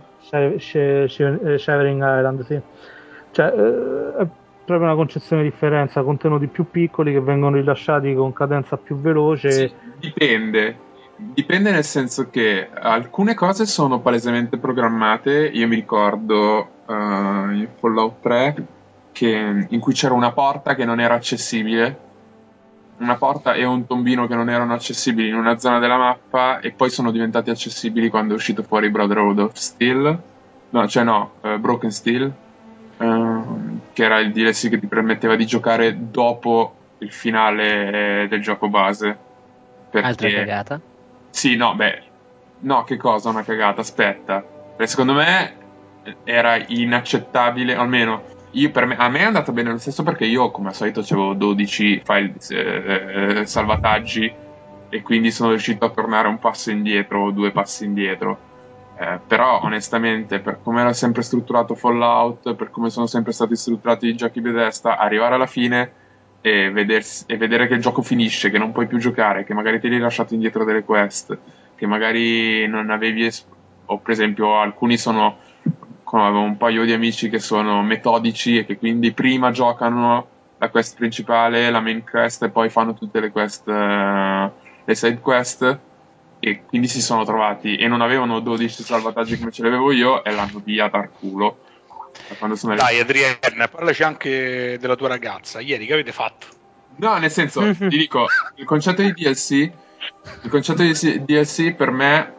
[1.58, 2.60] Shivering Island sì
[3.30, 4.26] cioè, eh,
[4.64, 9.50] proprio una concezione di differenza, contenuti più piccoli che vengono rilasciati con cadenza più veloce.
[9.50, 10.76] Sì, dipende.
[11.18, 15.50] Dipende nel senso che alcune cose sono palesemente programmate.
[15.52, 18.66] Io mi ricordo uh, in Fallout 3
[19.12, 21.98] che, in cui c'era una porta che non era accessibile,
[22.98, 26.70] una porta e un tombino che non erano accessibili in una zona della mappa e
[26.70, 30.22] poi sono diventati accessibili quando è uscito fuori Brotherhood of Steel.
[30.70, 32.32] No, cioè no, uh, Broken Steel
[32.98, 38.68] Ehm, che era il DLC che ti permetteva di giocare dopo il finale del gioco
[38.68, 39.16] base.
[39.90, 40.06] Perché...
[40.06, 40.80] Altra cagata?
[41.30, 42.02] Sì, no, beh,
[42.60, 43.80] no, che cosa una cagata?
[43.80, 45.56] Aspetta, perché secondo me
[46.24, 50.68] era inaccettabile, almeno io, me, a me è andata bene lo stesso perché io, come
[50.68, 54.34] al solito, avevo 12 file eh, salvataggi
[54.88, 58.46] e quindi sono riuscito a tornare un passo indietro o due passi indietro
[58.94, 64.06] eh, però onestamente per come era sempre strutturato Fallout, per come sono sempre stati strutturati
[64.08, 65.92] i giochi Bethesda, arrivare alla fine
[66.40, 69.80] e, vedersi, e, vedere che il gioco finisce, che non puoi più giocare, che magari
[69.80, 71.36] ti hai lasciato indietro delle quest,
[71.74, 73.24] che magari non avevi...
[73.24, 73.46] Es-
[73.86, 75.38] o per esempio alcuni sono...
[76.02, 80.68] come avevo un paio di amici che sono metodici e che quindi prima giocano la
[80.70, 85.78] quest principale, la main quest e poi fanno tutte le quest, uh, le side quest
[86.40, 90.22] e quindi si sono trovati e non avevano 12 salvataggi come ce li avevo io
[90.24, 91.58] e l'hanno via dal culo.
[92.74, 95.60] Dai Adrienne, parlaci anche della tua ragazza.
[95.60, 96.46] Ieri che avete fatto?
[96.96, 98.26] No, nel senso, ti dico,
[98.56, 99.70] il concetto di DLC,
[100.42, 100.92] il concetto di
[101.24, 102.34] DLC per me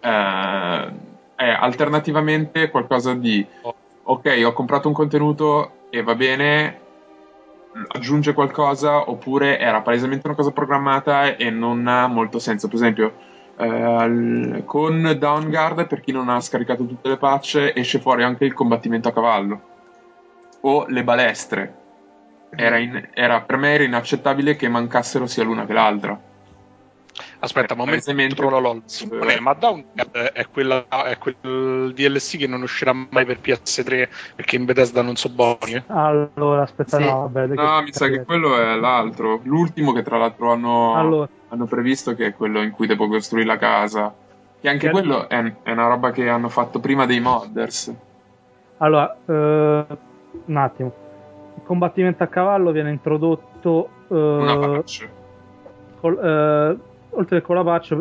[0.00, 0.92] eh,
[1.36, 3.46] è alternativamente qualcosa di
[4.02, 6.80] ok, ho comprato un contenuto e va bene,
[7.88, 12.66] aggiunge qualcosa, oppure era palesemente una cosa programmata e non ha molto senso.
[12.66, 13.14] Per esempio,
[13.60, 18.54] eh, con Downguard, per chi non ha scaricato tutte le patch, esce fuori anche il
[18.54, 19.60] combattimento a cavallo
[20.62, 21.74] o le balestre.
[22.50, 26.20] Era, in, era per me era inaccettabile che mancassero sia l'una che l'altra.
[27.40, 28.82] Aspetta, ma momento LOL.
[28.84, 34.56] Simone, ma Downguard è, quella, è quel DLC che non uscirà mai per PS3 perché
[34.56, 35.74] in Bethesda non so buoni.
[35.74, 35.84] Eh?
[35.88, 37.04] Allora, aspetta, sì.
[37.04, 39.40] no, vabbè, no mi sa che quello è l'altro.
[39.44, 41.28] L'ultimo che tra l'altro hanno, allora.
[41.48, 44.14] hanno, previsto che è quello in cui devo costruire la casa.
[44.60, 47.94] E anche che quello è, è, una roba che hanno fatto prima dei modders.
[48.78, 49.86] Allora, eh,
[50.44, 50.92] un attimo.
[51.56, 53.88] Il combattimento a cavallo viene introdotto...
[54.08, 55.08] Eh, una patch.
[56.00, 57.96] Col, eh, oltre che con la patch,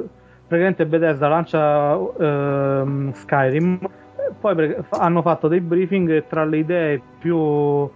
[0.48, 3.80] praticamente Bethesda lancia uh, Skyrim,
[4.40, 7.90] poi hanno fatto dei briefing e tra le idee più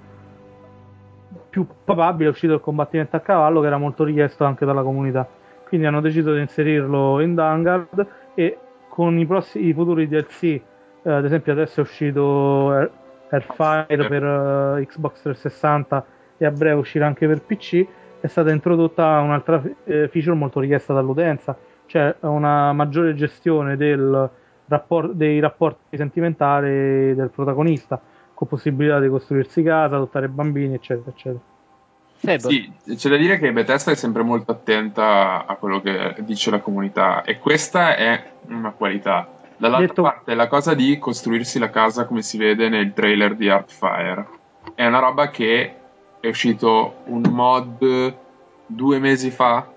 [1.50, 5.28] più probabile è uscito il combattimento a cavallo che era molto richiesto anche dalla comunità.
[5.68, 8.58] Quindi hanno deciso di inserirlo in Vanguard e
[8.90, 10.62] con i, prossimi, i futuri DLC
[11.04, 12.92] eh, ad esempio adesso è uscito Air,
[13.30, 16.06] Airfire per uh, Xbox 360
[16.38, 17.86] e a breve uscirà anche per PC
[18.24, 24.30] è stata introdotta un'altra eh, feature molto richiesta dall'utenza, cioè una maggiore gestione del
[24.68, 28.00] rapport- dei rapporti sentimentali del protagonista,
[28.34, 31.42] con possibilità di costruirsi casa, adottare bambini, eccetera, eccetera.
[32.38, 36.62] Sì, c'è da dire che Bethesda è sempre molto attenta a quello che dice la
[36.62, 39.28] comunità e questa è una qualità.
[39.58, 40.02] Dall'altra Detto...
[40.02, 44.28] parte, la cosa di costruirsi la casa come si vede nel trailer di Artfire
[44.76, 45.76] è una roba che
[46.24, 48.16] è uscito un mod
[48.66, 49.70] due mesi fa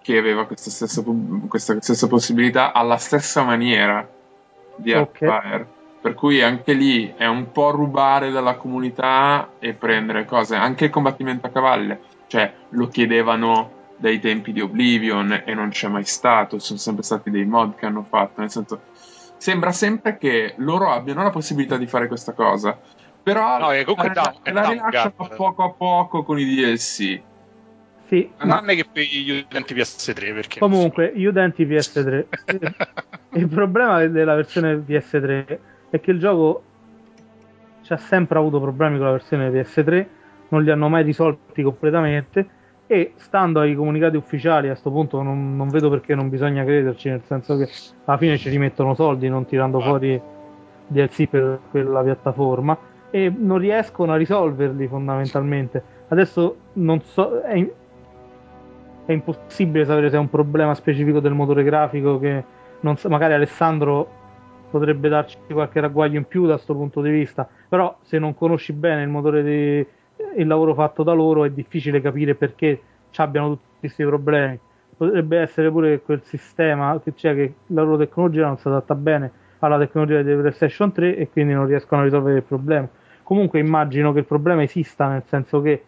[0.00, 1.04] che aveva questa stessa,
[1.46, 4.08] questa stessa possibilità alla stessa maniera
[4.76, 5.28] di okay.
[5.28, 5.68] Artfire.
[6.00, 10.56] Per cui anche lì è un po' rubare dalla comunità e prendere cose.
[10.56, 15.88] Anche il combattimento a cavalle, cioè lo chiedevano dai tempi di Oblivion e non c'è
[15.88, 16.58] mai stato.
[16.60, 18.40] Sono sempre stati dei mod che hanno fatto.
[18.40, 18.80] Nel senso,
[19.36, 22.78] sembra sempre che loro abbiano la possibilità di fare questa cosa
[23.24, 27.20] però no, è comunque la, down, la rilasciano poco a poco con i DLC.
[28.06, 32.24] Sì, non è che per gli utenti PS3 perché comunque gli utenti PS3
[33.32, 36.62] il problema della versione PS3 è che il gioco
[37.80, 40.06] ci ha sempre avuto problemi con la versione PS3
[40.48, 42.46] non li hanno mai risolti completamente
[42.86, 47.08] e stando ai comunicati ufficiali a questo punto non, non, vedo perché non bisogna crederci
[47.08, 47.70] nel senso che
[48.04, 49.82] alla fine ci rimettono soldi non tirando ah.
[49.82, 50.20] fuori
[50.86, 55.80] DLC per quella piattaforma e non riescono a risolverli fondamentalmente.
[56.08, 57.64] Adesso non so, è,
[59.04, 62.42] è impossibile sapere se è un problema specifico del motore grafico che
[62.96, 64.08] so, magari Alessandro
[64.68, 68.72] potrebbe darci qualche ragguaglio in più da questo punto di vista, però se non conosci
[68.72, 69.86] bene il motore di
[70.36, 72.80] il lavoro fatto da loro è difficile capire perché
[73.14, 74.58] abbiano tutti questi problemi.
[74.96, 79.30] Potrebbe essere pure che quel sistema, cioè che la loro tecnologia non si adatta bene
[79.60, 82.88] alla tecnologia di PlayStation 3 e quindi non riescono a risolvere il problema
[83.24, 85.84] Comunque immagino che il problema esista, nel senso che,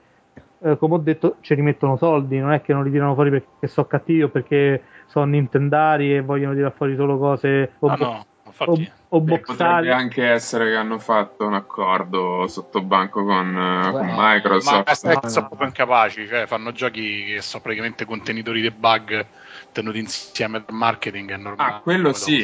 [0.62, 3.68] eh, come ho detto, ci rimettono soldi, non è che non li tirano fuori perché
[3.68, 8.26] sono cattivi o perché sono nintendari e vogliono tirare fuori solo cose o, ah, no,
[8.44, 13.90] infatti, o, o Potrebbe anche essere che hanno fatto un accordo sotto banco con, Beh,
[13.92, 15.04] con Microsoft.
[15.04, 19.26] Ma no, sono proprio incapaci, cioè fanno giochi che sono praticamente contenitori di bug
[19.76, 21.72] tenuti insieme al marketing è normale.
[21.74, 22.42] Ah, quello sì.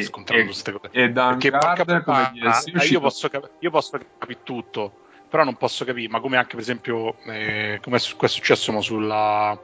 [0.91, 4.93] E, e da Perché Guard, come DLC io, posso cap- io posso capire tutto,
[5.29, 9.59] però non posso capire, ma come anche per esempio, eh, come è successo sulla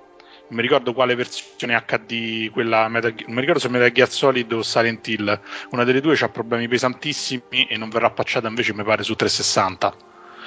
[0.50, 4.50] non mi ricordo quale versione HD, quella Metal, non mi ricordo se Metal Gear Solid
[4.50, 5.40] o Silent Hill,
[5.72, 9.94] una delle due ha problemi pesantissimi e non verrà patchata invece mi pare su 360.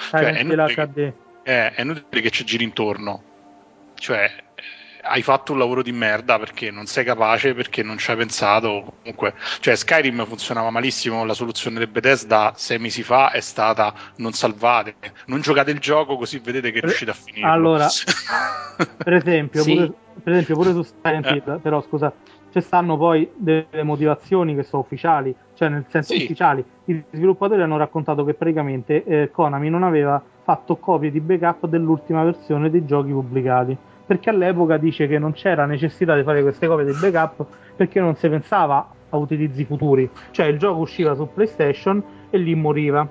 [0.10, 3.22] Cioè, è, inutile che, è, è inutile che ci giri intorno.
[3.93, 4.34] Cioè,
[5.03, 8.94] hai fatto un lavoro di merda perché non sei capace, perché non ci hai pensato.
[9.02, 11.26] Comunque, cioè, Skyrim funzionava malissimo.
[11.26, 14.95] La soluzione del Bethesda sei mesi fa è stata non salvate,
[15.26, 17.48] non giocate il gioco così vedete che riuscite a finire.
[17.48, 17.88] Allora,
[18.98, 19.73] per esempio, sì.
[19.73, 19.91] pure,
[20.23, 21.60] per esempio, pure su Silent Hill, eh.
[21.60, 22.14] però scusa,
[22.52, 26.23] ci stanno poi delle motivazioni che sono ufficiali, cioè nel senso sì.
[26.23, 26.64] ufficiali.
[26.86, 32.23] I sviluppatori hanno raccontato che praticamente eh, Konami non aveva fatto copie di backup dell'ultima
[32.23, 33.78] versione dei giochi pubblicati
[34.11, 37.45] perché all'epoca dice che non c'era necessità di fare queste copie di backup
[37.77, 42.53] perché non si pensava a utilizzi futuri, cioè il gioco usciva su PlayStation e lì
[42.53, 43.07] moriva.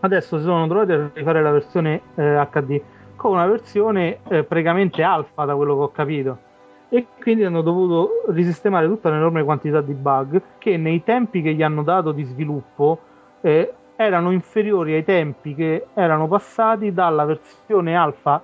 [0.00, 2.82] Adesso si sono trovati a rifare la versione eh, HD
[3.16, 6.38] con una versione eh, praticamente alfa da quello che ho capito
[6.90, 11.62] e quindi hanno dovuto risistemare tutta un'enorme quantità di bug che nei tempi che gli
[11.62, 12.98] hanno dato di sviluppo
[13.40, 18.42] eh, erano inferiori ai tempi che erano passati dalla versione alfa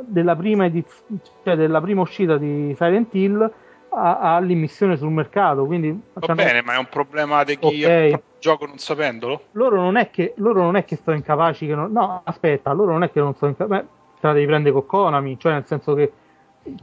[0.00, 1.04] della prima, ediz-
[1.42, 3.52] cioè della prima uscita di Silent Hill
[3.90, 5.64] all'immissione sul mercato.
[5.64, 8.22] Quindi, Va bene, ma è un problema di chi okay.
[8.38, 9.42] gioco non sapendolo?
[9.52, 11.66] Loro non è che, loro non è che sono incapaci.
[11.66, 13.86] Che non, no, aspetta, loro non è che non sono incapaci.
[14.20, 16.12] Te la devi prendere con Konami, cioè nel senso che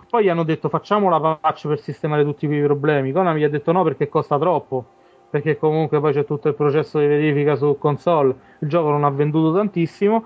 [0.09, 3.11] poi gli hanno detto facciamo la patch per sistemare tutti quei problemi.
[3.11, 4.85] Konami gli ha detto no perché costa troppo.
[5.29, 8.33] Perché comunque poi c'è tutto il processo di verifica su console.
[8.59, 10.23] Il gioco non ha venduto tantissimo,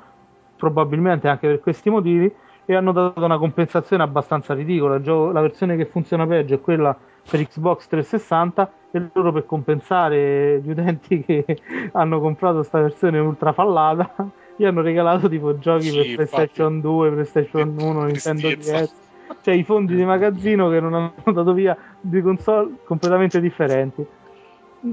[0.55, 2.31] probabilmente anche per questi motivi
[2.69, 5.01] e hanno dato una compensazione abbastanza ridicola.
[5.31, 6.95] La versione che funziona peggio è quella
[7.27, 11.45] per Xbox 360 e loro per compensare gli utenti che
[11.93, 14.13] hanno comprato questa versione ultra fallata
[14.55, 16.93] gli hanno regalato tipo giochi sì, per PlayStation infatti.
[16.93, 18.93] 2, PlayStation 1, Nintendo DS
[19.41, 24.05] cioè i fondi di magazzino che non hanno dato via di console completamente differenti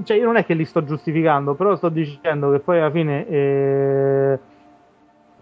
[0.03, 3.27] cioè io non è che li sto giustificando però sto dicendo che poi alla fine
[3.27, 4.39] eh,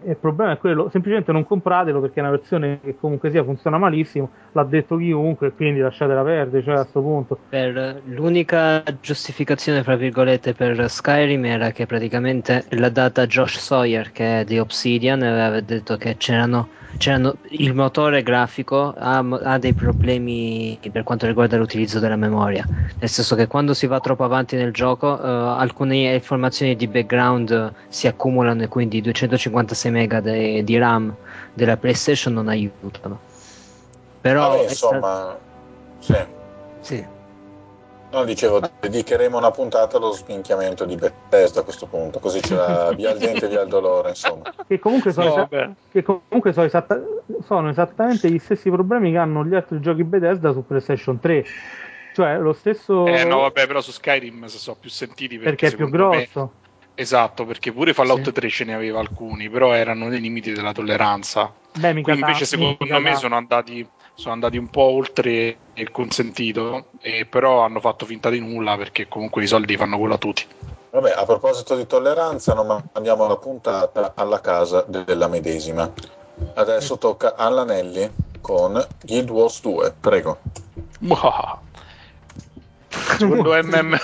[0.04, 3.78] il problema è quello, semplicemente non compratelo perché è una versione che comunque sia funziona
[3.78, 7.38] malissimo, l'ha detto chiunque, quindi lasciatela perdere, cioè a questo punto.
[7.48, 14.40] Per, l'unica giustificazione, fra virgolette, per Skyrim era che praticamente l'ha data Josh Sawyer, che
[14.40, 16.68] è di Obsidian, aveva detto che c'erano,
[16.98, 22.66] c'erano il motore grafico ha, ha, dei problemi per quanto riguarda l'utilizzo della memoria,
[22.98, 27.72] nel senso che quando si va troppo avanti nel gioco, uh, alcune informazioni di background
[27.88, 31.14] si accumulano e quindi 256 mega de, di RAM
[31.54, 33.18] della PlayStation non aiutano.
[34.20, 35.36] Però Vabbè, insomma,
[35.98, 36.28] stato...
[36.80, 36.94] sì.
[36.94, 37.06] sì.
[38.10, 42.92] No, dicevo, dedicheremo una puntata allo sminchiamento di Bethesda a questo punto, così ce la
[42.96, 44.52] via il dente e via il dolore, insomma.
[44.66, 47.02] Che comunque, sono, no, che comunque sono, esatta-
[47.44, 51.44] sono, esattamente gli stessi problemi che hanno gli altri giochi Bethesda su PlayStation 3.
[52.14, 53.06] Cioè, lo stesso...
[53.06, 56.40] Eh no, vabbè, però su Skyrim si sono più sentiti perché, perché è più grosso.
[56.40, 56.65] Me
[56.98, 58.32] Esatto, perché pure Fallout sì.
[58.32, 61.52] 3 ce ne aveva alcuni, però erano nei limiti della tolleranza.
[61.74, 65.90] Beh, mica Qui invece secondo mica me sono andati, sono andati, un po' oltre il
[65.90, 70.18] consentito, e però hanno fatto finta di nulla perché comunque i soldi fanno quello a
[70.18, 70.46] tutti.
[70.88, 75.92] Vabbè, a proposito di tolleranza, non mandiamo la puntata alla casa della medesima.
[76.54, 78.10] Adesso tocca all'Anelli
[78.40, 80.38] con Guild Wars 2, prego.
[83.18, 83.98] Secondo MM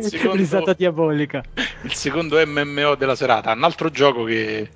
[0.00, 1.42] secondo, risata diabolica.
[1.82, 4.70] Il secondo MMO della serata, un altro gioco che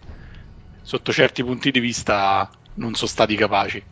[0.83, 3.83] sotto certi punti di vista non sono stati capaci.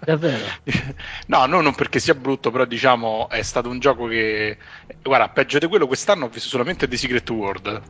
[0.00, 0.44] Davvero?
[1.26, 4.58] no, no, non perché sia brutto, però diciamo è stato un gioco che...
[5.02, 7.82] Guarda, peggio di quello quest'anno ho visto solamente The Secret World,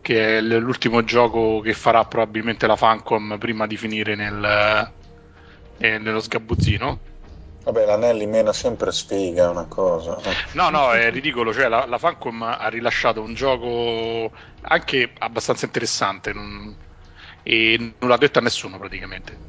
[0.00, 4.92] che è l'ultimo gioco che farà probabilmente la Fancom prima di finire nel,
[5.78, 7.07] eh, nello sgabuzzino
[7.68, 10.18] Vabbè, l'Anelli mena sempre sfiga una cosa.
[10.52, 11.52] No, no, è ridicolo.
[11.52, 14.32] Cioè, la, la Fancom ha rilasciato un gioco
[14.62, 16.74] anche abbastanza interessante non,
[17.42, 19.42] e non l'ha detto a nessuno praticamente.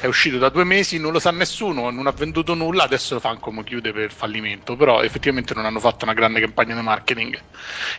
[0.00, 3.20] è uscito da due mesi, non lo sa nessuno, non ha venduto nulla, adesso lo
[3.20, 7.42] fa come chiude per fallimento, però effettivamente non hanno fatto una grande campagna di marketing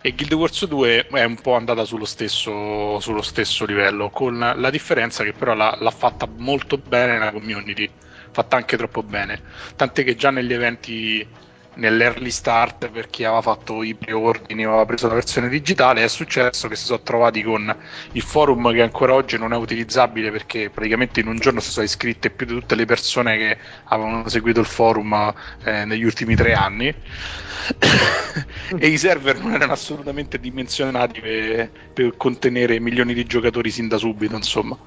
[0.01, 4.69] e Guild Wars 2 è un po' andata sullo stesso, sullo stesso livello, con la
[4.69, 7.91] differenza che però l'ha, l'ha fatta molto bene la community,
[8.31, 9.41] fatta anche troppo bene,
[9.75, 11.27] tant'è che già negli eventi
[11.73, 16.07] nell'early start per chi aveva fatto i preordini o aveva preso la versione digitale è
[16.07, 17.73] successo che si sono trovati con
[18.11, 21.85] il forum che ancora oggi non è utilizzabile perché praticamente in un giorno si sono
[21.85, 25.33] iscritte più di tutte le persone che avevano seguito il forum
[25.63, 26.93] eh, negli ultimi tre anni.
[28.79, 33.97] E i server non erano assolutamente dimensionati per, per, contenere milioni di giocatori sin da
[33.97, 34.77] subito insomma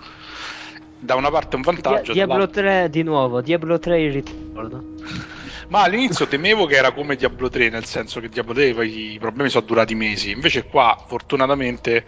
[1.05, 4.83] da una parte un vantaggio Diablo 3 di nuovo Diablo 3 il ritorno
[5.69, 9.19] ma all'inizio temevo che era come Diablo 3, nel senso che Diablo 3 poi i
[9.19, 10.31] problemi sono durati mesi.
[10.31, 12.07] Invece qua, fortunatamente,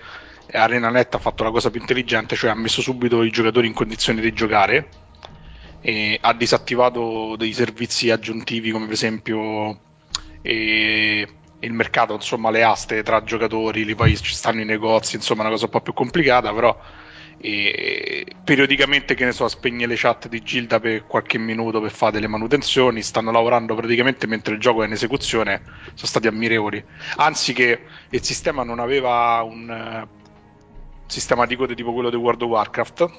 [0.50, 4.20] ArenaNet ha fatto la cosa più intelligente, cioè ha messo subito i giocatori in condizione
[4.20, 4.88] di giocare
[5.80, 9.78] e ha disattivato dei servizi aggiuntivi come per esempio
[10.42, 11.28] e
[11.58, 15.50] il mercato, insomma, le aste tra giocatori, lì poi ci stanno i negozi, insomma, una
[15.50, 16.78] cosa un po' più complicata, però
[17.38, 22.12] e periodicamente che ne so spegne le chat di Gilda per qualche minuto per fare
[22.12, 25.62] delle manutenzioni stanno lavorando praticamente mentre il gioco è in esecuzione
[25.94, 26.82] sono stati ammirevoli.
[27.16, 27.80] Anzi che
[28.10, 30.24] il sistema non aveva un uh,
[31.06, 33.10] sistema di code tipo quello di World of Warcraft.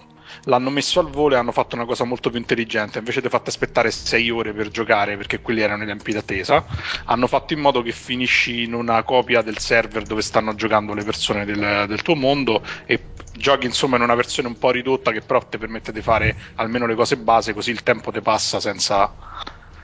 [0.44, 3.00] L'hanno messo al volo e hanno fatto una cosa molto più intelligente.
[3.00, 6.66] Invece di fatto aspettare 6 ore per giocare perché quelli erano i tempi d'attesa.
[7.06, 11.04] Hanno fatto in modo che finisci in una copia del server dove stanno giocando le
[11.04, 13.00] persone del, del tuo mondo e
[13.38, 16.86] giochi insomma in una versione un po' ridotta che però ti permette di fare almeno
[16.86, 19.14] le cose base così il tempo ti passa senza,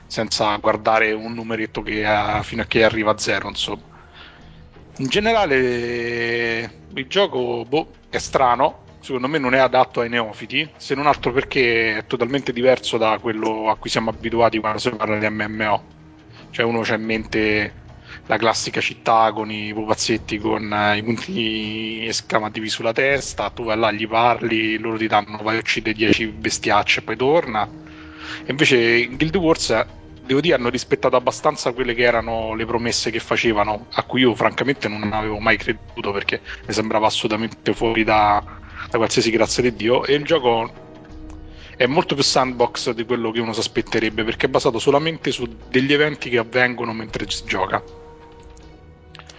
[0.06, 3.92] senza guardare un numeretto che ha, fino a che arriva a zero insomma.
[4.98, 8.82] In generale il gioco boh, è strano.
[9.00, 13.18] Secondo me non è adatto ai neofiti se non altro perché è totalmente diverso da
[13.20, 15.94] quello a cui siamo abituati quando si parla di MMO
[16.54, 17.74] cioè uno c'ha in mente
[18.26, 23.76] la classica città con i pupazzetti con eh, i punti esclamativi sulla testa, tu vai
[23.76, 27.68] là, gli parli, loro ti danno vai uccide 10 bestiacce e poi torna.
[28.44, 29.86] E invece in Guild Wars
[30.24, 34.34] devo dire hanno rispettato abbastanza quelle che erano le promesse che facevano, a cui io
[34.34, 38.42] francamente non avevo mai creduto perché mi sembrava assolutamente fuori da,
[38.90, 40.82] da qualsiasi grazia di Dio e il gioco
[41.76, 45.46] è molto più sandbox di quello che uno si aspetterebbe perché è basato solamente su
[45.68, 47.82] degli eventi che avvengono mentre si gioca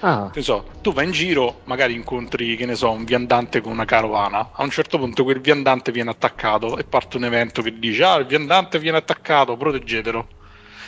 [0.02, 0.32] Ah.
[0.36, 4.52] So, tu vai in giro, magari incontri, che ne so, un viandante con una carovana.
[4.54, 8.16] A un certo punto quel viandante viene attaccato e parte un evento che dice: Ah,
[8.16, 10.28] il viandante viene attaccato, proteggetelo.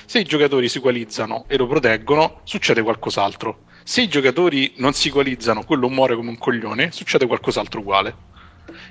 [0.06, 3.64] Se i giocatori si equalizzano e lo proteggono, succede qualcos'altro.
[3.84, 8.16] Se i giocatori non si equalizzano, quello muore come un coglione, succede qualcos'altro uguale.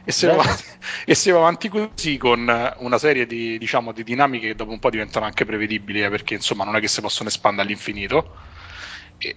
[0.04, 0.42] E se, va,
[1.04, 4.78] e se, va, avanti così con una serie di, diciamo, di dinamiche che dopo un
[4.78, 8.34] po' diventano anche prevedibili, eh, perché insomma non è che si possono espandere all'infinito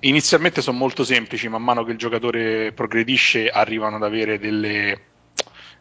[0.02, 5.02] inizialmente sono molto semplici, man mano che il giocatore progredisce arrivano ad avere delle,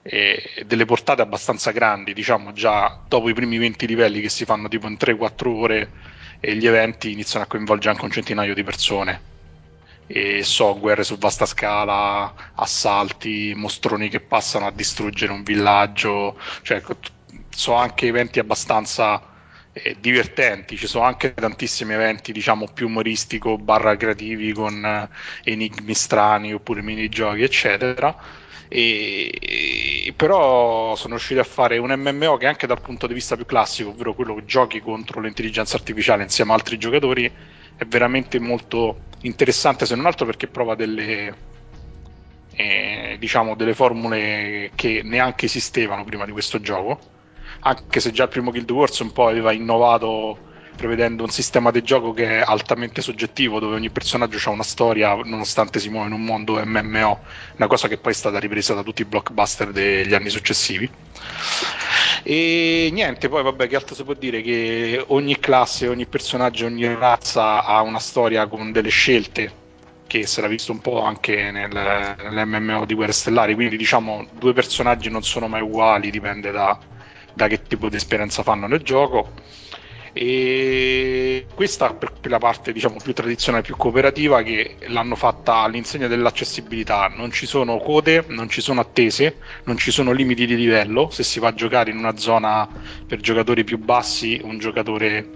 [0.02, 4.68] eh, delle portate abbastanza grandi, diciamo già dopo i primi 20 livelli che si fanno
[4.68, 5.90] tipo in 3-4 ore
[6.40, 9.36] e gli eventi iniziano a coinvolgere anche un centinaio di persone.
[10.06, 16.82] E so, guerre su vasta scala, assalti, mostroni che passano a distruggere un villaggio, cioè
[17.50, 19.22] so anche eventi abbastanza
[19.82, 25.08] eh, divertenti, ci sono anche tantissimi eventi diciamo più umoristico barra creativi con eh,
[25.50, 28.16] enigmi strani oppure minigiochi eccetera.
[28.70, 33.46] E, però sono riusciti a fare un MMO che anche dal punto di vista più
[33.46, 37.30] classico, ovvero quello che giochi contro l'intelligenza artificiale insieme a altri giocatori,
[37.76, 41.34] è veramente molto interessante se non altro perché prova delle,
[42.52, 47.16] eh, diciamo, delle formule che neanche esistevano prima di questo gioco
[47.60, 50.46] anche se già il primo Guild Wars un po' aveva innovato
[50.78, 55.12] prevedendo un sistema di gioco che è altamente soggettivo, dove ogni personaggio ha una storia,
[55.24, 57.20] nonostante si muova in un mondo MMO,
[57.56, 60.88] una cosa che poi è stata ripresa da tutti i blockbuster degli anni successivi.
[62.22, 64.40] E niente, poi vabbè, che altro si può dire?
[64.40, 69.66] Che ogni classe, ogni personaggio, ogni razza ha una storia con delle scelte
[70.06, 74.52] che si era visto un po' anche nel, nell'MMO di Guerre Stellari, quindi diciamo due
[74.52, 76.78] personaggi non sono mai uguali, dipende da,
[77.38, 79.30] da che tipo di esperienza fanno nel gioco.
[80.12, 87.06] E questa per la parte diciamo più tradizionale, più cooperativa che l'hanno fatta all'insegna dell'accessibilità.
[87.14, 91.10] Non ci sono code, non ci sono attese non ci sono limiti di livello.
[91.10, 92.68] Se si va a giocare in una zona
[93.06, 95.30] per giocatori più bassi un giocatore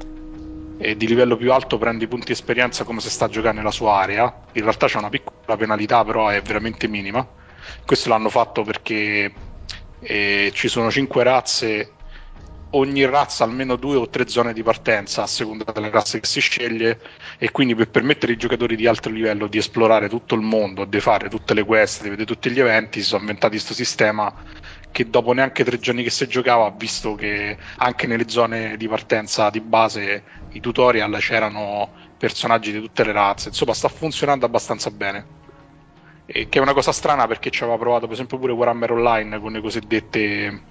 [0.79, 4.01] eh, di livello più alto prende i punti esperienza come se sta giocando nella sua
[4.01, 4.43] area.
[4.55, 7.24] In realtà c'è una piccola penalità però è veramente minima.
[7.87, 9.33] Questo l'hanno fatto perché
[10.03, 11.93] e ci sono cinque razze
[12.74, 16.41] ogni razza almeno due o tre zone di partenza a seconda delle razze che si
[16.41, 16.99] sceglie
[17.39, 21.01] e quindi per permettere ai giocatori di alto livello di esplorare tutto il mondo, di
[21.01, 24.33] fare tutte le quest, di vedere tutti gli eventi, si sono inventati questo sistema
[24.91, 28.89] che dopo neanche tre giorni che si giocava ha visto che anche nelle zone di
[28.89, 34.91] partenza di base i tutorial c'erano personaggi di tutte le razze, insomma sta funzionando abbastanza
[34.91, 35.27] bene.
[36.27, 39.40] E che è una cosa strana perché ci aveva provato per esempio pure Warhammer Online
[39.40, 40.62] con le cosiddette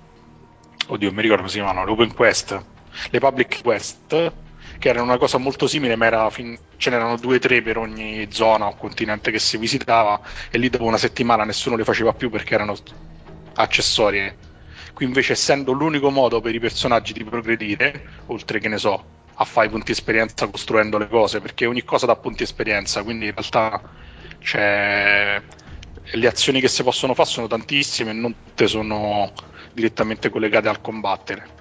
[0.87, 2.61] oddio mi ricordo come si chiamano, le open quest,
[3.09, 4.33] le public quest,
[4.77, 6.57] che erano una cosa molto simile, ma fin...
[6.77, 10.19] ce n'erano due o tre per ogni zona o continente che si visitava
[10.49, 12.75] e lì dopo una settimana nessuno le faceva più perché erano
[13.53, 14.49] accessorie.
[14.93, 19.03] Qui invece essendo l'unico modo per i personaggi di progredire, oltre che ne so,
[19.33, 23.31] a fare punti esperienza costruendo le cose, perché ogni cosa dà punti esperienza, quindi in
[23.31, 23.81] realtà
[24.41, 25.41] c'è...
[26.03, 29.31] le azioni che si possono fare sono tantissime e non tutte sono
[29.73, 31.59] direttamente collegate al combattere.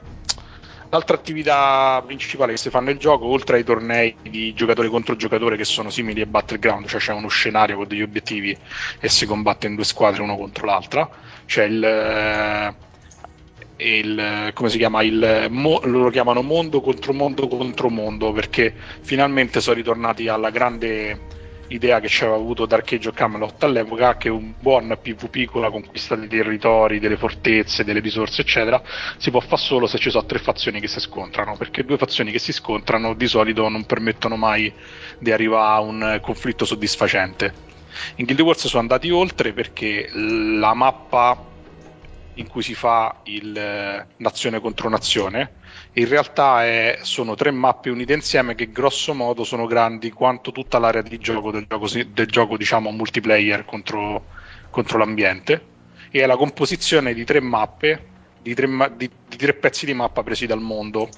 [0.90, 5.56] L'altra attività principale che si fa nel gioco, oltre ai tornei di giocatore contro giocatore
[5.56, 8.56] che sono simili ai Battleground, cioè c'è uno scenario con degli obiettivi
[8.98, 11.08] e si combatte in due squadre uno contro l'altra,
[11.46, 12.74] c'è il, eh,
[13.76, 19.76] il come si chiama il loro chiamano mondo contro mondo contro mondo perché finalmente sono
[19.76, 21.38] ritornati alla grande
[21.70, 26.28] idea che c'era avuto of Camelot all'epoca che un buon PvP con la conquista dei
[26.28, 28.82] territori, delle fortezze, delle risorse eccetera
[29.16, 32.32] si può fare solo se ci sono tre fazioni che si scontrano perché due fazioni
[32.32, 34.72] che si scontrano di solito non permettono mai
[35.18, 37.68] di arrivare a un conflitto soddisfacente.
[38.16, 41.46] In Guild Wars sono andati oltre perché la mappa
[42.34, 45.58] in cui si fa il eh, nazione contro nazione
[45.94, 50.78] in realtà è, sono tre mappe unite insieme che grosso modo sono grandi quanto tutta
[50.78, 54.26] l'area di gioco del gioco, del gioco diciamo multiplayer contro,
[54.70, 55.68] contro, l'ambiente.
[56.12, 58.08] E è la composizione di tre mappe
[58.40, 61.08] di tre, di, di tre pezzi di mappa presi dal mondo.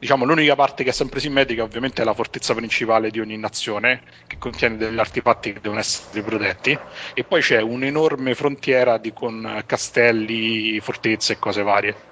[0.00, 4.02] Diciamo l'unica parte che è sempre simmetrica ovviamente è la fortezza principale di ogni nazione
[4.28, 6.76] che contiene degli artefatti che devono essere protetti.
[7.14, 12.07] E poi c'è un'enorme frontiera di, con castelli, fortezze e cose varie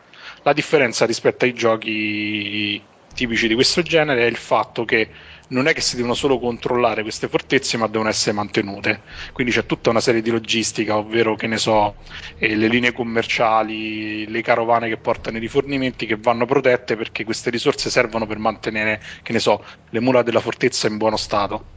[0.47, 2.81] la differenza rispetto ai giochi
[3.13, 5.09] tipici di questo genere è il fatto che
[5.49, 9.01] non è che si devono solo controllare queste fortezze, ma devono essere mantenute.
[9.33, 11.97] Quindi c'è tutta una serie di logistica, ovvero che ne so,
[12.39, 17.51] eh, le linee commerciali, le carovane che portano i rifornimenti che vanno protette perché queste
[17.51, 21.75] risorse servono per mantenere, che ne so, le mura della fortezza in buono stato.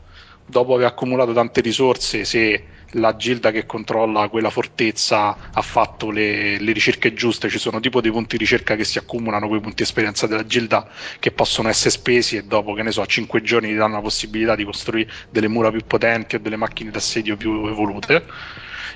[0.49, 6.59] Dopo aver accumulato tante risorse, se la gilda che controlla quella fortezza ha fatto le,
[6.59, 10.25] le, ricerche giuste, ci sono tipo dei punti ricerca che si accumulano, quei punti esperienza
[10.25, 10.89] della gilda
[11.19, 14.01] che possono essere spesi e dopo, che ne so, a 5 giorni ti danno la
[14.01, 18.25] possibilità di costruire delle mura più potenti o delle macchine d'assedio più evolute.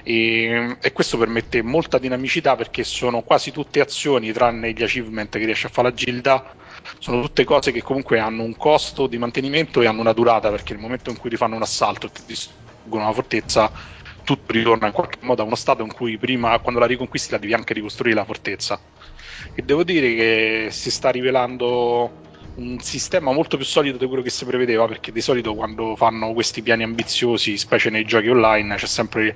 [0.01, 5.45] E, e, questo permette molta dinamicità perché sono quasi tutte azioni tranne gli achievement che
[5.45, 6.55] riesce a fare la gilda
[7.03, 10.71] sono tutte cose che comunque hanno un costo di mantenimento e hanno una durata perché
[10.71, 13.69] nel momento in cui ti fanno un assalto e ti distruggono una fortezza
[14.23, 17.39] tutto ritorna in qualche modo a uno stato in cui prima quando la riconquisti la
[17.39, 18.81] devi anche ricostruire la fortezza.
[19.53, 22.19] E devo dire che si sta rivelando
[22.55, 26.31] un sistema molto più solido di quello che si prevedeva perché di solito quando fanno
[26.31, 29.35] questi piani ambiziosi specie nei giochi online c'è sempre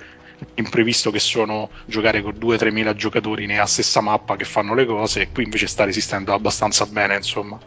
[0.55, 5.21] imprevisto che sono giocare con 2-3 mila giocatori nella stessa mappa che fanno le cose
[5.21, 7.59] e qui invece sta resistendo abbastanza bene insomma.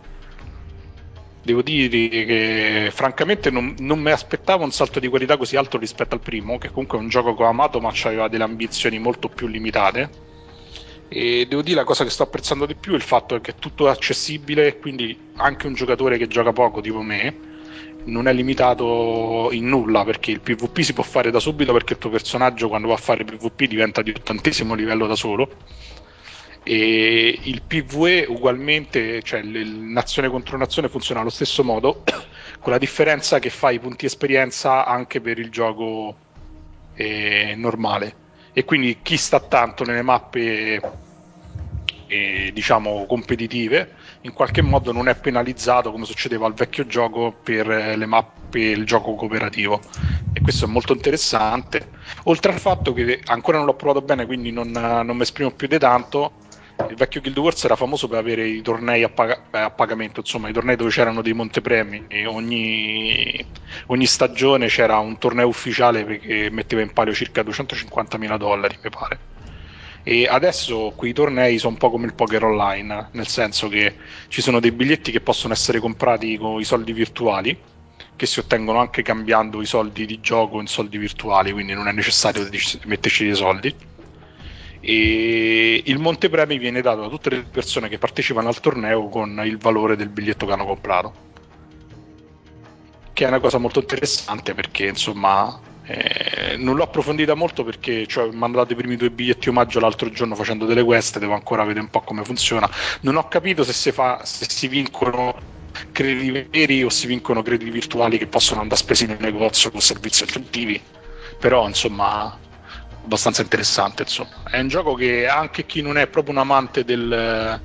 [1.43, 6.15] Devo dire che francamente non, non mi aspettavo un salto di qualità così alto rispetto
[6.15, 9.29] al primo che comunque è un gioco che ho amato ma aveva delle ambizioni molto
[9.29, 10.29] più limitate.
[11.09, 13.55] E devo dire la cosa che sto apprezzando di più è il fatto che è
[13.59, 17.50] tutto accessibile quindi anche un giocatore che gioca poco tipo me
[18.05, 21.99] non è limitato in nulla perché il PvP si può fare da subito perché il
[21.99, 25.49] tuo personaggio quando va a fare PvP diventa di ottantesimo livello da solo.
[26.63, 32.05] E il PvE ugualmente, cioè nazione contro nazione funziona allo stesso modo
[32.61, 36.17] con la differenza che fai punti esperienza anche per il gioco
[36.95, 38.29] eh, normale.
[38.53, 40.81] E quindi chi sta tanto nelle mappe
[42.07, 47.71] eh, diciamo competitive in qualche modo non è penalizzato come succedeva al vecchio gioco per
[47.71, 49.81] eh, le mappe il gioco cooperativo
[50.33, 51.91] e questo è molto interessante
[52.25, 55.69] oltre al fatto che ancora non l'ho provato bene quindi non, non mi esprimo più
[55.69, 56.35] di tanto
[56.89, 60.49] il vecchio Guild Wars era famoso per avere i tornei a, pag- a pagamento, insomma,
[60.49, 63.47] i tornei dove c'erano dei montepremi e ogni,
[63.89, 69.21] ogni stagione c'era un torneo ufficiale che metteva in palio circa 250.000 dollari, mi pare.
[70.03, 73.97] E adesso quei tornei sono un po' come il poker online, nel senso che
[74.29, 77.57] ci sono dei biglietti che possono essere comprati con i soldi virtuali,
[78.17, 81.93] che si ottengono anche cambiando i soldi di gioco in soldi virtuali, quindi non è
[81.93, 82.49] necessario
[82.85, 83.75] metterci dei soldi.
[84.81, 89.59] E il montepremi viene dato a tutte le persone che partecipano al torneo con il
[89.59, 91.29] valore del biglietto che hanno comprato
[93.21, 95.61] che è una cosa molto interessante perché insomma
[95.93, 99.81] eh, non l'ho approfondita molto perché cioè, mi hanno dato i primi due biglietti omaggio
[99.81, 102.71] l'altro giorno facendo delle quest, devo ancora vedere un po' come funziona.
[103.01, 105.59] Non ho capito se si, fa, se si vincono
[105.91, 110.23] crediti veri o si vincono crediti virtuali che possono andare spesi nel negozio con servizi
[110.23, 110.81] aggiuntivi,
[111.41, 112.39] però insomma
[113.03, 114.43] abbastanza interessante insomma.
[114.49, 117.61] È un gioco che anche chi non è proprio un amante del,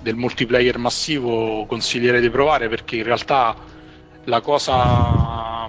[0.00, 3.54] del multiplayer massivo consiglierei di provare perché in realtà
[4.24, 5.68] la cosa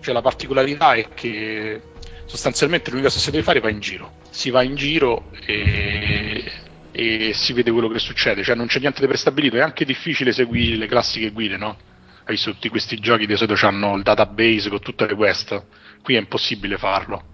[0.00, 1.80] cioè la particolarità è che
[2.26, 4.12] sostanzialmente l'unica cosa che si deve fare va in giro.
[4.30, 6.44] Si va in giro e,
[6.92, 10.32] e si vede quello che succede, cioè non c'è niente di prestabilito, è anche difficile
[10.32, 11.76] seguire le classiche guide, no?
[12.24, 15.64] Hai visto tutti questi giochi di solito hanno il database con tutte le quest,
[16.02, 17.24] qui è impossibile farlo.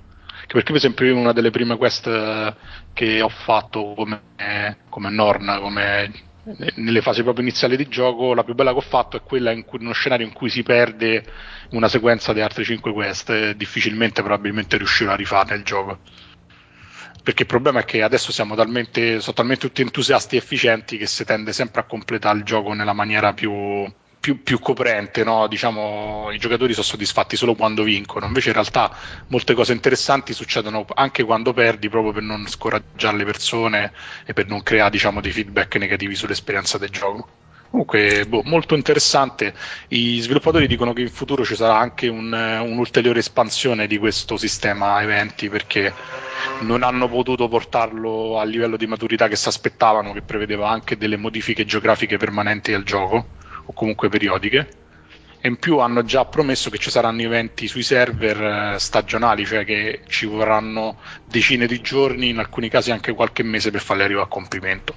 [0.47, 2.55] Perché per esempio io una delle prime quest
[2.93, 4.23] che ho fatto come,
[4.89, 6.26] come Norna, come
[6.77, 9.65] nelle fasi proprio iniziali di gioco, la più bella che ho fatto è quella in
[9.65, 11.25] cui, uno scenario in cui si perde
[11.71, 15.99] una sequenza di altre 5 quest, e difficilmente probabilmente riuscirò a rifarne il gioco.
[17.23, 21.07] Perché il problema è che adesso siamo talmente, sono talmente tutti entusiasti e efficienti che
[21.07, 23.53] si tende sempre a completare il gioco nella maniera più,
[24.27, 25.47] più, più coprente, no?
[25.47, 28.93] diciamo, i giocatori sono soddisfatti solo quando vincono, invece in realtà
[29.29, 33.93] molte cose interessanti succedono anche quando perdi proprio per non scoraggiare le persone
[34.25, 37.29] e per non creare diciamo, dei feedback negativi sull'esperienza del gioco.
[37.71, 39.55] Comunque, boh, molto interessante.
[39.89, 45.01] I sviluppatori dicono che in futuro ci sarà anche un, un'ulteriore espansione di questo sistema
[45.03, 45.93] eventi perché
[46.63, 51.17] non hanno potuto portarlo al livello di maturità che si aspettavano, che prevedeva anche delle
[51.17, 54.85] modifiche geografiche permanenti al gioco o comunque periodiche.
[55.41, 59.65] E in più hanno già promesso che ci saranno eventi sui server eh, stagionali, cioè
[59.65, 64.27] che ci vorranno decine di giorni, in alcuni casi anche qualche mese per farli arrivare
[64.27, 64.95] a compimento.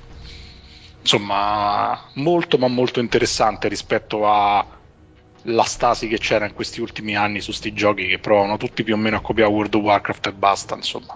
[1.01, 7.51] Insomma, molto ma molto interessante rispetto alla stasi che c'era in questi ultimi anni su
[7.51, 10.75] sti giochi che provano tutti più o meno a copiare World of Warcraft e basta,
[10.75, 11.15] insomma.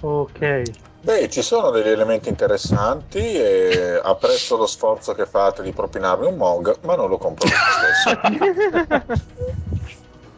[0.00, 0.89] Ok.
[1.02, 6.36] Beh, ci sono degli elementi interessanti e apprezzo lo sforzo che fate di propinarmi un
[6.36, 8.20] Mog, ma non lo compro lo stesso.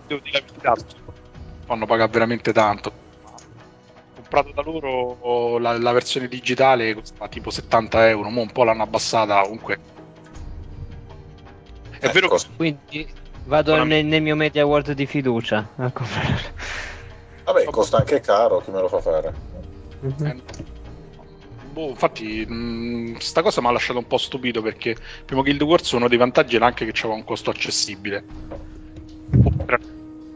[0.06, 0.74] Devo dire la verità,
[1.66, 2.92] fanno pagare veramente tanto.
[3.24, 8.62] Ho comprato da loro la, la versione digitale costa tipo 70 euro, mo un po'
[8.62, 9.78] l'hanno abbassata, comunque.
[11.98, 12.12] È Ecco.
[12.12, 13.12] vero che Quindi
[13.44, 16.54] vado Buona- nel, nel mio media world di fiducia a comprare.
[17.44, 19.50] Vabbè, costa anche caro, chi me lo fa fare?
[20.02, 20.26] Mhm.
[20.26, 20.42] Eh,
[21.72, 25.90] Boh, infatti, mh, sta cosa mi ha lasciato un po' stupito perché primo Guild Wars
[25.92, 28.24] uno dei vantaggi era anche che c'era un costo accessibile.
[29.30, 29.78] Un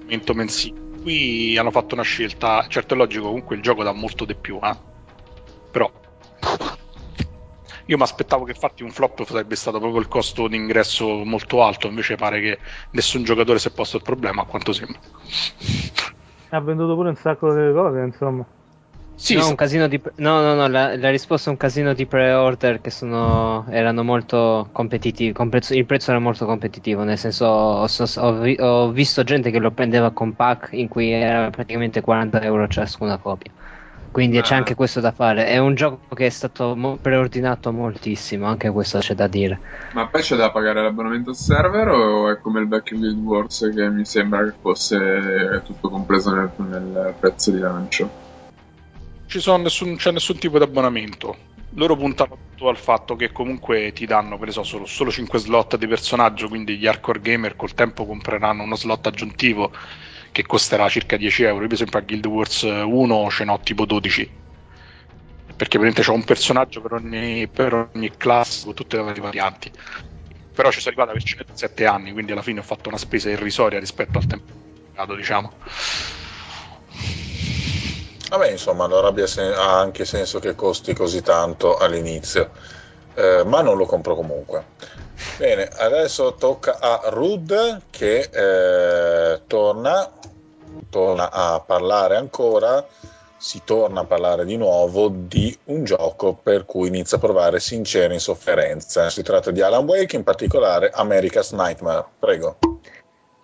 [0.00, 0.84] momento mensile.
[1.02, 4.58] Qui hanno fatto una scelta, certo è logico, comunque il gioco dà molto di più,
[4.62, 4.76] eh.
[5.70, 5.90] Però
[7.88, 11.86] io mi aspettavo che infatti un flop sarebbe stato proprio il costo d'ingresso molto alto,
[11.86, 12.58] invece pare che
[12.92, 14.98] nessun giocatore si è posto il problema, a quanto sembra.
[16.48, 18.44] Ha venduto pure un sacco di cose, insomma.
[19.18, 21.94] Sì, no, sta- un casino di no, no, no, la, la risposta è un casino
[21.94, 25.32] di pre-order che sono, erano molto competitivi.
[25.48, 27.86] prezzo- il prezzo era molto competitivo, nel senso ho,
[28.16, 32.42] ho vi- ho visto gente che lo prendeva con pack in cui era praticamente 40
[32.42, 33.52] euro ciascuna copia.
[34.10, 35.46] Quindi Ma- c'è anche questo da fare.
[35.46, 39.60] È un gioco che è stato mo- preordinato moltissimo, anche questo c'è da dire.
[39.90, 43.70] Ma poi c'è da pagare l'abbonamento al server o è come il vecchio Guild Wars
[43.74, 48.14] che mi sembra che fosse tutto compreso nel, nel prezzo di lancio?
[49.34, 51.54] Nessun, non c'è nessun tipo di abbonamento.
[51.74, 55.76] Loro puntano tutto al fatto che comunque ti danno, per esempio, solo, solo 5 slot
[55.76, 59.72] di personaggio, quindi gli hardcore gamer col tempo compreranno uno slot aggiuntivo
[60.32, 61.62] che costerà circa 10 euro.
[61.62, 64.30] Io per esempio a Guild Wars 1 ce n'ho tipo 12.
[65.56, 69.70] Perché praticamente c'ho un personaggio per ogni, per ogni classe con tutte le varianti.
[70.54, 73.78] Però ci sono arrivato per 7 anni, quindi alla fine ho fatto una spesa irrisoria
[73.78, 74.52] rispetto al tempo
[74.96, 75.52] pagato, diciamo.
[78.28, 82.50] Vabbè, insomma, allora abbia sen- ha anche senso che costi così tanto all'inizio,
[83.18, 84.66] Eh, ma non lo compro comunque.
[85.38, 90.10] Bene, adesso tocca a Rud che eh, torna,
[90.90, 92.84] torna a parlare ancora,
[93.38, 98.12] si torna a parlare di nuovo di un gioco per cui inizia a provare sincera
[98.12, 99.08] insofferenza.
[99.08, 102.04] Si tratta di Alan Wake, in particolare America's Nightmare.
[102.18, 102.58] Prego.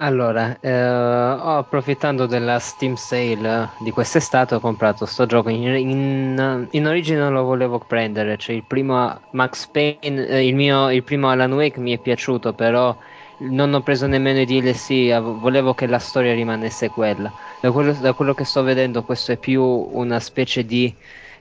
[0.02, 5.48] Allora, eh, ho approfittando della Steam Sale di quest'estate ho comprato sto gioco.
[5.48, 10.56] In, in- in origine non lo volevo prendere, cioè il primo Max Payne, eh, il,
[10.56, 12.96] mio, il primo Alan Wake mi è piaciuto, però
[13.38, 17.32] non ho preso nemmeno i DLC, volevo che la storia rimanesse quella.
[17.60, 20.92] Da quello, da quello che sto vedendo questo è più una specie di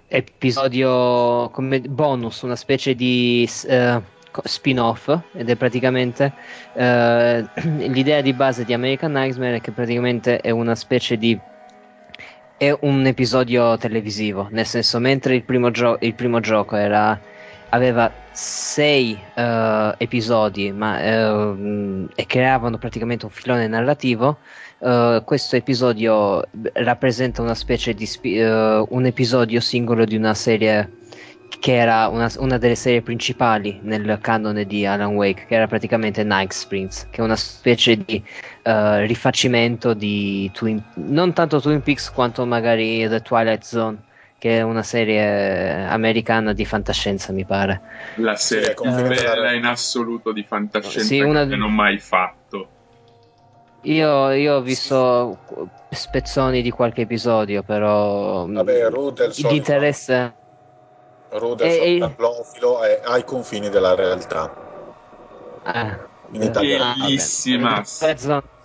[0.07, 4.01] episodio come bonus, una specie di uh,
[4.43, 6.33] spin-off ed è praticamente
[6.73, 6.79] uh,
[7.89, 11.39] l'idea di base di American Nightmare è che praticamente è una specie di
[12.61, 17.19] è un episodio televisivo, nel senso mentre il primo, gio- il primo gioco era,
[17.69, 24.37] aveva sei uh, episodi ma, uh, e creavano praticamente un filone narrativo,
[24.77, 31.00] uh, questo episodio rappresenta una specie di spi- un episodio singolo di una serie
[31.59, 36.23] che era una, una, delle serie principali nel canone di Alan Wake, che era praticamente
[36.23, 38.23] Night Springs, che è una specie di
[38.63, 43.97] uh, rifacimento di Twin, non tanto Twin Peaks quanto magari The Twilight Zone,
[44.37, 47.81] che è una serie americana di fantascienza, mi pare.
[48.15, 51.45] La serie più uh, bella in assoluto di fantascienza sì, una...
[51.45, 52.67] che non ho mai fatto.
[53.83, 60.39] Io, io, ho visto spezzoni di qualche episodio, però Vabbè, Rude di interesse
[61.31, 64.53] Rude anglofilo è ai confini della realtà.
[65.63, 65.97] Ah,
[66.31, 66.93] in Italia.
[66.97, 67.83] Bellissima.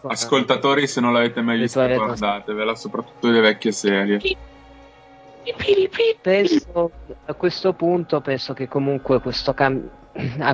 [0.09, 4.21] Ascoltatori, se non l'avete mai vista, guardatevela, soprattutto le vecchie serie.
[6.21, 6.91] Penso,
[7.27, 10.05] a questo punto penso che comunque questo cambio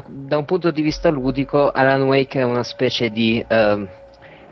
[0.07, 3.87] da un punto di vista ludico Alan Wake è una specie di uh,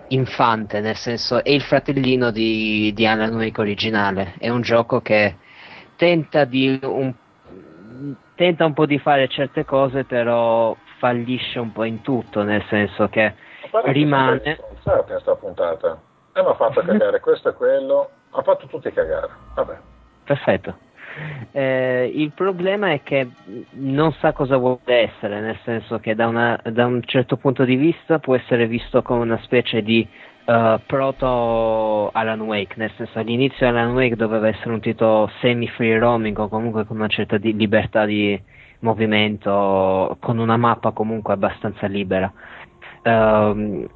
[0.08, 5.34] infante nel senso è il fratellino di, di Alan Wake originale è un gioco che
[5.96, 7.12] tenta di un
[8.34, 13.08] tenta un po' di fare certe cose, però fallisce un po' in tutto, nel senso
[13.08, 13.34] che
[13.84, 14.58] rimane.
[14.84, 16.00] in questa puntata.
[16.32, 19.28] E mi ha fatto cagare questo e quello, ha fatto tutti cagare.
[19.54, 19.78] Vabbè.
[20.24, 20.76] Perfetto.
[21.50, 23.28] Eh, il problema è che
[23.70, 27.74] non sa cosa vuole essere, nel senso che da, una, da un certo punto di
[27.74, 30.06] vista può essere visto come una specie di
[30.50, 35.98] uh, proto Alan Wake, nel senso all'inizio Alan Wake doveva essere un titolo semi free
[35.98, 38.40] roaming o comunque con una certa di libertà di
[38.80, 42.32] movimento, con una mappa comunque abbastanza libera.
[43.02, 43.88] Uh,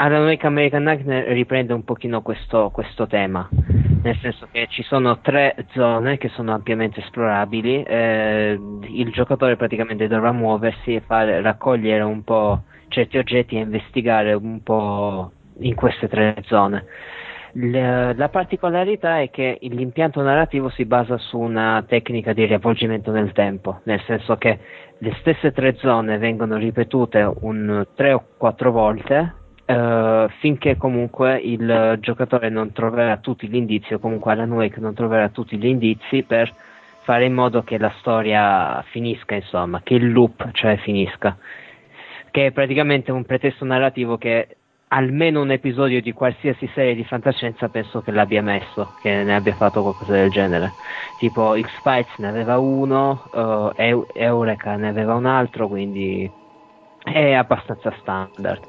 [0.00, 5.18] Alan Wake American Nightmare riprende un pochino questo, questo, tema, nel senso che ci sono
[5.18, 12.04] tre zone che sono ampiamente esplorabili, eh, il giocatore praticamente dovrà muoversi e fare, raccogliere
[12.04, 16.84] un po' certi oggetti e investigare un po' in queste tre zone.
[17.52, 23.32] La, la particolarità è che l'impianto narrativo si basa su una tecnica di riavvolgimento nel
[23.32, 24.58] tempo, nel senso che
[24.98, 29.34] le stesse tre zone vengono ripetute un tre o quattro volte
[29.68, 34.94] Uh, finché comunque il giocatore non troverà tutti gli indizi, o comunque Alan Wake non
[34.94, 36.50] troverà tutti gli indizi per
[37.02, 41.36] fare in modo che la storia finisca, insomma, che il loop cioè finisca.
[42.30, 44.56] Che è praticamente un pretesto narrativo che
[44.88, 49.54] almeno un episodio di qualsiasi serie di fantascienza penso che l'abbia messo, che ne abbia
[49.54, 50.72] fatto qualcosa del genere.
[51.18, 56.30] Tipo X-Files ne aveva uno, uh, Eureka ne aveva un altro, quindi
[57.02, 58.60] è abbastanza standard.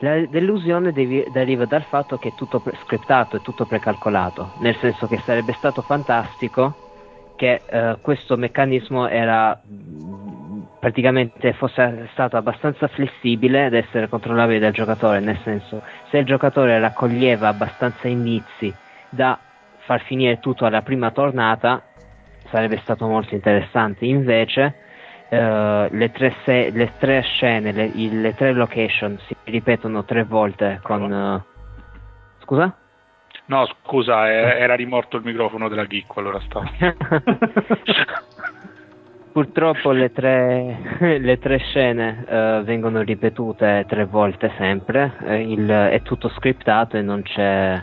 [0.00, 4.76] La delusione devi, deriva dal fatto che è tutto pre- scriptato, è tutto precalcolato, nel
[4.76, 6.88] senso che sarebbe stato fantastico
[7.36, 9.58] che uh, questo meccanismo era
[10.80, 16.80] praticamente fosse stato abbastanza flessibile ad essere controllabile dal giocatore, nel senso se il giocatore
[16.80, 18.74] raccoglieva abbastanza indizi
[19.10, 19.38] da
[19.80, 21.82] far finire tutto alla prima tornata
[22.50, 24.74] sarebbe stato molto interessante, invece
[25.28, 25.36] uh,
[25.90, 31.10] le, tre se- le, tre scene, le, le, tre location si ripetono tre volte con...
[31.10, 31.42] Uh...
[32.42, 32.74] Scusa?
[33.46, 36.70] No, scusa, era rimorto il microfono della Geek, allora stavo.
[39.32, 46.02] Purtroppo le tre, le tre scene uh, vengono ripetute tre volte sempre, eh, il, è
[46.02, 47.80] tutto scriptato e non c'è,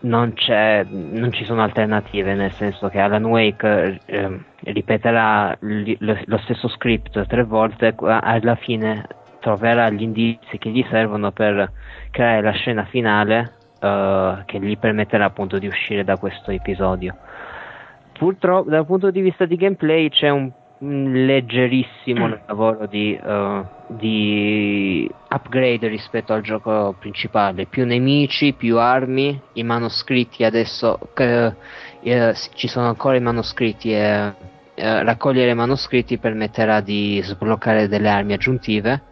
[0.00, 6.18] non, c'è, non ci sono alternative, nel senso che Alan Wake eh, ripeterà li, lo,
[6.26, 9.06] lo, stesso script tre volte, alla fine
[9.40, 11.72] troverà gli indizi che gli servono per
[12.10, 17.16] creare la scena finale uh, che gli permetterà appunto di uscire da questo episodio
[18.20, 22.32] purtroppo dal punto di vista di gameplay c'è un, leggerissimo mm.
[22.46, 27.64] lavoro di, uh, di, upgrade rispetto al gioco principale.
[27.64, 29.40] Più nemici, più armi.
[29.54, 34.34] I manoscritti adesso uh, ci sono ancora i manoscritti e
[34.74, 39.02] raccogliere i manoscritti permetterà di sbloccare delle armi aggiuntive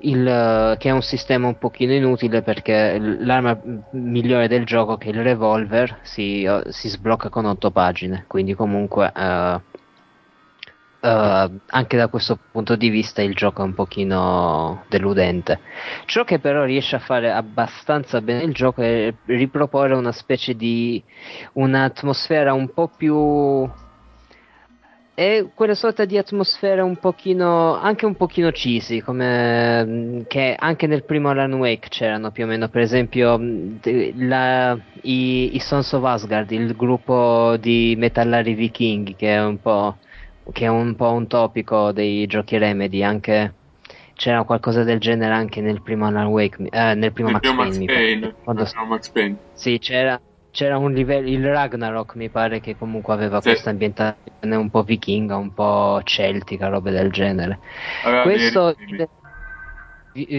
[0.00, 3.58] il, che è un sistema un pochino inutile perché l'arma
[3.92, 8.24] migliore del gioco che è il revolver si, uh, si sblocca con 8 pagine.
[8.26, 9.60] Quindi comunque uh,
[11.00, 15.60] uh, anche da questo punto di vista il gioco è un pochino deludente.
[16.04, 21.02] Ciò che però riesce a fare abbastanza bene il gioco è riproporre una specie di
[21.54, 23.68] un'atmosfera un po' più
[25.18, 30.86] è quella sorta di atmosfera un pochino, anche un pochino cheesy, come mm, che anche
[30.86, 33.78] nel primo Alan Wake c'erano più o meno, per esempio mm,
[34.28, 39.96] la, i, i, Sons of Asgard, il gruppo di metallari vichinghi, che è un po',
[40.52, 43.54] che è un, po un topico dei giochi Remedy, anche
[44.14, 47.76] c'era qualcosa del genere anche nel primo Alan Wake, eh, nel primo nel Max, Max
[47.76, 47.92] Payne.
[47.92, 48.68] Payne, Quando...
[48.86, 49.36] Max Payne.
[49.54, 50.20] Sì, c'era,
[50.58, 53.50] c'era un livello, il Ragnarok mi pare che comunque aveva sì.
[53.50, 57.60] questa ambientazione un po' vichinga, un po' celtica, robe del genere.
[58.02, 58.74] Allora, questo,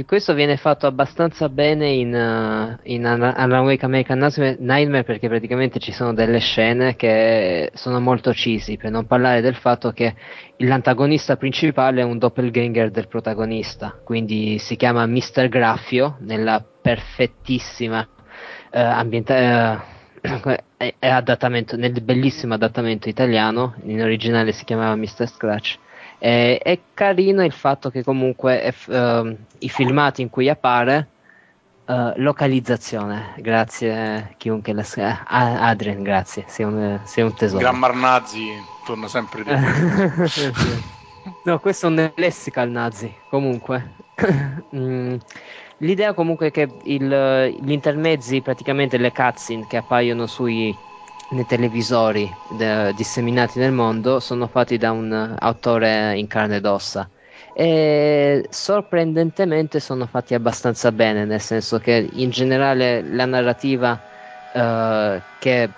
[0.05, 4.29] questo, viene fatto abbastanza bene in, uh, in Alan Wake American
[4.59, 9.55] Nightmare perché praticamente ci sono delle scene che sono molto cheesy, per non parlare del
[9.55, 10.15] fatto che
[10.57, 15.47] l'antagonista principale è un doppelganger del protagonista, quindi si chiama Mr.
[15.47, 24.51] Graffio nella perfettissima uh, ambientazione uh, è, è adattamento, nel bellissimo adattamento italiano, in originale
[24.51, 25.27] si chiamava Mr.
[25.27, 25.77] Scratch.
[26.17, 31.07] È, è carino il fatto che comunque è, uh, i filmati in cui appare
[31.85, 37.59] uh, localizzazione, grazie chiunque la uh, Adrian, grazie, sei un, sei un tesoro.
[37.59, 38.45] Gran Marnazzi
[38.85, 39.49] torna sempre di
[41.43, 43.95] No, questo è un lexical nazi, comunque.
[44.75, 45.15] mm.
[45.80, 50.76] L'idea comunque è che il, gli intermezzi, praticamente le cutscene che appaiono sui
[51.30, 57.10] nei televisori de, disseminati nel mondo sono fatti da un autore in carne ed ossa.
[57.53, 63.99] E sorprendentemente sono fatti abbastanza bene nel senso che in generale la narrativa
[64.53, 65.69] uh, che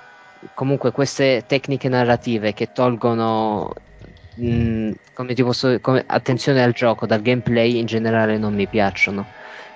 [0.53, 3.73] comunque queste tecniche narrative che tolgono
[4.35, 8.67] mh, mm, come ti posso, come, attenzione al gioco dal gameplay in generale non mi
[8.67, 9.25] piacciono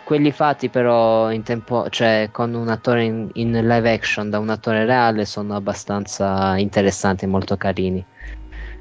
[0.06, 4.50] quelli fatti però in tempo, cioè con un attore in, in, live action da un
[4.50, 8.06] attore reale sono abbastanza interessanti e molto carini.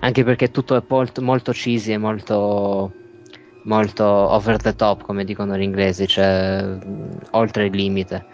[0.00, 2.92] Anche perché tutto è molto, molto cheesy e molto,
[3.62, 6.78] molto over the top, come dicono gli inglesi, cioè
[7.30, 8.26] oltre il limite.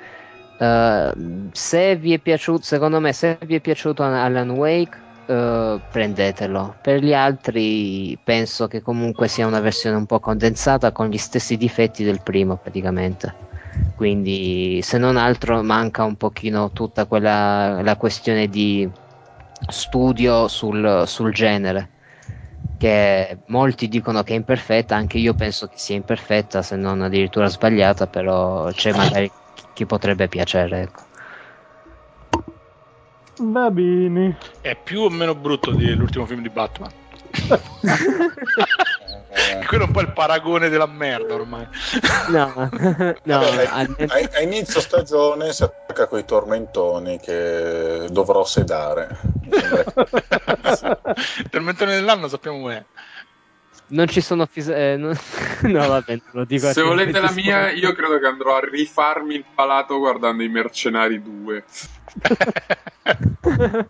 [0.59, 4.99] Uh, se vi è piaciuto, secondo me, se vi è piaciuto Alan Wake,
[5.31, 6.77] uh, prendetelo.
[6.81, 11.57] Per gli altri penso che comunque sia una versione un po' condensata con gli stessi
[11.57, 13.48] difetti del primo praticamente.
[13.94, 18.89] Quindi se non altro manca un pochino tutta quella la questione di
[19.69, 21.90] studio sul, sul genere
[22.78, 27.47] che molti dicono che è imperfetta, anche io penso che sia imperfetta, se non addirittura
[27.47, 29.31] sbagliata, però c'è magari
[29.74, 30.81] chi potrebbe piacere.
[30.81, 31.10] Ecco.
[33.43, 34.37] Va bene.
[34.61, 36.91] È più o meno brutto dell'ultimo film di Batman.
[39.67, 41.67] Quello è un po' il paragone della merda ormai.
[42.29, 42.53] No,
[43.23, 43.87] no Vabbè, a,
[44.33, 49.19] a, inizio stagione si attacca quei tormentoni che dovrò sedare.
[49.49, 52.85] il tormentone dell'anno sappiamo è.
[53.91, 55.17] Non ci sono fis- eh, non...
[55.62, 59.45] no, vabbè, lo dico Se volete la mia, io credo che andrò a rifarmi il
[59.55, 61.65] palato guardando i Mercenari 2.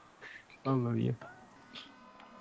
[0.62, 1.14] Mamma mia.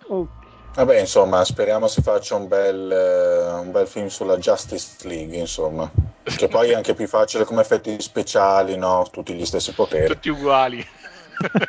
[0.08, 0.48] Okay.
[0.76, 5.92] Vabbè, insomma, speriamo si faccia un bel, uh, un bel film sulla Justice League, insomma.
[6.24, 9.06] Che poi è anche più facile come effetti speciali, no?
[9.12, 10.08] Tutti gli stessi poteri.
[10.14, 10.86] Tutti uguali.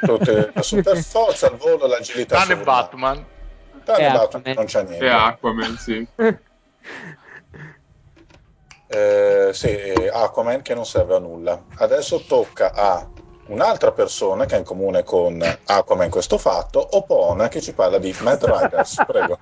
[0.03, 2.43] Tutti, super forza, il volo, l'agilità.
[2.43, 3.25] Tranne Batman.
[3.95, 5.05] Tranne Batman, non c'è niente.
[5.05, 6.07] E Aquaman, sì.
[8.87, 11.63] eh, sì, Aquaman che non serve a nulla.
[11.79, 13.09] Adesso tocca a
[13.49, 18.15] un'altra persona che ha in comune con Aquaman questo fatto, Opona, che ci parla di
[18.23, 19.03] Mad Riders.
[19.07, 19.39] Prego.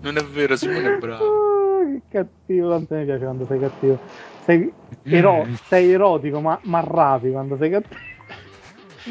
[0.00, 1.24] non è vero, Simone è bravo.
[1.24, 1.52] Oh,
[1.84, 3.98] che cattivo, quanto mi piace quando sei cattivo.
[4.44, 4.72] Sei,
[5.04, 8.11] ero- sei erotico, ma, ma rapi quando sei cattivo.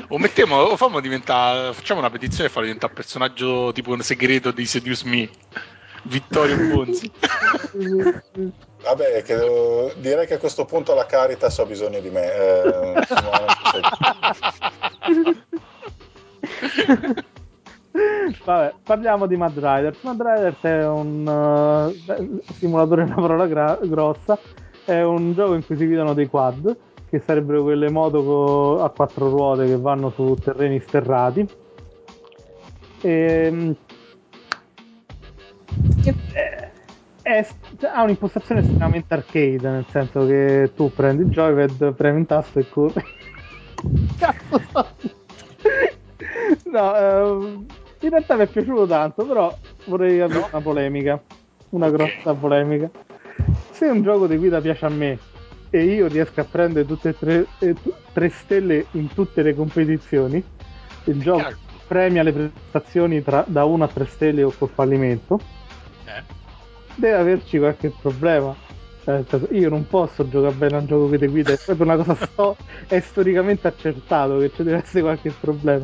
[0.08, 5.08] O mettiamo, o facciamo una petizione e farlo diventare personaggio tipo un segreto di Seduce
[5.08, 5.30] Me.
[6.04, 7.12] Vittorio Bonzi.
[8.84, 12.34] Vabbè, che, direi che a questo punto la Caritas ha bisogno di me.
[12.34, 12.94] Eh,
[18.44, 19.98] Vabbè, parliamo di Mad Riders.
[20.02, 24.40] Mad Riders è un uh, simulatore, una parola gra- grossa.
[24.84, 26.76] È un gioco in cui si guidano dei quad,
[27.12, 31.46] che sarebbero quelle moto co- a quattro ruote che vanno su terreni sterrati.
[33.02, 33.76] E, ehm,
[36.04, 36.16] è,
[37.22, 37.48] è,
[37.94, 42.70] ha un'impostazione estremamente arcade, nel senso che tu prendi il joypad, premi un tasto e
[42.70, 43.04] corri.
[44.18, 44.96] Cazzo
[46.72, 47.66] No, eh,
[48.00, 49.54] in realtà mi è piaciuto tanto, però
[49.88, 51.22] vorrei avere una polemica,
[51.72, 52.90] una grossa polemica.
[53.72, 55.20] Se un gioco di guida piace a me,
[55.74, 59.56] e io riesco a prendere tutte e tre, eh, t- tre stelle in tutte le
[59.56, 60.44] competizioni.
[61.06, 61.58] Il gioco Cazzo.
[61.88, 65.40] premia le prestazioni tra, da 1 a 3 stelle o col fallimento.
[66.06, 66.24] Eh.
[66.96, 68.54] Deve averci qualche problema.
[69.04, 72.04] Cioè, io non posso giocare bene a un gioco che ti guida, è proprio una
[72.04, 72.56] cosa sto-
[72.88, 75.84] è storicamente accertato che ci deve essere qualche problema.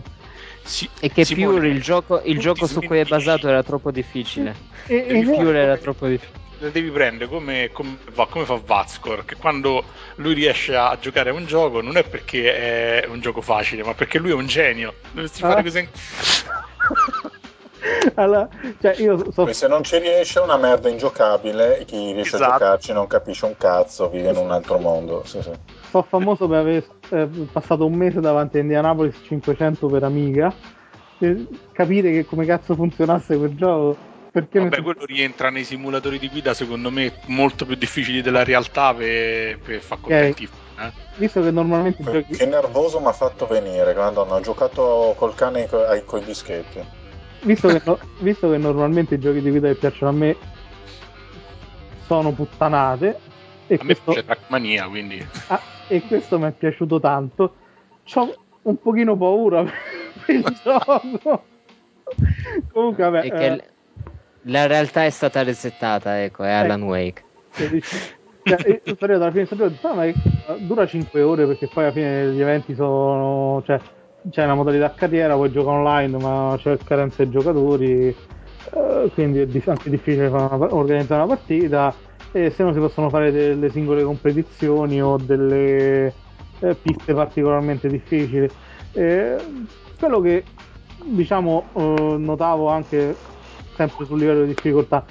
[0.64, 3.90] Sì, E che Simone, Pure il gioco, il gioco su cui è basato era troppo
[3.90, 4.54] difficile.
[4.86, 6.46] E, e- fare- Pure era troppo difficile.
[6.60, 9.84] La devi prendere come, come va, come fa Vazcor, che quando
[10.16, 13.94] lui riesce a giocare a un gioco non è perché è un gioco facile, ma
[13.94, 14.96] perché lui è un genio.
[15.12, 15.50] Dovresti Ah.
[15.50, 15.88] fare così.
[18.16, 18.48] allora,
[18.82, 22.52] cioè io so, se non ci riesce è una merda ingiocabile, chi riesce Esatto.
[22.54, 25.24] a giocarci non capisce un cazzo, vive in un altro mondo.
[25.26, 25.52] Sì, sì.
[25.90, 30.54] so famoso per aver eh, passato un mese davanti a Indianapolis 500 per Amiga.
[31.20, 31.38] per
[31.72, 34.07] capire che come cazzo funzionasse quel gioco.
[34.38, 38.94] Perché Vabbè, quello rientra nei simulatori di guida, secondo me, molto più difficili della realtà
[38.94, 40.44] per, per far contenti.
[40.44, 40.94] eh.
[41.16, 45.34] visto che normalmente i giochi Che nervoso mi ha fatto venire, madonna, ho giocato col
[45.34, 46.86] cane co- ai, coi dischetti.
[47.46, 50.38] visto che, no- visto che normalmente i giochi di guida che piacciono a me
[52.08, 53.20] sono puttanate
[53.68, 55.26] e A me questo, piace Trackmania, quindi...
[55.48, 57.56] ah, e questo mi è piaciuto tanto
[58.16, 59.64] ho un pochino paura
[60.26, 61.02] per il gioco
[62.72, 63.64] comunque vabbè E che eh,
[64.44, 67.24] la realtà è stata resettata, ecco, è Alan Wake.
[67.58, 67.98] e dici-
[68.44, 70.06] cioè, io alla fine di detto, "Ah, ma
[70.60, 73.78] dura 5 ore perché poi alla fine gli eventi sono cioè
[74.30, 78.08] c'è una modalità carriera puoi giocare online ma c'è carenza di giocatori
[78.74, 81.94] eh, quindi è anche difficile una- organizzare una partita.
[82.32, 86.14] E se non si possono fare delle singole competizioni o delle
[86.60, 88.50] eh, piste particolarmente difficili.
[88.94, 89.38] Eh,
[89.98, 90.44] quello che
[91.06, 93.16] diciamo eh, notavo anche
[93.78, 95.06] sempre sul livello di difficoltà.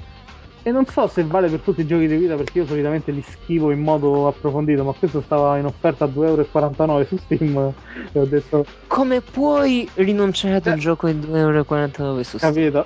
[0.62, 3.22] E non so se vale per tutti i giochi di guida perché io solitamente li
[3.22, 7.72] schivo in modo approfondito ma questo stava in offerta a 2,49€ su Steam
[8.10, 12.52] e ho detto Come puoi rinunciare ad un gioco in 2,49€ su Steam?
[12.52, 12.84] capito?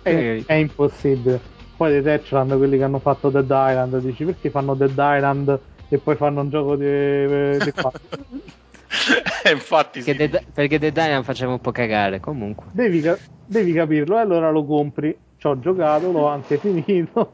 [0.00, 1.38] È, è impossibile.
[1.76, 5.60] Poi dei Techland quelli che hanno fatto Dead Island dici perché fanno Dead Island
[5.90, 7.72] e poi fanno un gioco di, di
[9.44, 10.14] Eh, infatti, sì.
[10.14, 12.66] Perché Dead, perché Dead Island faceva un po' cagare, comunque.
[12.72, 13.02] devi,
[13.44, 17.30] devi capirlo e allora lo compri ci ho giocato l'ho anche finito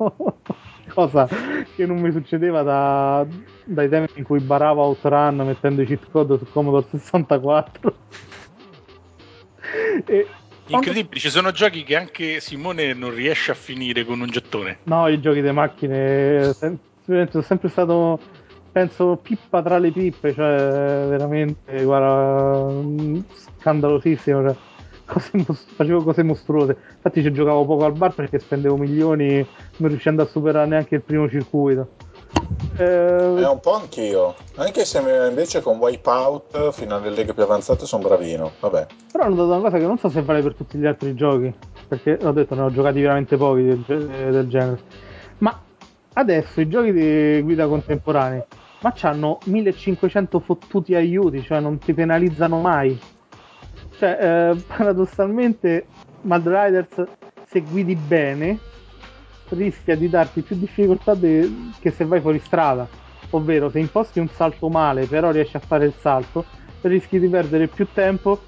[0.92, 1.26] cosa
[1.74, 3.26] che non mi succedeva da-
[3.64, 7.98] dai tempi in cui baravo Outrun mettendo i cheat code su Commodore 64
[10.06, 10.26] e
[10.66, 14.78] Incredibile, ci sono giochi che anche Simone non riesce a finire con un gettone.
[14.84, 16.55] no i giochi di macchine
[17.05, 18.18] sono sempre stato
[18.74, 23.20] penso pippa tra le pippe cioè veramente guarda mm,
[23.60, 24.56] scandalosissimo cioè,
[25.06, 26.76] cose mos- facevo cose mostruose.
[26.96, 29.46] Infatti ci giocavo poco al bar perché spendevo milioni
[29.76, 31.90] non riuscendo a superare neanche il primo circuito.
[32.76, 34.98] È Eh, un po' anch'io, anche se
[35.28, 38.51] invece con Wipeout fino alle leghe più avanzate sono bravino.
[38.59, 41.14] Vabbè, però ho notato una cosa che non so se vale per tutti gli altri
[41.14, 41.55] giochi
[41.86, 44.80] perché ho detto ne ho giocati veramente pochi del, del genere.
[45.38, 45.56] Ma
[46.14, 48.42] adesso i giochi di guida contemporanei
[48.85, 52.97] ma c'hanno 1500 fottuti aiuti cioè non ti penalizzano mai.
[53.97, 55.86] Cioè eh, paradossalmente
[56.23, 57.02] Mad Riders
[57.47, 58.59] se guidi bene
[59.48, 61.51] rischia di darti più difficoltà de-
[61.81, 62.86] che se vai fuori strada.
[63.31, 66.44] Ovvero se imposti un salto male però riesci a fare il salto
[66.82, 68.43] rischi di perdere più tempo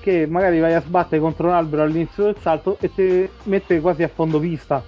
[0.00, 4.02] che magari vai a sbattere contro un albero all'inizio del salto e ti mette quasi
[4.02, 4.84] a fondo vista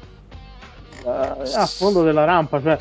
[1.06, 2.78] a fondo della rampa cioè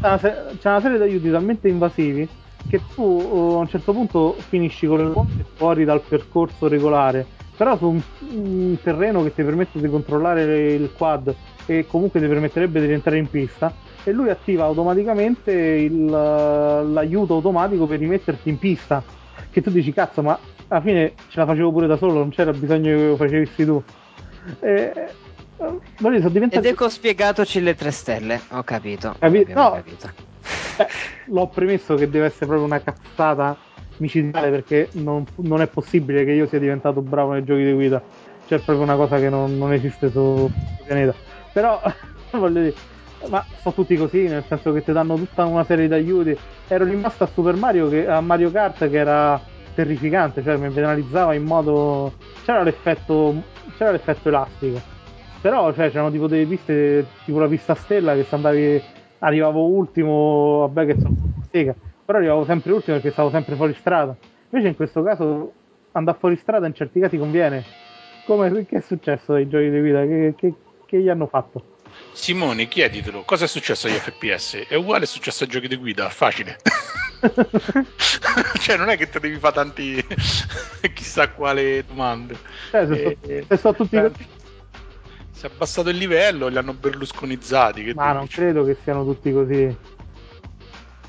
[0.00, 2.28] c'è una, serie di aiuti talmente invasivi
[2.66, 7.26] che tu eh, a un certo punto finisci con le ruote fuori dal percorso regolare
[7.56, 11.34] però su un, un terreno che ti permette di controllare il quad
[11.66, 13.72] e comunque ti permetterebbe di rientrare in pista
[14.04, 19.02] e lui attiva automaticamente il- l'aiuto automatico per rimetterti in pista
[19.50, 22.52] che tu dici cazzo ma alla fine ce la facevo pure da solo non c'era
[22.52, 23.82] bisogno che lo facessi tu.
[24.60, 24.92] E,
[25.96, 29.14] sono diventato Ed ecco spiegateci le tre stelle, ho capito.
[29.18, 29.72] Capi- no.
[29.72, 30.10] capito.
[30.78, 30.86] Eh,
[31.26, 33.56] l'ho premesso che deve essere proprio una cazzata
[33.98, 38.02] micidiale perché non, non è possibile che io sia diventato bravo nei giochi di guida.
[38.46, 40.50] C'è proprio una cosa che non, non esiste sul
[40.84, 41.14] pianeta.
[41.52, 41.80] Però,
[42.32, 42.74] voglio dire,
[43.28, 46.36] ma sono tutti così, nel senso che ti danno tutta una serie di aiuti.
[46.68, 49.40] Ero rimasto a Super Mario, che, a Mario Kart che era
[49.74, 52.12] terrificante, cioè mi penalizzava in modo...
[52.44, 53.42] C'era l'effetto,
[53.76, 54.80] c'era l'effetto elastico.
[55.42, 58.82] Però cioè, c'erano tipo delle piste, tipo la pista stella che se andavi
[59.18, 61.14] arrivavo ultimo, vabbè che sono
[61.50, 61.74] sega,
[62.04, 64.16] però arrivavo sempre ultimo perché stavo sempre fuori strada.
[64.50, 65.52] Invece in questo caso
[65.92, 67.64] andare fuori strada in certi casi conviene.
[68.24, 70.02] Come che è successo ai giochi di guida?
[70.06, 70.54] Che, che-
[70.86, 71.64] che gli hanno fatto?
[72.12, 74.66] Simone, chieditelo, cosa è successo agli FPS?
[74.68, 76.56] È uguale è successo ai giochi di guida, facile.
[78.60, 80.04] cioè, non è che te devi fare tanti
[80.94, 82.36] chissà quale domande.
[82.72, 84.26] Eh, se, Eh, se sono tutti eh, così.
[85.34, 87.82] Si è abbassato il livello, li hanno berlusconizzati.
[87.84, 88.36] Che Ma non dici?
[88.36, 89.74] credo che siano tutti così.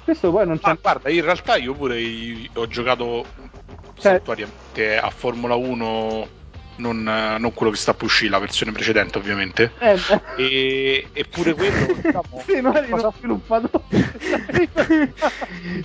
[0.03, 0.67] Questo poi non c'è.
[0.69, 2.01] Ma guarda, in realtà io pure
[2.53, 3.25] ho giocato
[3.99, 4.21] Cioè-
[5.01, 6.27] a Formula 1,
[6.77, 9.71] non, non quello che sta per uscire, la versione precedente ovviamente.
[9.79, 9.97] Eh.
[10.37, 15.13] E, eppure quello, diciamo, sì, eri cosa- uno sviluppatore.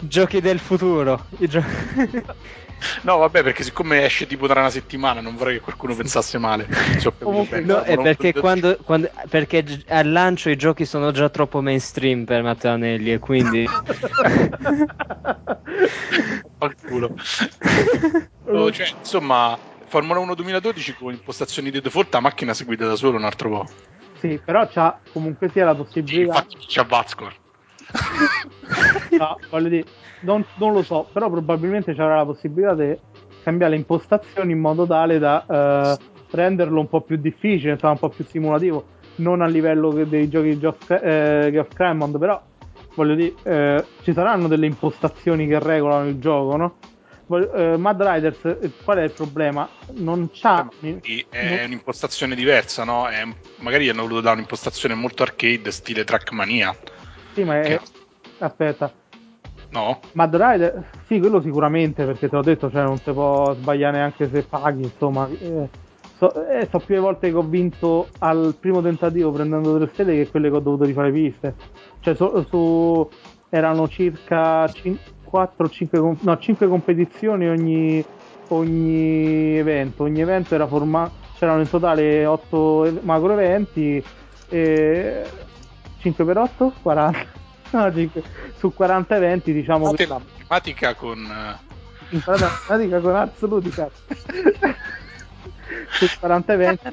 [0.02, 1.26] Giochi del futuro.
[1.38, 1.62] I gio-
[3.02, 6.68] No, vabbè, perché siccome esce tipo tra una settimana, non vorrei che qualcuno pensasse male.
[7.20, 7.60] Comunque.
[7.60, 12.24] No, è perché, quando, quando- perché gi- al lancio i giochi sono già troppo mainstream
[12.24, 13.66] per Matteo Anelli e quindi
[16.86, 17.10] culo.
[18.50, 22.96] Oh, cioè, insomma, Formula 1 2012 con impostazioni di default la macchina si guida da
[22.96, 23.68] solo un altro po'.
[24.20, 26.22] sì, però c'ha comunque sia la Sì, possibilità.
[26.22, 27.34] infatti c'è Vazcor.
[29.18, 29.84] No, voglio dire,
[30.20, 32.96] non, non lo so, però probabilmente c'avrà la possibilità di
[33.42, 37.98] cambiare le impostazioni in modo tale da eh, renderlo un po' più difficile, insomma, un
[37.98, 38.86] po' più simulativo,
[39.16, 42.40] non a livello dei giochi di Geoff, eh, Geoff Crammond, però
[42.94, 46.76] voglio dire, eh, ci saranno delle impostazioni che regolano il gioco, no?
[47.54, 49.68] Eh, Mad Riders, eh, qual è il problema?
[49.96, 50.66] Non c'ha...
[51.02, 53.06] Sì, è un'impostazione diversa, no?
[53.06, 53.22] È-
[53.58, 56.74] magari hanno voluto dare un'impostazione molto arcade, stile Trackmania.
[57.34, 57.62] Sì, ma è...
[57.62, 57.80] Che-
[58.38, 58.92] Aspetta,
[59.70, 59.98] No?
[60.12, 64.28] Mad Rider, sì, quello sicuramente, perché te l'ho detto, cioè non si può sbagliare neanche
[64.28, 65.28] se paghi, insomma.
[65.28, 65.68] Eh,
[66.16, 70.30] so, eh, so più volte che ho vinto al primo tentativo prendendo tre stelle che
[70.30, 71.54] quelle che ho dovuto rifare piste.
[72.00, 73.08] Cioè, so- su,
[73.50, 74.70] erano circa
[75.24, 78.02] 4 5, no, 5 competizioni ogni,
[78.48, 80.04] ogni evento.
[80.04, 84.02] Ogni evento era formato, c'erano in totale 8 macro eventi,
[84.48, 85.22] e
[85.98, 86.72] 5 per 8?
[86.82, 87.37] 40.
[87.70, 88.22] No, 5.
[88.58, 91.18] Su 40 eventi, diciamo Fate la matematica con...
[91.24, 91.66] eh,
[92.24, 93.90] la matematica con Ars Ludica
[95.90, 96.92] su 40 eventi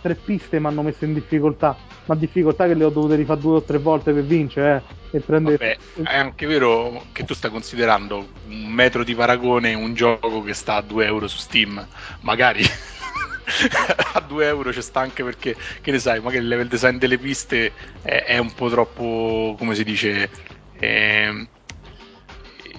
[0.00, 1.76] tre piste mi hanno messo in difficoltà
[2.06, 5.20] ma difficoltà che le ho dovute rifare due o tre volte per vincere eh, e
[5.20, 10.42] prendere Vabbè, è anche vero che tu stai considerando un metro di paragone un gioco
[10.42, 11.86] che sta a 2 euro su Steam.
[12.20, 12.62] Magari
[14.14, 17.18] a 2 euro ci sta anche perché, che ne sai, magari il level design delle
[17.18, 17.72] piste
[18.02, 20.30] è, è un po' troppo, come si dice,
[20.78, 21.48] ehm,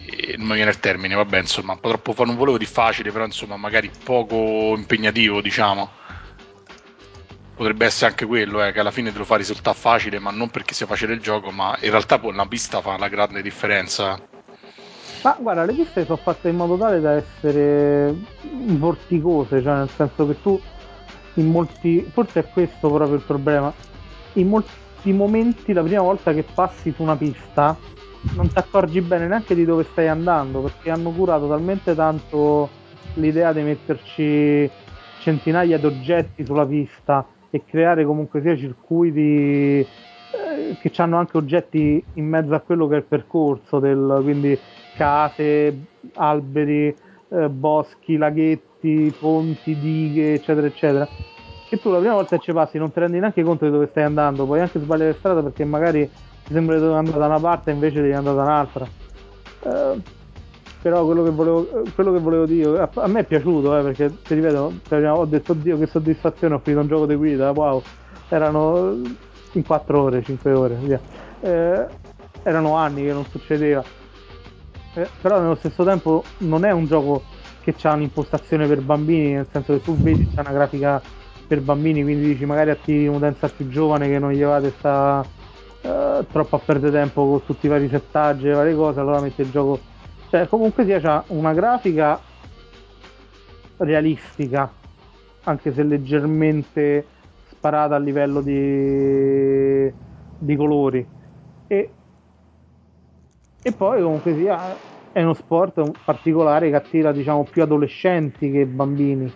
[0.07, 3.11] eh, non mi viene il termine, vabbè, insomma, un po' troppo, non volevo di facile,
[3.11, 6.03] però insomma, magari poco impegnativo, diciamo.
[7.55, 10.49] Potrebbe essere anche quello, eh, che alla fine te lo fa risultare facile, ma non
[10.49, 14.19] perché sia facile il gioco, ma in realtà poi una pista fa la grande differenza.
[15.26, 18.14] Ma guarda le piste sono fatte in modo tale da essere
[18.77, 20.61] vorticose cioè nel senso che tu
[21.35, 23.73] in molti forse è questo proprio il problema.
[24.34, 27.76] In molti momenti la prima volta che passi su una pista
[28.35, 32.69] non ti accorgi bene neanche di dove stai andando perché hanno curato talmente tanto
[33.15, 34.69] l'idea di metterci
[35.22, 42.03] centinaia di oggetti sulla pista e creare comunque sia circuiti eh, che hanno anche oggetti
[42.14, 44.57] in mezzo a quello che è il percorso del, quindi
[44.95, 45.77] case,
[46.13, 46.95] alberi,
[47.30, 51.07] eh, boschi, laghetti, ponti, dighe, eccetera, eccetera.
[51.67, 53.88] Che tu la prima volta che ci passi non ti rendi neanche conto di dove
[53.88, 56.09] stai andando, puoi anche sbagliare strada perché magari
[56.45, 58.85] ti sembra di dover andare da una parte e invece devi andare da un'altra.
[59.63, 60.01] Eh,
[60.81, 64.35] però quello che volevo, quello che volevo dire, a, me è piaciuto, eh, perché ti
[64.35, 67.81] ripeto, prima- ho detto oddio che soddisfazione, ho finito un gioco di guida, wow,
[68.30, 69.01] erano
[69.53, 70.99] in 4 ore, 5 ore, via.
[71.41, 71.88] Eh,
[72.43, 73.84] erano anni che non succedeva.
[74.95, 77.23] Eh, però nello stesso tempo non è un gioco
[77.61, 81.01] che ha un'impostazione per bambini, nel senso che tu vedi c'è una grafica
[81.47, 85.26] per bambini, quindi dici magari attiri un'utenza più giovane che non gli va sta
[85.81, 89.41] eh, troppo a perdere tempo con tutti i vari settaggi e varie cose, allora metti
[89.41, 89.80] il gioco.
[90.30, 92.19] Cioè, comunque sia c'ha una grafica
[93.77, 94.72] realistica,
[95.43, 97.05] anche se leggermente
[97.49, 99.91] sparata a livello di,
[100.38, 101.07] di colori.
[101.67, 101.93] E,
[103.67, 104.75] e poi comunque sia
[105.11, 109.31] è uno sport particolare che attira diciamo più adolescenti che bambini.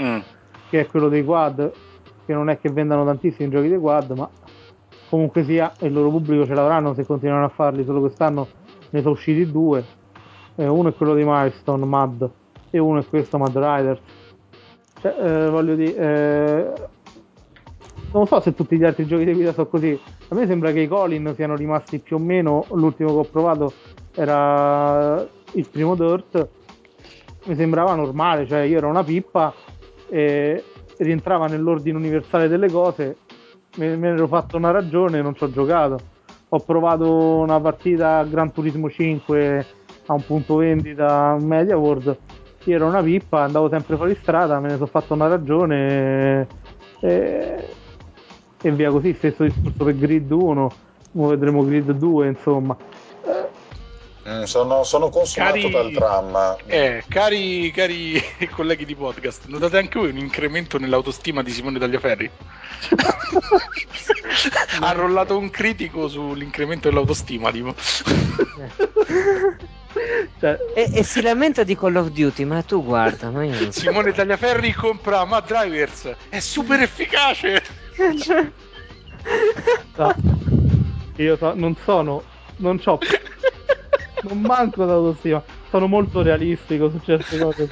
[0.00, 0.18] Mm.
[0.70, 1.70] che è quello dei quad
[2.24, 4.28] che non è che vendano tantissimi giochi dei quad ma
[5.10, 8.48] comunque sia il loro pubblico ce l'avranno se continuano a farli solo quest'anno
[8.88, 9.84] ne sono usciti due.
[10.54, 12.30] Eh, uno è quello di Milestone Mad
[12.70, 14.00] e uno è questo Mad Riders.
[15.00, 16.72] Cioè, eh, voglio dire eh,
[18.12, 20.00] non so se tutti gli altri giochi di guida sono così
[20.34, 23.72] a me sembra che i Colin siano rimasti più o meno l'ultimo che ho provato
[24.14, 26.48] era il primo Dirt
[27.44, 29.52] mi sembrava normale cioè io ero una pippa
[30.08, 30.62] e
[30.98, 33.16] rientrava nell'ordine universale delle cose
[33.76, 35.98] me, me ne ero fatto una ragione non ci ho giocato.
[36.50, 39.66] Ho provato una partita Gran Turismo 5
[40.06, 42.16] a un punto vendita Media World.
[42.64, 46.46] Io ero una pippa, andavo sempre fuori strada, me ne sono fatto una ragione
[47.00, 47.68] e,
[48.68, 49.14] e via così.
[49.14, 50.72] Stesso discorso per Grid 1,
[51.12, 52.76] ora vedremo Grid 2, insomma.
[54.26, 56.56] Mm, sono, sono consumato Cari- dal dramma.
[56.64, 58.18] Eh, cari, cari
[58.50, 62.30] colleghi di podcast, notate anche voi un incremento nell'autostima di Simone Tagliaferri?
[64.80, 67.74] ha rollato un critico sull'incremento dell'autostima, tipo.
[70.40, 73.70] Cioè, E, e si lamenta di Call of Duty, ma tu guarda, ma io.
[73.70, 77.83] Simone Tagliaferri compra Mad Drivers, è super efficace!
[79.96, 80.14] No.
[81.16, 82.22] io so- non sono,
[82.56, 82.98] non c'ho,
[84.22, 85.42] non manco d'autostima.
[85.70, 87.66] Sono molto realistico su certe cose.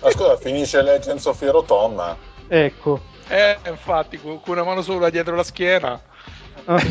[0.00, 2.16] Ma scusa, finisce Legends of Hero Tom.
[2.48, 3.00] Ecco.
[3.28, 6.00] Eh, infatti, con una mano sola dietro la schiena.
[6.64, 6.82] Ah,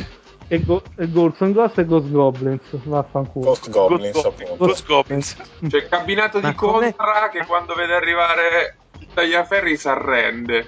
[0.48, 2.62] e, Go- e Ghosts and Ghost e Ghost Goblins.
[2.72, 3.46] Vaffanculo.
[3.46, 4.66] Ghost Goblins, Ghost appunto.
[4.66, 5.36] Ghost Goblins.
[5.68, 10.68] C'è il cabinato Ma di come- Contra che quando vede arrivare il tagliaferri si arrende.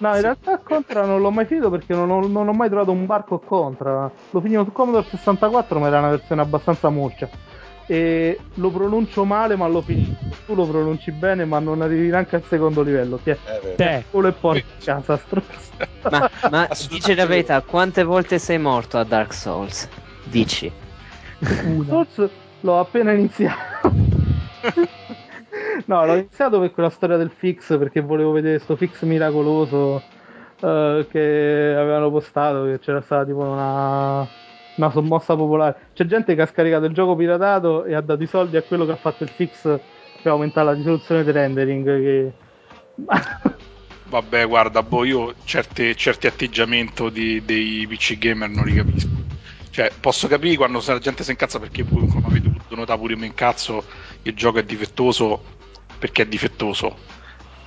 [0.00, 2.90] No, in realtà Contra non l'ho mai finito perché non ho, non ho mai trovato
[2.90, 4.10] un barco Contra.
[4.30, 7.28] Lo finivo su Commodore 64, ma era una versione abbastanza murcia.
[7.86, 10.14] E lo pronuncio male, ma lo finisco.
[10.46, 13.18] Tu lo pronunci bene, ma non arrivi neanche al secondo livello.
[13.18, 13.74] Ti è Eh.
[13.74, 14.04] Te.
[14.10, 15.70] culo e porca casa, stronzo.
[16.08, 19.86] Ma, ma dice la verità, quante volte sei morto a Dark Souls?
[20.24, 20.72] Dici.
[21.42, 23.90] Souls l'ho appena iniziato.
[25.86, 30.02] no, l'ho iniziato per quella storia del fix perché volevo vedere sto fix miracoloso
[30.60, 34.26] eh, che avevano postato che c'era stata tipo una,
[34.76, 35.76] una sommossa popolare.
[35.94, 38.84] C'è gente che ha scaricato il gioco piratato e ha dato i soldi a quello
[38.84, 41.84] che ha fatto il fix per aumentare la risoluzione del rendering.
[41.84, 42.32] Che...
[44.08, 47.10] Vabbè, guarda, boh, io certe- certi atteggiamenti
[47.44, 49.08] dei PC gamer non li capisco.
[49.70, 53.18] Cioè, posso capire quando la gente si incazza perché, come avete potuto notare pure io
[53.20, 53.84] mi incazzo,
[54.22, 55.58] il gioco è difettoso
[56.00, 56.96] perché è difettoso.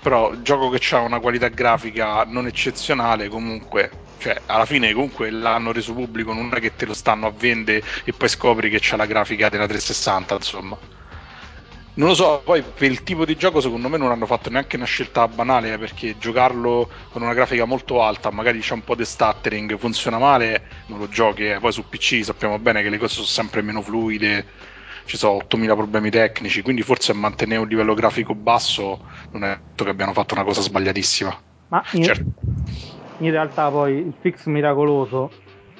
[0.01, 5.71] Però gioco che ha una qualità grafica non eccezionale, comunque, cioè, alla fine comunque l'hanno
[5.71, 8.97] reso pubblico, non è che te lo stanno a vendere e poi scopri che c'è
[8.97, 10.77] la grafica della 360, insomma.
[11.95, 14.77] Non lo so, poi per il tipo di gioco secondo me non hanno fatto neanche
[14.77, 18.95] una scelta banale, eh, perché giocarlo con una grafica molto alta, magari c'è un po'
[18.95, 21.59] di stuttering, funziona male, non lo giochi, eh.
[21.59, 24.43] poi su PC sappiamo bene che le cose sono sempre meno fluide,
[25.05, 29.01] ci sono 8000 problemi tecnici, quindi forse mantenere un livello grafico basso
[29.31, 31.41] non è detto che abbiano fatto una cosa sbagliatissima.
[31.67, 32.25] Ma in, Certo.
[33.19, 35.31] in realtà poi il fix miracoloso,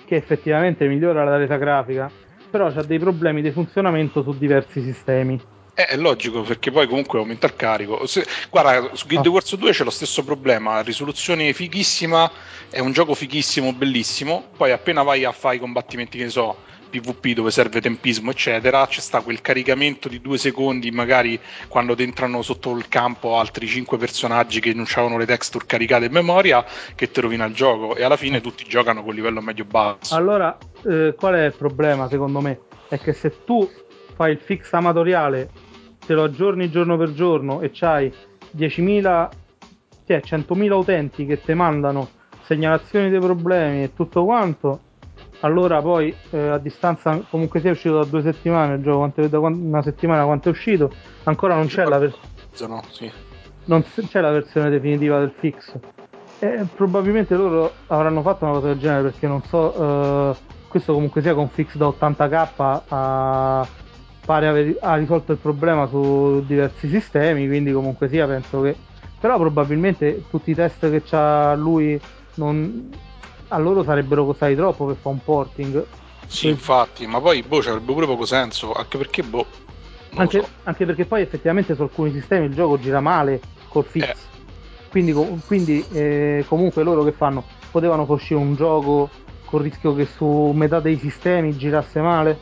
[0.05, 2.11] che effettivamente migliora la resa grafica,
[2.49, 5.41] però ha dei problemi di funzionamento su diversi sistemi.
[5.75, 8.05] Eh, è logico perché poi comunque aumenta il carico.
[8.05, 9.29] Se- guarda, su Guild Ah.
[9.31, 12.31] Wars 2 c'è lo stesso problema: risoluzione fighissima,
[12.69, 14.49] è un gioco fighissimo, bellissimo.
[14.55, 16.57] Poi appena vai a fare i combattimenti, che ne so,
[16.99, 22.03] PvP dove serve tempismo, eccetera, c'è sta quel caricamento di due secondi, magari quando ti
[22.03, 26.63] entrano sotto il campo altri cinque personaggi che non avevano le texture caricate in memoria,
[26.93, 27.95] che ti rovina il gioco.
[27.95, 30.15] E alla fine tutti giocano con livello medio-basso.
[30.15, 30.55] Allora,
[30.85, 32.59] eh, qual è il problema secondo me?
[32.87, 33.67] È che se tu
[34.15, 35.49] fai il fix amatoriale,
[36.05, 38.13] te lo aggiorni giorno per giorno e c'hai
[38.55, 39.29] 10.000,
[40.05, 42.09] cioè 100.000 utenti che ti mandano
[42.43, 44.79] segnalazioni dei problemi e tutto quanto,
[45.43, 49.39] allora poi eh, a distanza comunque sia uscito da due settimane il gioco, quante- da
[49.39, 50.91] una settimana quanto è uscito,
[51.23, 52.31] ancora non c'è la versione
[52.67, 53.11] No, sì.
[53.65, 55.73] non c'è la versione definitiva del fix.
[56.39, 60.35] E probabilmente loro avranno fatto una cosa del genere perché non so, eh,
[60.67, 63.67] questo comunque sia con fix da 80k ha,
[64.25, 68.75] pare aver ha risolto il problema su diversi sistemi, quindi comunque sia penso che...
[69.19, 71.99] Però probabilmente tutti i test che c'ha lui
[72.35, 72.89] non...
[73.53, 75.85] a loro sarebbero costati troppo per fare un porting.
[76.25, 79.45] Sì, infatti, ma poi boh, c'avrebbe pure poco senso, anche perché boh.
[80.15, 80.49] Anche, so.
[80.63, 84.07] anche perché poi effettivamente su alcuni sistemi il gioco gira male col fix.
[84.07, 84.15] Eh.
[84.89, 85.13] Quindi,
[85.45, 87.43] quindi, eh, comunque loro che fanno?
[87.71, 89.09] Potevano uscire un gioco
[89.45, 92.37] con il rischio che su metà dei sistemi girasse male?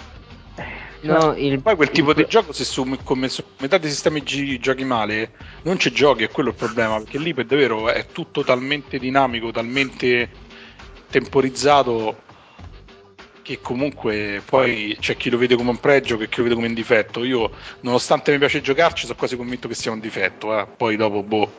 [1.02, 4.22] No, il, Poi quel tipo il- di gioco, se su, come su metà dei sistemi
[4.22, 5.32] gi- giochi male,
[5.64, 9.50] non ci giochi, è quello il problema, perché lì per davvero è tutto talmente dinamico,
[9.52, 10.30] talmente
[11.12, 12.30] temporizzato
[13.44, 16.68] che comunque poi c'è chi lo vede come un pregio che chi lo vede come
[16.68, 17.24] un difetto.
[17.24, 17.52] Io,
[17.82, 20.58] nonostante mi piace giocarci, sono quasi convinto che sia un difetto.
[20.58, 20.66] eh.
[20.66, 21.52] Poi dopo, boh,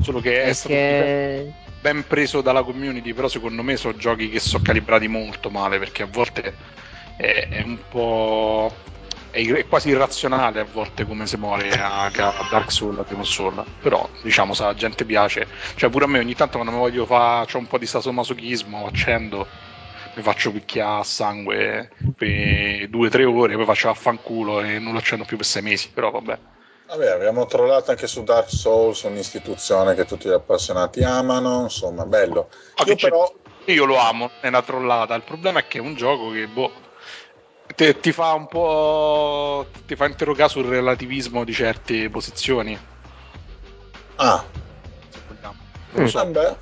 [0.00, 4.38] solo che è stato perché ben preso dalla community, però secondo me sono giochi che
[4.38, 6.54] sono calibrati molto male perché a volte
[7.16, 8.72] è, è un po'.
[9.30, 13.62] È, quasi irrazionale a volte come si muore a, a Dark Souls, a Demon Souls.
[13.80, 15.46] Però, diciamo, se la gente piace,
[15.76, 18.86] cioè pure a me ogni tanto quando mi voglio fare, c'ho un po' di sasomasochismo,
[18.86, 19.46] accendo,
[20.14, 24.92] mi faccio picchiare a sangue per due o tre ore, poi faccio affanculo e non
[24.92, 26.38] lo accendo più per sei mesi, però vabbè.
[26.88, 32.48] Vabbè, abbiamo trollato anche su Dark Souls, un'istituzione che tutti gli appassionati amano, insomma, bello.
[32.74, 33.32] Ah, Io però,
[33.66, 35.14] io lo amo, è una trollata.
[35.14, 36.72] Il problema è che è un gioco che boh,
[37.80, 39.64] te- ti fa un po'.
[39.86, 42.78] ti fa interrogare sul relativismo di certe posizioni.
[44.16, 44.44] ah.
[45.92, 46.18] Non lo so.
[46.18, 46.56] vabbè.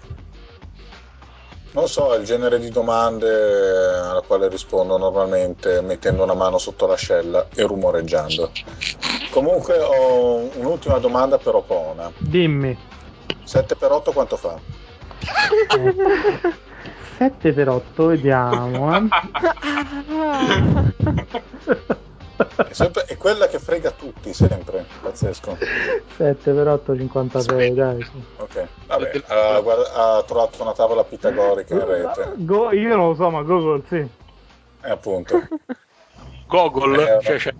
[1.73, 6.87] Non so, è il genere di domande alla quale rispondo normalmente mettendo una mano sotto
[6.87, 8.53] l'ascella e rumoreggiando.
[9.31, 12.11] Comunque ho un'ultima domanda per Opona.
[12.17, 12.79] Dimmi.
[13.43, 14.57] 7 per 8 quanto fa?
[17.19, 18.95] 7 per 8, vediamo.
[18.97, 19.09] eh.
[22.69, 25.57] È, sempre- è quella che frega tutti sempre, pazzesco.
[26.17, 28.03] 7 per 8, 56, dai.
[28.05, 28.23] sì.
[28.37, 33.15] Ok, vabbè, ha, guarda- ha trovato una tavola pitagorica in rete, Go- io non lo
[33.15, 33.97] so, ma Google sì.
[33.97, 35.43] e appunto.
[36.47, 37.55] Gogol, Eh, cioè, cioè,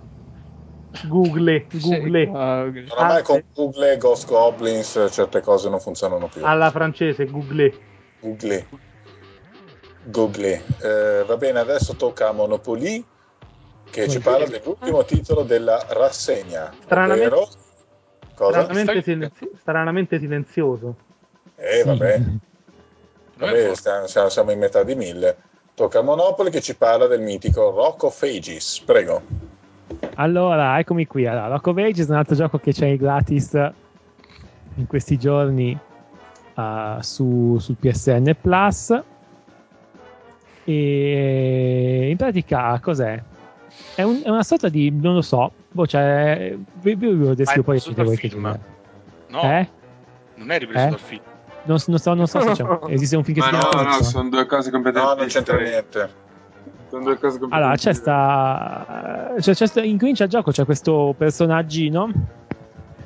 [1.03, 2.27] Google, Google.
[2.27, 2.87] Google.
[2.91, 3.45] Oramai Ah, con sì.
[3.55, 6.45] Google e Ghost Goblins certe cose non funzionano più.
[6.45, 7.75] Alla francese, Google.
[8.21, 8.67] Google.
[10.11, 10.63] Google.
[10.81, 13.05] Eh, va bene, adesso tocca a Monopoly
[13.91, 16.73] che ci parla dell'ultimo titolo della rassegna.
[16.85, 17.49] Stranamente- ovvero-
[18.35, 18.63] Cosa?
[18.63, 20.95] Stranamente, silenzi- stranamente silenzioso.
[21.57, 22.21] Eh, vabbè,
[23.37, 25.37] vabbè stiamo, siamo- in metà di mille.
[25.75, 28.81] Tocca a Monopoly che ci parla del mitico Rock of Ages.
[28.85, 29.23] Prego.
[30.15, 31.27] Allora, eccomi qui.
[31.27, 33.53] Allora, Rock of Ages è un altro gioco che c'è gratis
[34.75, 35.77] in questi giorni
[36.55, 39.03] uh, su, sul PSN Plus.
[40.73, 43.21] E in pratica cos'è?
[43.95, 47.35] È, un- è una sorta di, non lo so, boh, cioè, vi, vi, vi lo
[47.35, 48.31] descrivo poi vedete voi che.
[48.37, 49.69] No, Eh?
[50.37, 50.91] non è ripreso Eh?
[50.91, 51.21] dal film.
[51.65, 53.89] Non, non so, non so se c'è, esiste un film che Ma si chiama no,
[53.89, 54.11] no, Corso?
[54.11, 56.11] sono due cose completamente No, non c'entra niente.
[56.91, 59.35] Sono due cose completamente Allora, c'è sta.
[59.41, 62.07] Cioè, c'è sta- incomincia il gioco, c'è questo personaggino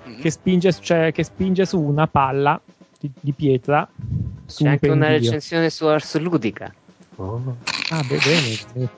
[0.04, 0.20] Mhm.
[0.20, 2.60] che spinge, cioè, che spinge su una palla
[3.00, 3.88] di, di pietra.
[4.46, 5.18] Su C'è un anche una pendio.
[5.30, 6.72] recensione su Ars Ludica.
[7.16, 8.88] Ah, beh, bene.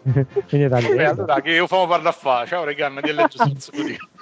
[0.51, 2.47] bene da Beh, allora che io famo parla a fa.
[2.47, 3.97] Ciao Regan, ti leggo senza così.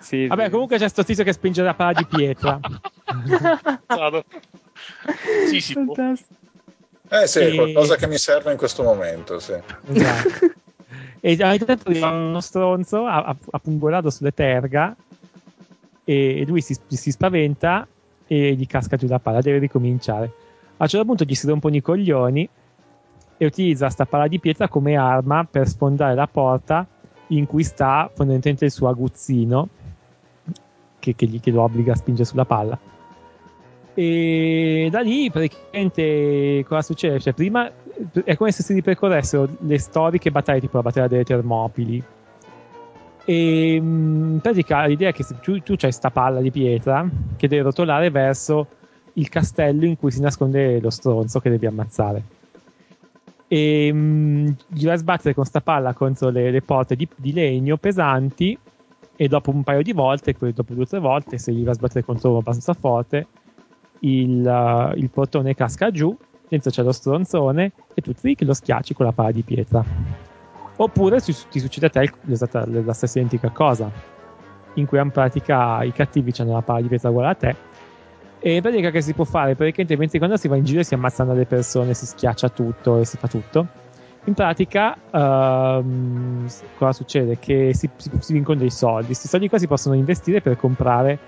[0.00, 2.60] Sì, Vabbè, comunque c'è sto tizio che spinge la palla di pietra.
[5.46, 5.94] sì, può.
[5.94, 6.34] Fantastico.
[7.08, 9.54] Eh sì, E- qualcosa che mi serve in questo momento, sì.
[9.88, 10.52] Esatto.
[11.20, 14.94] E avete detto che uno stronzo ha, ha, ha pungolato sulle terga
[16.04, 17.86] e lui si, si spaventa
[18.26, 20.43] e gli casca giù la palla, deve ricominciare.
[20.84, 22.46] A un certo punto gli si rompono i coglioni
[23.38, 26.86] e utilizza sta palla di pietra come arma per sfondare la porta
[27.28, 29.68] in cui sta fondamentalmente il suo aguzzino
[30.98, 32.78] che, che gli, che lo obbliga a spingere sulla palla.
[33.94, 37.18] E da lì praticamente cosa succede?
[37.18, 37.70] Cioè, prima
[38.22, 42.04] è come se si ripercorressero le storiche battaglie, tipo la battaglia delle Termopili.
[43.24, 47.62] E in pratica l'idea è che tu, tu c'hai sta palla di pietra che deve
[47.62, 48.82] rotolare verso
[49.14, 52.22] il castello in cui si nasconde lo stronzo che devi ammazzare.
[53.46, 57.32] E mh, gli vai a sbattere con sta palla contro le, le porte di, di
[57.32, 58.58] legno pesanti.
[59.16, 61.76] E dopo un paio di volte, dopo due o tre volte, se gli vai a
[61.76, 63.28] sbattere contro abbastanza forte,
[64.00, 66.16] il, uh, il portone casca giù,
[66.48, 69.84] dentro c'è lo stronzone e tu trick lo schiacci con la palla di pietra.
[70.76, 73.88] Oppure su- ti succede a te la stessa identica cosa,
[74.74, 77.56] in cui in pratica i cattivi hanno la palla di pietra uguale a te.
[78.46, 79.54] E in pratica che si può fare?
[79.54, 83.06] Praticamente mentre quando si va in giro si ammazzano le persone, si schiaccia tutto e
[83.06, 83.66] si fa tutto.
[84.26, 86.46] In pratica, ehm,
[86.76, 87.38] cosa succede?
[87.38, 89.06] Che si, si- si vincono dei soldi.
[89.06, 91.18] Questi soldi qua si possono investire per comprare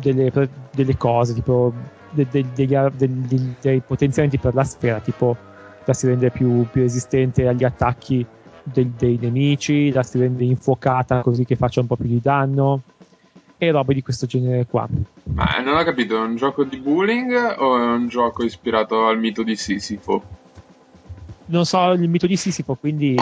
[0.00, 0.32] delle,
[0.72, 1.72] delle cose, tipo
[2.10, 5.36] de- de- degli- dei potenziamenti per la sfera, tipo
[5.84, 8.26] la si rende più, più resistente agli attacchi
[8.64, 12.80] del- dei nemici, la si rende infuocata così che faccia un po' più di danno
[13.66, 14.86] e robe di questo genere qua.
[15.34, 19.18] Ma non ho capito, è un gioco di bullying o è un gioco ispirato al
[19.18, 20.22] mito di Sisifo?
[21.46, 23.14] Non so il mito di Sisifo, quindi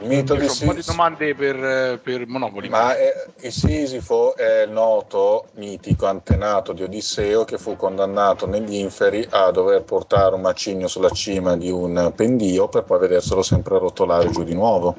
[0.00, 2.68] Il mito di ho un po' di Sisifo, domande per, per Monopoli.
[2.68, 8.74] ma è- il Sisifo è il noto mitico antenato di Odisseo che fu condannato negli
[8.74, 13.78] inferi a dover portare un macigno sulla cima di un pendio per poi vederselo sempre
[13.78, 14.96] rotolare giù di nuovo.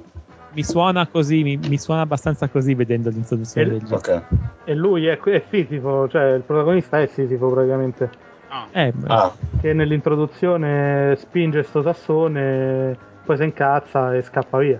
[0.55, 4.23] Mi suona così, mi, mi suona abbastanza così vedendo l'introduzione E- del gioco.
[4.63, 8.09] E lui è, è Sisifo, cioè il protagonista è Sisifo praticamente.
[8.47, 14.79] Ah, Eh, Ah, Che nell'introduzione spinge sto sassone, poi si incazza e scappa via.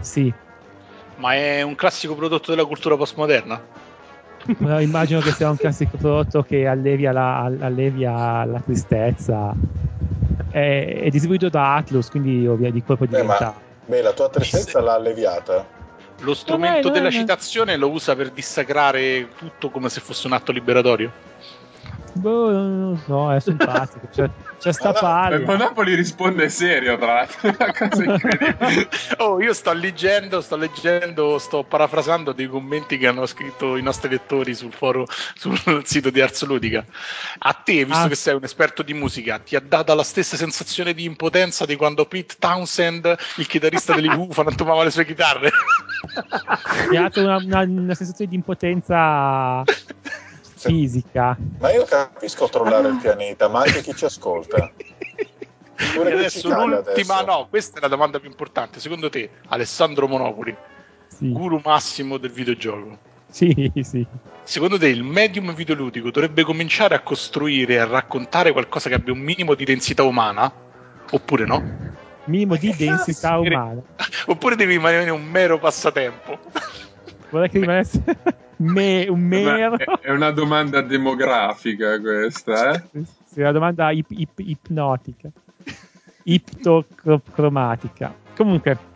[0.00, 0.32] sì.
[1.16, 3.60] Ma è un classico prodotto della cultura postmoderna?
[4.58, 9.54] No, immagino che sia un classico prodotto che allevia la, allevia la tristezza.
[10.50, 13.38] È, è, distribuito da Atlus, quindi ovvio di colpo diventa.
[13.44, 13.54] ma,
[13.86, 15.80] beh, la tua tristezza l'ha alleviata.
[16.20, 21.10] Lo strumento della citazione lo usa per dissacrare tutto come se fosse un atto liberatorio.
[22.14, 24.06] Boh, non lo so, è simpatico.
[24.10, 24.30] C'è,
[24.62, 25.40] c'è sta palla.
[25.40, 27.48] Ma Napoli risponde serio, tra l'altro.
[27.48, 28.88] È una cosa incredibile.
[29.18, 34.10] oh, io sto leggendo, sto leggendo, sto parafrasando dei commenti che hanno scritto i nostri
[34.10, 36.84] lettori sul foro, sul sito di Arts Ludica.
[37.38, 38.08] A te, visto ah.
[38.08, 41.74] che sei un esperto di musica, ti ha dato la stessa sensazione di impotenza di
[41.74, 45.50] quando Pete Townsend, il chitarrista degli Who, frantumava le sue chitarre?
[46.88, 49.64] Mi ha dato una, una, una sensazione di impotenza
[50.68, 51.36] fisica.
[51.58, 54.70] Ma io capisco trollare il pianeta, ma anche chi ci ascolta.
[55.74, 57.24] Adesso l'ultima, adesso.
[57.24, 58.78] no, questa è la domanda più importante.
[58.78, 60.54] Secondo te, Alessandro Monopoli,
[61.08, 61.32] sì.
[61.32, 62.98] guru massimo del videogioco,
[63.32, 64.06] sì, sì.
[64.42, 69.14] Secondo te il medium videoludico dovrebbe cominciare a costruire e a raccontare qualcosa che abbia
[69.14, 70.52] un minimo di densità umana?
[71.10, 71.64] Oppure no?
[72.24, 73.80] Minimo di densità umana.
[74.26, 76.38] Oppure devi rimanere un mero passatempo?
[77.30, 78.02] Vorrei che rimanesse
[78.62, 79.76] me, un mero.
[80.00, 82.82] È una domanda demografica questa, eh?
[83.24, 85.30] Sì, è una domanda ip, ip, ipnotica.
[86.24, 88.14] Iptocromatica.
[88.36, 88.90] Comunque.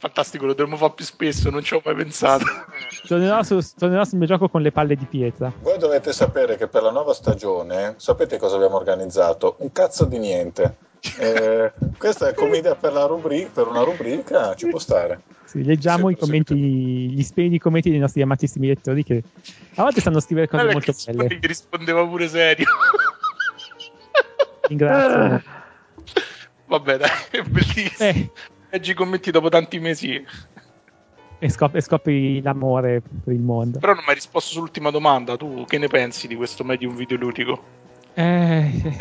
[0.00, 2.44] Fantastico, lo dovremmo fare più spesso, non ci ho mai pensato.
[3.06, 5.52] tornerò, su, tornerò sul mio gioco con le palle di pietra.
[5.60, 9.56] Voi dovete sapere che per la nuova stagione, sapete cosa abbiamo organizzato?
[9.58, 10.86] Un cazzo di niente
[11.18, 15.20] eh, questa è commedia per, rubri- per, una rubrica, ci può stare.
[15.44, 19.22] Sì, leggiamo sì, i commenti, gli splendidi commenti dei nostri amatissimi lettori che
[19.74, 21.38] a volte stanno a scrivere cose molto belle.
[21.38, 22.66] Che rispondeva pure serio.
[24.68, 25.42] Ringrazio.
[26.66, 28.08] Vabbè, dai, è bellissimo.
[28.10, 28.30] Eh.
[28.70, 30.22] Leggi i commenti dopo tanti mesi.
[31.40, 33.78] E scopri, e scopri, l'amore per il mondo.
[33.78, 35.36] Però non mi hai risposto sull'ultima domanda.
[35.36, 37.86] Tu che ne pensi di questo medium videoludico?
[38.18, 38.96] Eh,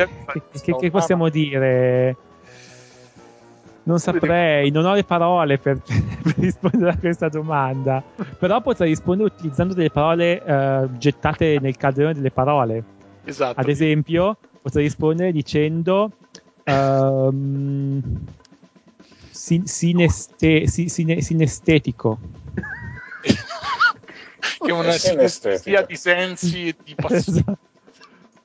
[0.61, 2.15] che, che, possiamo dire?
[3.81, 5.81] Non saprei, non ho le parole per,
[6.21, 8.03] per, rispondere a questa domanda.
[8.37, 12.83] Però potrei rispondere utilizzando delle parole uh, gettate nel calderone delle parole.
[13.23, 13.59] Esatto.
[13.59, 16.11] Ad esempio, potrei rispondere dicendo
[16.65, 18.19] um,
[19.31, 22.19] sin, sineste, sin, sin, sinestetico.
[24.59, 27.17] che è una sinestesia di sensi e di passione.
[27.47, 27.66] Esatto.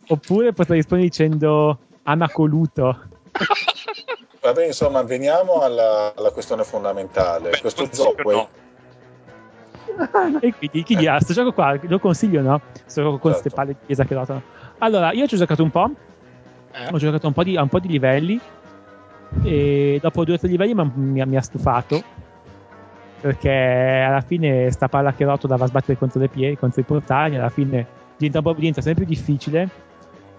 [0.08, 2.98] Oppure potrei rispondere dicendo anacoluto.
[4.40, 7.50] Vabbè, insomma, veniamo alla, alla questione fondamentale.
[7.50, 8.48] Beh, Questo gioco no.
[10.40, 10.46] è...
[10.46, 12.60] e quindi chi dirà, questo gioco qua lo consiglio, no?
[12.72, 13.56] Questo gioco con queste certo.
[13.56, 14.42] palle di chiesa che rotano.
[14.78, 15.90] Allora, io ci ho giocato un po'.
[16.72, 16.88] Eh?
[16.90, 18.40] Ho giocato un po, di, un po' di livelli.
[19.44, 22.02] E dopo due o tre livelli mi, mi ha stufato.
[23.20, 23.48] Perché
[24.04, 27.36] alla fine sta palla che rotola va a sbattere contro le piedi, contro i portali.
[27.36, 29.90] Alla fine diventa, diventa sempre più difficile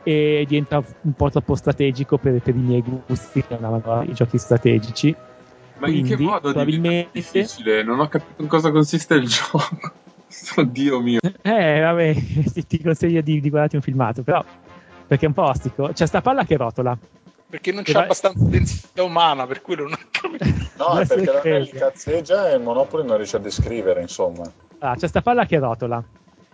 [0.04, 4.38] e diventa un po' troppo strategico per, per i miei gusti che amavano i giochi
[4.38, 5.16] strategici.
[5.78, 7.10] Ma Quindi, in che modo probabilmente...
[7.12, 7.84] difficile?
[7.84, 9.62] Non ho capito in cosa consiste il gioco.
[10.58, 11.20] Oddio mio.
[11.42, 12.16] Eh, vabbè,
[12.54, 14.44] ti, ti consiglio di, di guardarti un filmato, però
[15.08, 15.90] perché è un po' ostico.
[15.94, 16.98] C'è sta palla che rotola.
[17.50, 18.04] Perché non c'è va...
[18.04, 20.46] abbastanza densità umana, per quello non capito.
[20.78, 24.52] No, è perché la Nelly cazzeggia e il Monopoli non riesce a descrivere, insomma.
[24.80, 26.04] Ah, c'è sta palla che rotola.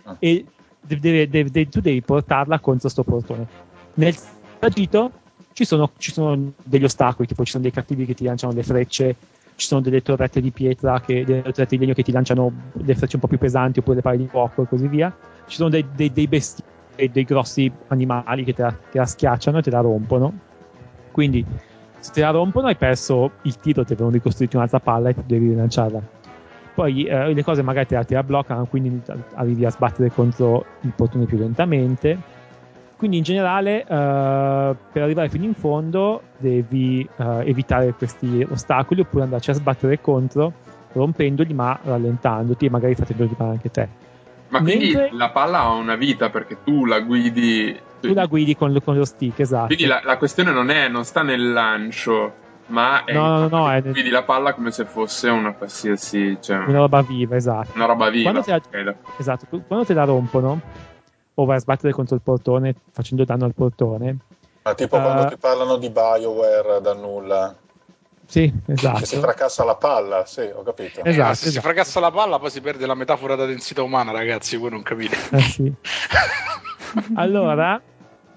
[0.04, 0.16] Ah.
[0.18, 0.44] E
[0.80, 3.46] deve, deve, deve, tu devi portarla contro sto portone.
[3.94, 4.14] Nel
[4.60, 5.10] agito
[5.52, 8.62] ci sono, ci sono degli ostacoli, tipo ci sono dei cattivi che ti lanciano le
[8.62, 9.16] frecce,
[9.56, 12.94] ci sono delle torrette di pietra, che, delle torrette di legno che ti lanciano le
[12.94, 15.14] frecce un po' più pesanti oppure le palle di fuoco e così via.
[15.46, 19.58] Ci sono dei, dei, dei bestiali, dei grossi animali che te la, te la schiacciano
[19.58, 20.32] e te la rompono.
[21.10, 21.44] Quindi
[21.98, 25.22] se te la rompono hai perso il tiro, ti devono ricostruire un'altra palla e ti
[25.26, 26.18] devi rilanciarla
[26.80, 29.02] poi eh, le cose magari te la, te la bloccano, quindi
[29.34, 32.18] arrivi a sbattere contro il portone più lentamente.
[32.96, 39.24] Quindi in generale, eh, per arrivare fino in fondo, devi eh, evitare questi ostacoli oppure
[39.24, 40.54] andarci a sbattere contro,
[40.92, 43.88] rompendoli ma rallentandoti e magari facendo arrivare anche te.
[44.48, 45.10] Ma quindi Mentre...
[45.12, 47.78] la palla ha una vita perché tu la guidi.
[48.00, 49.66] Tu la guidi con, con lo stick, esatto.
[49.66, 52.32] Quindi la, la questione non, è, non sta nel lancio
[52.70, 56.78] ma è no, no, no, vedi la palla come se fosse una qualsiasi cioè, una
[56.78, 60.60] roba viva esatto una roba viva quando te la, esatto quando te la rompono
[61.34, 64.16] o vai a sbattere contro il portone facendo danno al portone
[64.62, 67.54] ma tipo uh, quando ti parlano di Bioware da nulla
[68.30, 69.00] sì, esatto.
[69.00, 71.02] Che si fracassa la palla, sì, ho capito.
[71.02, 71.50] Esatto, eh, se esatto.
[71.50, 74.84] si fracassa la palla poi si perde la metafora da densità umana, ragazzi, voi non
[74.84, 75.16] capite.
[75.32, 75.74] Eh, sì.
[77.16, 77.82] allora,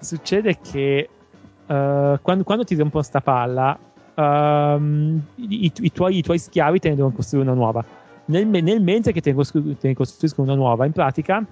[0.00, 1.08] succede che
[1.66, 3.78] uh, quando, quando, ti rompo sta palla,
[4.14, 7.84] um, i, i, tuoi, i, tuoi, schiavi te ne devono costruire una nuova.
[8.26, 11.44] nel, nel mentre che te ne, costru- te ne costruiscono una nuova, in pratica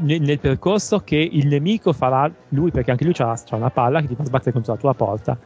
[0.00, 4.06] nel, nel, percorso che il nemico farà lui, perché anche lui ha una palla che
[4.06, 5.36] ti fa sbattere contro la tua porta.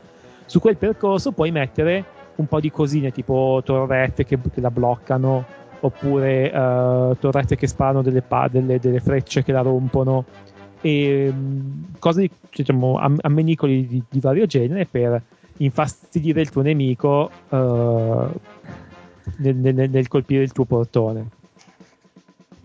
[0.44, 2.04] Su quel percorso puoi mettere
[2.36, 5.44] un po' di cosine tipo torrette che, che la bloccano,
[5.80, 10.24] oppure uh, torrette che sparano delle, pa- delle, delle, frecce che la rompono,
[10.80, 15.22] e um, cose diciamo am- ammenicoli di, di, vario genere per
[15.58, 17.56] infastidire il tuo nemico uh,
[19.36, 21.40] nel, nel, nel colpire il tuo portone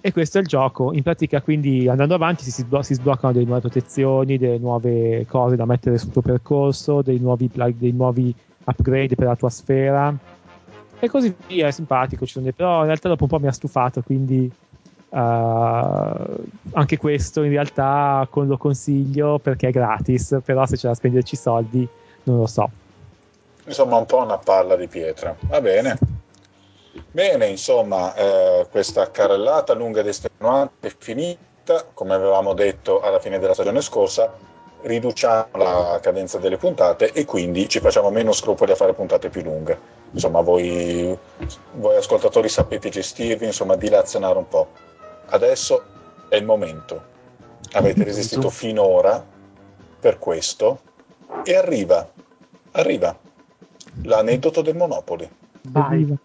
[0.08, 0.94] e questo è il gioco.
[0.94, 5.58] In pratica, quindi andando avanti si, sblo- si, sbloccano delle nuove protezioni, delle nuove cose
[5.58, 8.34] da mettere sul tuo percorso, dei nuovi, dei nuovi
[8.64, 10.16] upgrade per la tua sfera
[11.00, 11.68] e così via.
[11.68, 12.54] È simpatico, dei...
[12.54, 14.50] però in realtà dopo un po' mi ha stufato, quindi
[15.10, 21.36] uh, anche questo in realtà lo consiglio perché è gratis, però se c'è da spenderci
[21.36, 21.86] soldi
[22.28, 22.70] non lo so.
[23.66, 25.36] Insomma, un po' una palla di pietra.
[25.42, 25.98] Va bene.
[27.12, 33.40] Bene, insomma, eh, questa carrellata lunga ed estenuante è finita, come avevamo detto alla fine
[33.40, 34.34] della stagione scorsa,
[34.82, 39.42] riduciamo la cadenza delle puntate e quindi ci facciamo meno scrupoli a fare puntate più
[39.42, 39.96] lunghe.
[40.12, 41.18] Insomma, voi,
[41.74, 44.68] voi ascoltatori sapete gestirvi, insomma, dilazionare un po'.
[45.28, 45.84] Adesso
[46.30, 47.16] è il momento.
[47.74, 49.24] Avete resistito finora
[50.00, 50.80] per questo
[51.44, 52.08] e arriva,
[52.80, 53.18] arriva
[54.04, 55.30] l'aneddoto del Monopoli.
[55.64, 56.16] Vai.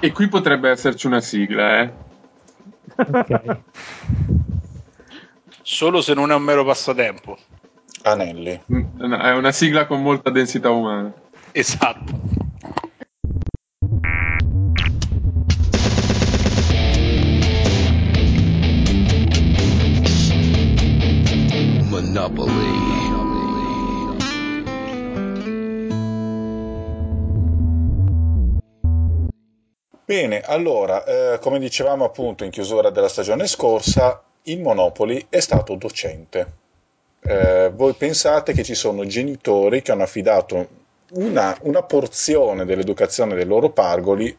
[0.00, 1.92] E qui potrebbe esserci una sigla, eh?
[2.96, 3.56] Ok.
[5.62, 7.36] Solo se non è un mero passatempo.
[8.02, 8.58] Anelli.
[8.72, 11.12] Mm, È una sigla con molta densità umana.
[11.52, 12.37] Esatto.
[30.18, 35.76] Bene, allora, eh, come dicevamo appunto in chiusura della stagione scorsa, il Monopoli è stato
[35.76, 36.52] docente.
[37.20, 40.68] Eh, voi pensate che ci sono genitori che hanno affidato
[41.10, 44.34] una, una porzione dell'educazione dei loro pargoli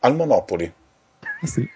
[0.00, 0.70] al Monopoli.
[1.42, 1.66] Sì.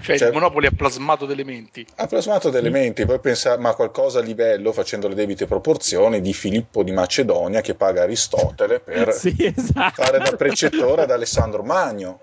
[0.00, 1.84] Cioè, Cioè- il Monopoli ha plasmato delle menti.
[1.96, 6.32] Ha plasmato degli elementi, poi pensare, ma qualcosa a livello, facendo le debite proporzioni, di
[6.32, 10.00] Filippo di Macedonia che paga Aristotele per Sì, esatto.
[10.00, 12.20] fare da precettore ad Alessandro Magno.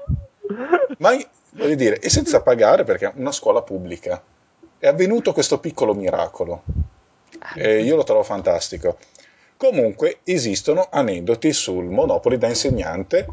[0.98, 1.18] Ma
[1.52, 4.22] voglio dire, e senza pagare perché è una scuola pubblica.
[4.78, 6.64] È avvenuto questo piccolo miracolo.
[7.56, 8.98] E io lo trovo fantastico.
[9.58, 13.28] Comunque esistono aneddoti sul Monopoli da insegnante.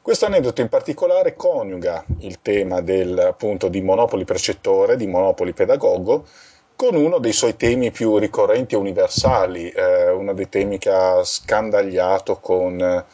[0.00, 6.26] Questo aneddoto in particolare coniuga il tema del, appunto, di Monopoli precettore, di Monopoli pedagogo,
[6.74, 11.22] con uno dei suoi temi più ricorrenti e universali, eh, uno dei temi che ha
[11.22, 13.04] scandagliato con, eh,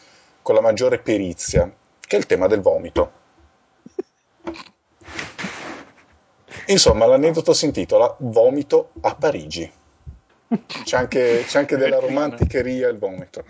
[0.40, 1.68] con la maggiore perizia,
[2.00, 3.10] che è il tema del vomito.
[6.68, 9.70] Insomma, l'aneddoto si intitola Vomito a Parigi.
[10.84, 13.44] C'è anche, c'è anche della romanticheria il vomito.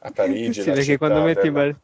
[0.00, 1.74] A Parigi, Sì, perché quando metti della-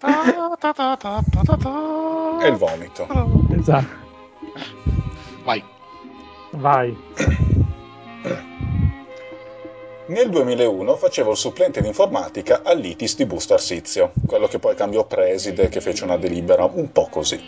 [2.40, 3.06] è il vomito.
[3.58, 4.08] esatto.
[5.44, 5.62] Vai.
[6.52, 6.96] Vai.
[10.10, 15.04] Nel 2001 facevo il supplente di informatica all'ITIS di Busto Arsizio, quello che poi cambiò
[15.04, 17.40] preside, che fece una delibera un po' così.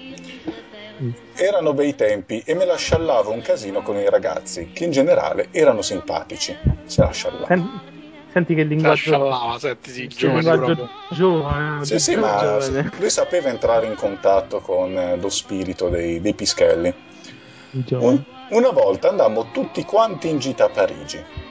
[1.34, 5.48] Erano bei tempi e me la sciallavo un casino con i ragazzi, che in generale
[5.50, 6.56] erano simpatici.
[6.84, 7.46] Se la sciallavano.
[7.48, 7.80] Sen-
[8.30, 9.10] senti che linguaggio...
[9.10, 11.84] Lasciala, senti, sì, giovane giovane.
[11.84, 12.92] Sì, sì, ma giovane.
[12.96, 16.94] lui sapeva entrare in contatto con eh, lo spirito dei, dei pischelli.
[17.88, 21.50] Un- una volta andammo tutti quanti in gita a Parigi.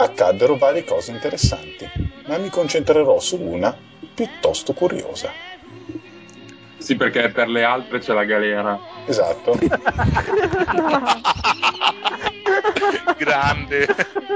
[0.00, 1.90] Accaddero varie cose interessanti,
[2.26, 3.76] ma mi concentrerò su una
[4.14, 5.32] piuttosto curiosa.
[6.78, 8.78] Sì, perché per le altre c'è la galera.
[9.06, 9.58] Esatto.
[13.16, 13.86] Grande.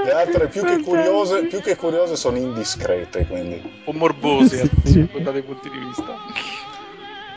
[0.03, 3.55] Le altre più che curiose, più che curiose sono indiscrete, quindi.
[3.63, 5.07] Un po' morbose Sì.
[5.21, 6.13] da dei punti di vista.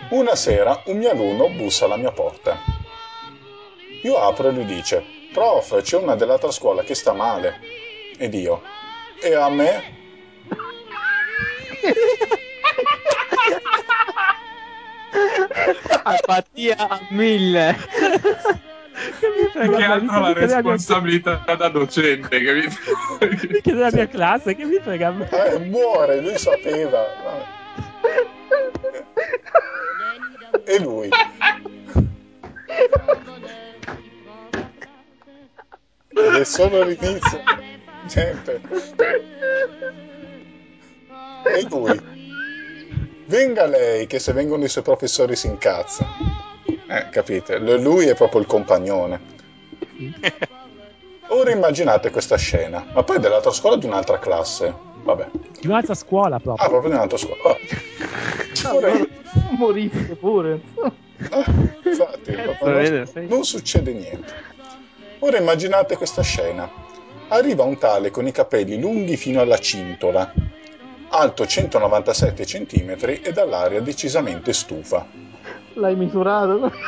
[0.09, 2.57] Una sera un mio alunno bussa alla mia porta.
[4.03, 7.75] Io apro e lui dice: Prof, c'è una dell'altra scuola che sta male.
[8.19, 8.63] Ed io:
[9.23, 9.95] E a me?
[16.05, 17.77] Apatia a mille.
[19.21, 23.49] Che mi Che altro la della mia- responsabilità da docente, capito?
[23.49, 25.29] mica della mia classe, che mi frega a me.
[25.31, 27.05] Eh, muore, lui sapeva.
[30.65, 31.09] E lui?
[36.39, 37.41] È solo l'inizio.
[38.15, 38.61] Niente.
[41.57, 42.01] E lui?
[43.27, 46.07] venga lei che se vengono i suoi professori si incazza.
[46.89, 47.59] Eh, capite?
[47.59, 49.35] L- Lui è proprio il compagnone.
[51.29, 54.73] Ora immaginate questa scena, ma poi dell'altra scuola di un'altra classe.
[55.03, 55.29] Vabbè.
[55.61, 56.69] Di un'altra scuola Ah, proprio.
[56.69, 57.57] proprio di un'altra scuola.
[58.65, 58.75] Ah.
[58.75, 59.07] Ora-
[59.59, 60.61] Morisse pure.
[61.31, 61.45] Ah,
[61.85, 63.27] infatti, proprio non, sai.
[63.29, 64.33] non succede niente.
[65.21, 66.69] Ora immaginate questa scena.
[67.29, 70.33] Arriva un tale con i capelli lunghi fino alla cintola,
[71.11, 75.07] alto 197 cm e dall'aria decisamente stufa.
[75.75, 76.71] L'hai misurato?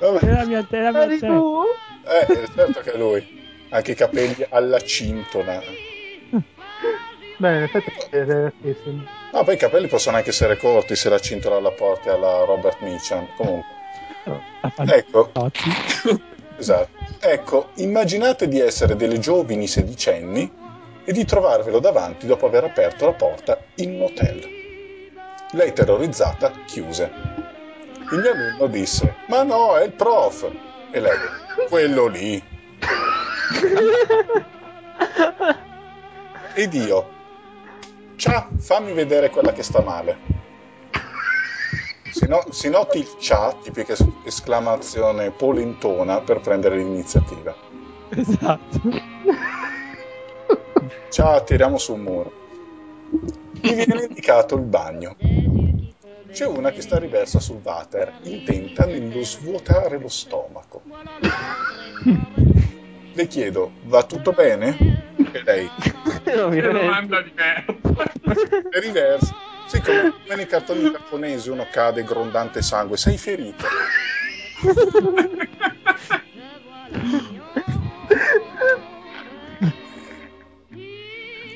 [0.00, 1.62] Vabbè, È la mia, è la mia Eri tu?
[2.06, 3.38] eh, certo che è lui.
[3.70, 5.60] Anche i capelli alla cintola.
[7.36, 8.52] Beh, in effetti è.
[9.32, 12.80] No, poi i capelli possono anche essere corti se la cintola la porti alla Robert
[12.80, 13.26] Mitchum.
[13.36, 13.74] Comunque,
[14.24, 15.70] ecco, Fantozzi.
[16.60, 16.90] Esatto.
[17.20, 20.50] Ecco, immaginate di essere delle giovani sedicenni
[21.04, 24.46] e di trovarvelo davanti dopo aver aperto la porta in un hotel.
[25.52, 27.10] Lei terrorizzata chiuse.
[28.10, 30.50] Il mio alunno disse: Ma no, è il prof.
[30.90, 31.16] E lei:
[31.68, 32.40] Quello lì.
[36.54, 37.08] Ed io:
[38.16, 40.39] Ciao, fammi vedere quella che sta male.
[42.12, 47.54] Si, no- si noti il ciao, tipica es- esclamazione polentona per prendere l'iniziativa.
[48.10, 48.80] Esatto.
[51.10, 52.32] Ciao, tiriamo su un muro.
[53.62, 55.16] Mi viene indicato il bagno.
[56.30, 60.82] C'è una che sta riversa sul water, intenta nello svuotare lo stomaco.
[63.12, 64.98] Le chiedo, va tutto bene?
[65.32, 65.70] E lei,
[66.24, 68.10] Che domanda di merda.
[68.80, 69.32] riversa.
[69.70, 72.96] Sì, come nei cartoni giapponesi uno cade grondante sangue.
[72.96, 73.64] Sei ferito?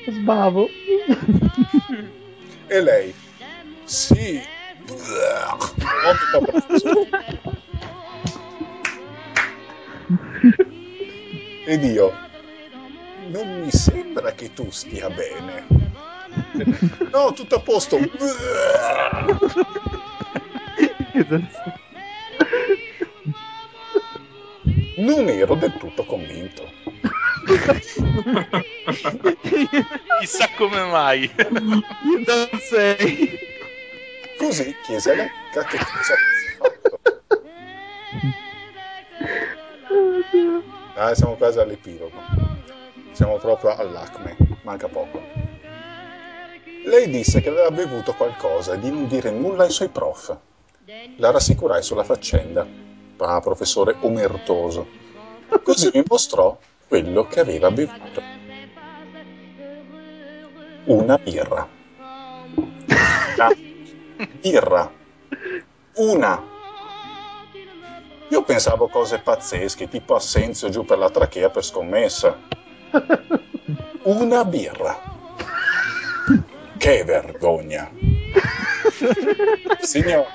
[0.07, 0.69] Sbavo.
[2.67, 3.13] E lei,
[3.83, 4.41] sì.
[11.65, 12.13] Ed io,
[13.27, 15.84] non mi sembra che tu stia bene.
[17.11, 17.97] No, tutto a posto.
[24.97, 26.71] Non ero del tutto convinto.
[30.19, 31.31] Chissà come mai.
[31.49, 33.37] Non sei.
[34.37, 36.99] Così chiese all'amica che cosa avessi fatto.
[40.95, 42.21] Dai, siamo quasi all'epilogo.
[43.11, 45.44] Siamo proprio all'acme, manca poco.
[46.85, 50.37] Lei disse che aveva bevuto qualcosa e di non dire nulla ai suoi prof.
[51.17, 52.65] La rassicurai sulla faccenda.
[53.17, 54.87] Ah, professore omertoso.
[55.63, 56.55] Così mi mostrò
[56.87, 58.21] quello che aveva bevuto.
[60.85, 61.67] Una birra.
[62.55, 63.55] Una
[64.39, 64.91] birra.
[65.95, 66.43] Una.
[68.29, 72.37] Io pensavo cose pazzesche, tipo assenzio giù per la trachea per scommessa.
[74.03, 75.13] Una birra.
[76.77, 77.89] Che vergogna.
[79.79, 80.25] Signor,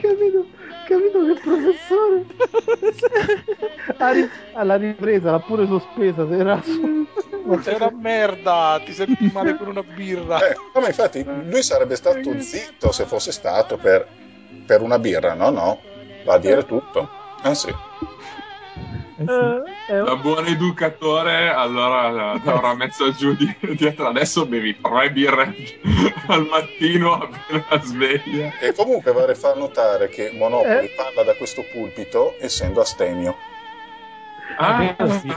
[0.00, 0.46] Capito,
[0.88, 2.24] capito che professore?
[4.54, 6.60] Alla ripresa l'ha pure sospesa, si era.
[7.62, 10.48] Sei una merda, ti senti male per una birra.
[10.48, 14.06] eh, no, ma infatti lui sarebbe stato zitto se fosse stato per,
[14.66, 15.50] per una birra, no?
[15.50, 15.80] No,
[16.24, 17.08] va a dire tutto.
[17.42, 17.72] Ah sì.
[19.22, 19.92] Eh sì.
[19.92, 24.08] Eh, è un- Da buon educatore, allora l'avrà messo giù di- dietro.
[24.08, 25.54] Adesso bevi tre birre
[26.26, 28.52] al mattino appena sveglia.
[28.60, 30.92] E comunque vorrei far notare che Monopoli Eh.
[30.96, 33.36] parla da questo pulpito essendo astemio.
[34.56, 35.32] Ah, sì.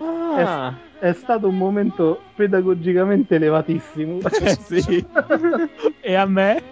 [0.00, 0.72] Ah.
[0.98, 4.20] è stato un momento pedagogicamente elevatissimo.
[4.40, 5.06] Eh sì.
[6.00, 6.62] E a me?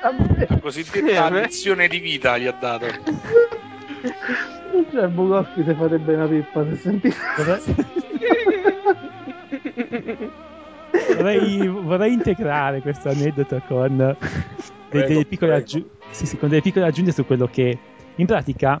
[0.00, 2.86] A me- La cosiddetta lezione di vita gli ha dato.
[4.90, 7.18] Cioè, Bukowski si farebbe una pippa se sentisse.
[11.16, 14.16] vorrei, vorrei integrare questo aneddoto con, de-
[14.88, 17.78] Prego, delle piccole aggiu- sì, sì, con delle piccole aggiunte su quello che
[18.16, 18.80] in pratica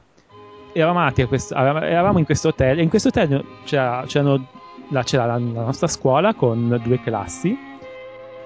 [0.72, 4.46] eravate a questo- eravamo in questo hotel e in questo hotel c'era, c'erano-
[4.90, 7.56] la, c'era la, la nostra scuola con due classi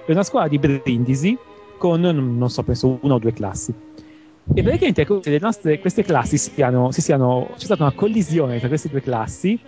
[0.05, 1.37] e una scuola di Brindisi
[1.77, 3.73] con non so penso una o due classi
[4.53, 9.01] e praticamente nostre, queste classi siano, si siano, c'è stata una collisione tra queste due
[9.01, 9.59] classi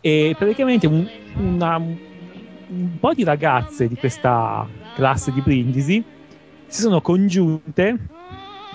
[0.00, 1.06] e praticamente un,
[1.38, 6.04] una, un po' di ragazze di questa classe di Brindisi
[6.66, 7.96] si sono congiunte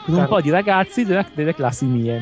[0.04, 2.22] con un Car- po' di ragazzi della- delle classi mie.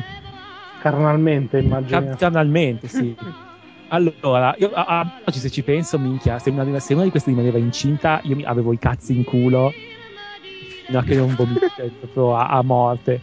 [0.78, 2.00] Carnalmente, immagino.
[2.10, 3.14] Ca- canalmente sì.
[3.88, 7.28] Allora, io a, a, oggi se ci penso, minchia, se una, se una di queste
[7.28, 9.74] rimaneva incinta, io mi, avevo i cazzi in culo
[10.98, 13.20] a che non vomitavo proprio a, a, morte.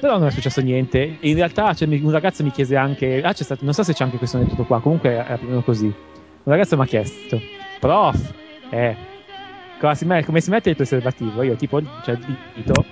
[0.00, 1.16] Però non è successo niente.
[1.20, 3.22] In realtà cioè, un ragazzo mi chiese anche.
[3.22, 4.80] Ah, stato, non so se c'è anche questo aneddoto qua.
[4.80, 5.86] Comunque era più o meno così.
[5.86, 7.40] Un ragazzo mi ha chiesto,
[7.80, 8.32] prof,
[8.70, 8.96] eh,
[9.80, 11.42] come si, mette, come si mette il preservativo?
[11.42, 12.84] Io tipo, cioè, il dito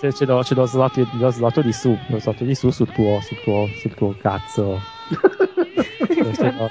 [0.00, 2.90] ce, ce, l'ho, ce l'ho, slot, lo slot di su, lo slot di su sul
[2.92, 4.80] tuo, sul tuo, sul tuo cazzo.
[6.14, 6.70] ce l'ho,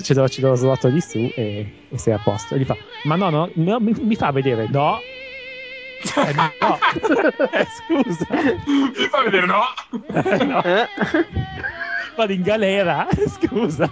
[0.00, 2.54] ce l'ho, ce l'ho slot di su e, e, sei a posto.
[2.54, 5.00] E gli fa, ma no, no, mi, mi fa vedere, no.
[6.16, 6.52] Eh, no,
[7.52, 8.26] eh, scusa,
[8.66, 9.62] mi fa vedere no.
[10.12, 10.62] Eh, no.
[12.16, 13.88] Vado in galera, scusa.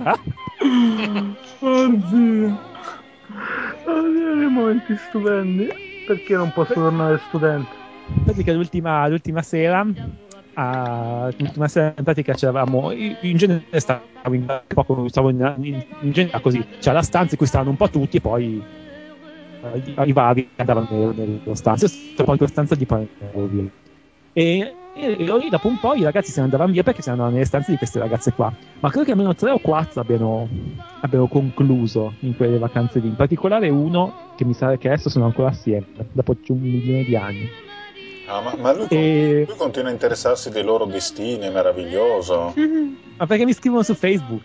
[1.59, 2.70] Oddio.
[3.85, 5.69] Oddio, che momenti stupendi.
[6.07, 7.70] Perché non posso tornare studente?
[8.25, 9.86] Pratica l'ultima, l'ultima sera
[10.55, 14.61] l'ultima sera in pratica c'eravamo in genere stavo in,
[15.07, 16.65] stavo in, in, in genere così.
[16.79, 18.63] C'era la stanza in cui stavano un po' tutti e poi
[19.63, 23.09] uh, i vari andavano nelle stanze io poi in stanza di poi
[24.35, 27.35] e, e, e dopo un po' i ragazzi se ne andavano via perché si andavano
[27.35, 28.53] nelle stanze di queste ragazze qua.
[28.81, 30.49] Ma credo che almeno tre o quattro abbiano,
[31.01, 33.09] abbiano concluso in quelle vacanze lì.
[33.09, 37.17] In particolare uno che mi sa che adesso sono ancora assieme dopo un milione di
[37.17, 37.49] anni
[38.26, 39.44] Ah, ma, ma lui, e...
[39.47, 42.55] lui, continua a interessarsi dei loro destini, è meraviglioso.
[43.17, 44.42] ma perché mi scrivono su Facebook?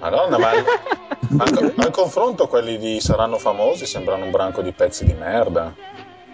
[0.00, 0.50] Madonna, ma,
[1.30, 5.72] ma al confronto quelli di Saranno famosi sembrano un branco di pezzi di merda.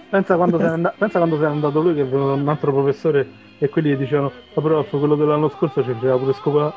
[0.09, 3.29] Pensa quando, se and- pensa quando se n'è andato lui che aveva un altro professore
[3.59, 6.73] e quelli gli dicevano ma prof quello dell'anno scorso ci faceva pure scopare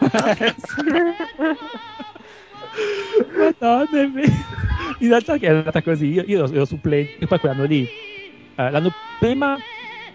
[3.36, 4.00] Madonna,
[4.98, 7.86] in realtà che è andata così, io, io ero supplente, e poi quell'anno lì,
[8.54, 9.56] eh, l'anno prima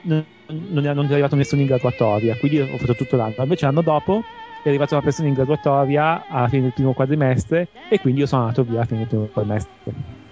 [0.04, 3.66] non, non, è, non, è, arrivato nessuno in graduatoria, quindi ho fatto tutto l'anno, invece
[3.66, 4.24] l'anno dopo
[4.64, 8.44] è arrivata una persona in graduatoria alla fine del primo quadrimestre e quindi io sono
[8.44, 10.26] andato via alla fine del primo quadrimestre.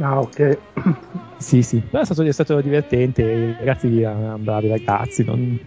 [0.00, 0.58] Ah, ok.
[1.36, 3.20] Sì, sì, però è stato, è stato divertente.
[3.20, 5.58] I ragazzi erano bravi ragazzi, non,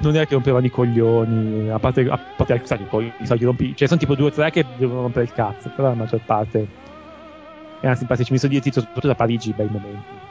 [0.00, 1.70] non è che rompevano i coglioni.
[1.70, 4.50] A parte, a parte sai, poi i soliti rompi, cioè sono tipo due o tre
[4.50, 6.66] che devono rompere il cazzo, però la maggior parte
[7.82, 8.32] erano simpatici.
[8.32, 10.30] Mi sono divertito soprattutto da Parigi, bei momenti.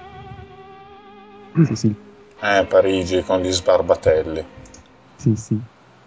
[1.66, 1.96] Sì, sì.
[2.40, 4.46] Eh, Parigi con gli sbarbatelli.
[5.16, 5.60] Sì, sì.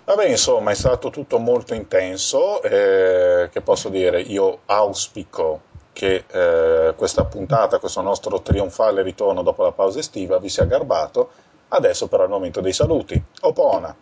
[0.04, 2.62] Vabbè, insomma, è stato tutto molto intenso.
[2.62, 4.20] Eh, che posso dire?
[4.20, 10.48] Io auspico che eh, questa puntata, questo nostro trionfale ritorno dopo la pausa estiva vi
[10.48, 11.30] sia garbato.
[11.68, 13.22] Adesso però è il momento dei saluti.
[13.42, 13.94] Opona.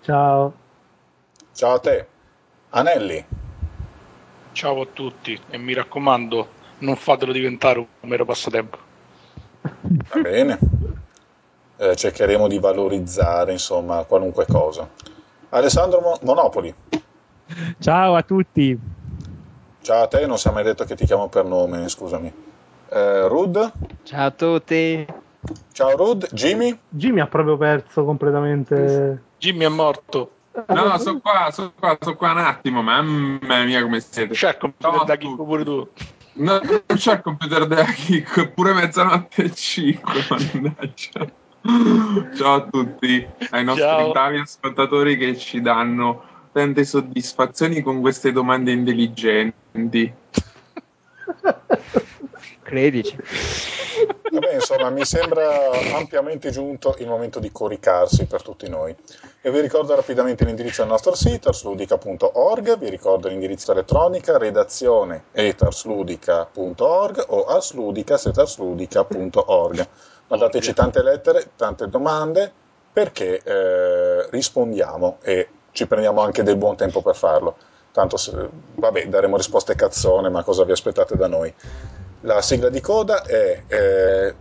[0.00, 0.52] Ciao.
[1.52, 2.06] Ciao a te.
[2.70, 3.24] Anelli.
[4.52, 6.48] Ciao a tutti e mi raccomando,
[6.78, 8.78] non fatelo diventare un mero passatempo.
[9.60, 10.58] Va bene.
[11.76, 14.88] Eh, cercheremo di valorizzare, insomma, qualunque cosa.
[15.50, 16.74] Alessandro Monopoli.
[17.78, 18.78] Ciao a tutti.
[19.80, 22.32] Ciao a te, non si è mai detto che ti chiamo per nome, scusami.
[22.90, 23.72] Eh, Rud?
[24.02, 25.06] Ciao a tutti.
[25.72, 26.76] Ciao Rud, Jimmy?
[26.88, 29.22] Jimmy ha proprio perso completamente.
[29.38, 30.32] Jimmy è morto.
[30.66, 34.34] No, sono qua, sono qua, sono qua un attimo, mamma mia come siete.
[34.58, 35.88] Computer da Kiko pure tu.
[36.38, 41.28] No, non c'è il computer da Kiko, pure mezzanotte e 5, mannaggia.
[42.36, 44.12] Ciao a tutti, ai nostri Ciao.
[44.12, 50.12] bravi ascoltatori che ci danno tante soddisfazioni con queste domande intelligenti.
[52.68, 53.16] Credici.
[54.30, 58.94] Vabbè, insomma, mi sembra ampiamente giunto il momento di coricarsi per tutti noi.
[59.40, 67.24] E vi ricordo rapidamente l'indirizzo del nostro sito, arsludica.org, vi ricordo l'indirizzo elettronica, redazione etarsludica.org
[67.28, 69.88] o arsludica.org.
[70.26, 72.52] Mandateci tante lettere, tante domande,
[72.92, 77.56] perché eh, rispondiamo e ci prendiamo anche del buon tempo per farlo.
[77.92, 81.54] Tanto, se, vabbè, daremo risposte cazzone, ma cosa vi aspettate da noi?
[82.22, 84.34] La sigla di coda è eh,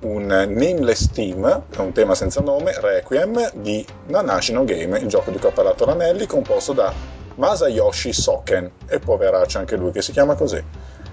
[0.00, 5.38] un nameless team, è un tema senza nome, Requiem, di Nanashino Game, il gioco di
[5.38, 6.92] cui ha parlato Ranelli, composto da
[7.36, 10.62] Masayoshi Soken, e poveraccio anche lui che si chiama così.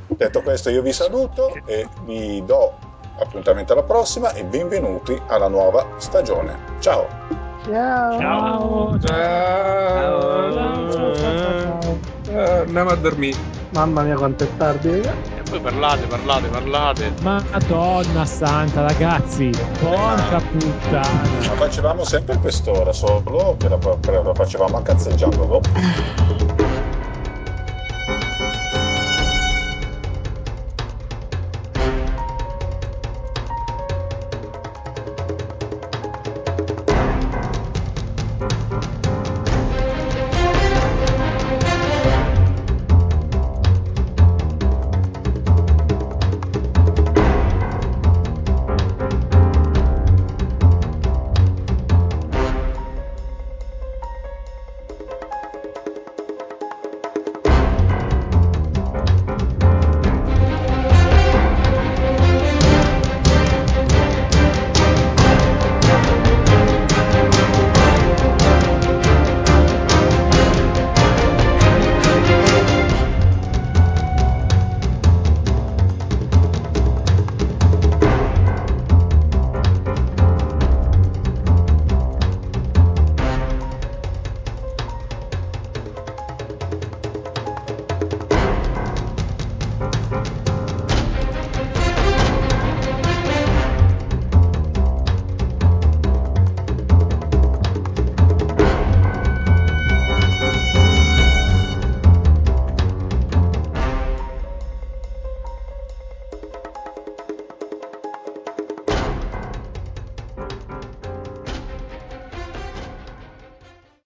[0.07, 2.73] Detto questo io vi saluto e vi do
[3.19, 6.57] appuntamento alla prossima e benvenuti alla nuova stagione.
[6.79, 7.07] Ciao!
[7.63, 8.19] Ciao.
[8.19, 8.99] Ciao.
[8.99, 10.51] Ciao.
[10.51, 11.15] Ciao.
[11.15, 11.15] Ciao.
[11.15, 12.10] Ciao.
[12.33, 13.37] Andiamo a dormire.
[13.71, 14.89] Mamma mia quanto è tardi.
[14.89, 17.13] E poi parlate, parlate, parlate.
[17.21, 19.49] Madonna santa, ragazzi.
[19.79, 21.21] Porca puttana.
[21.47, 23.77] Ma facevamo sempre quest'ora, solo che la,
[24.23, 26.70] la facevamo a cazzeggiando dopo.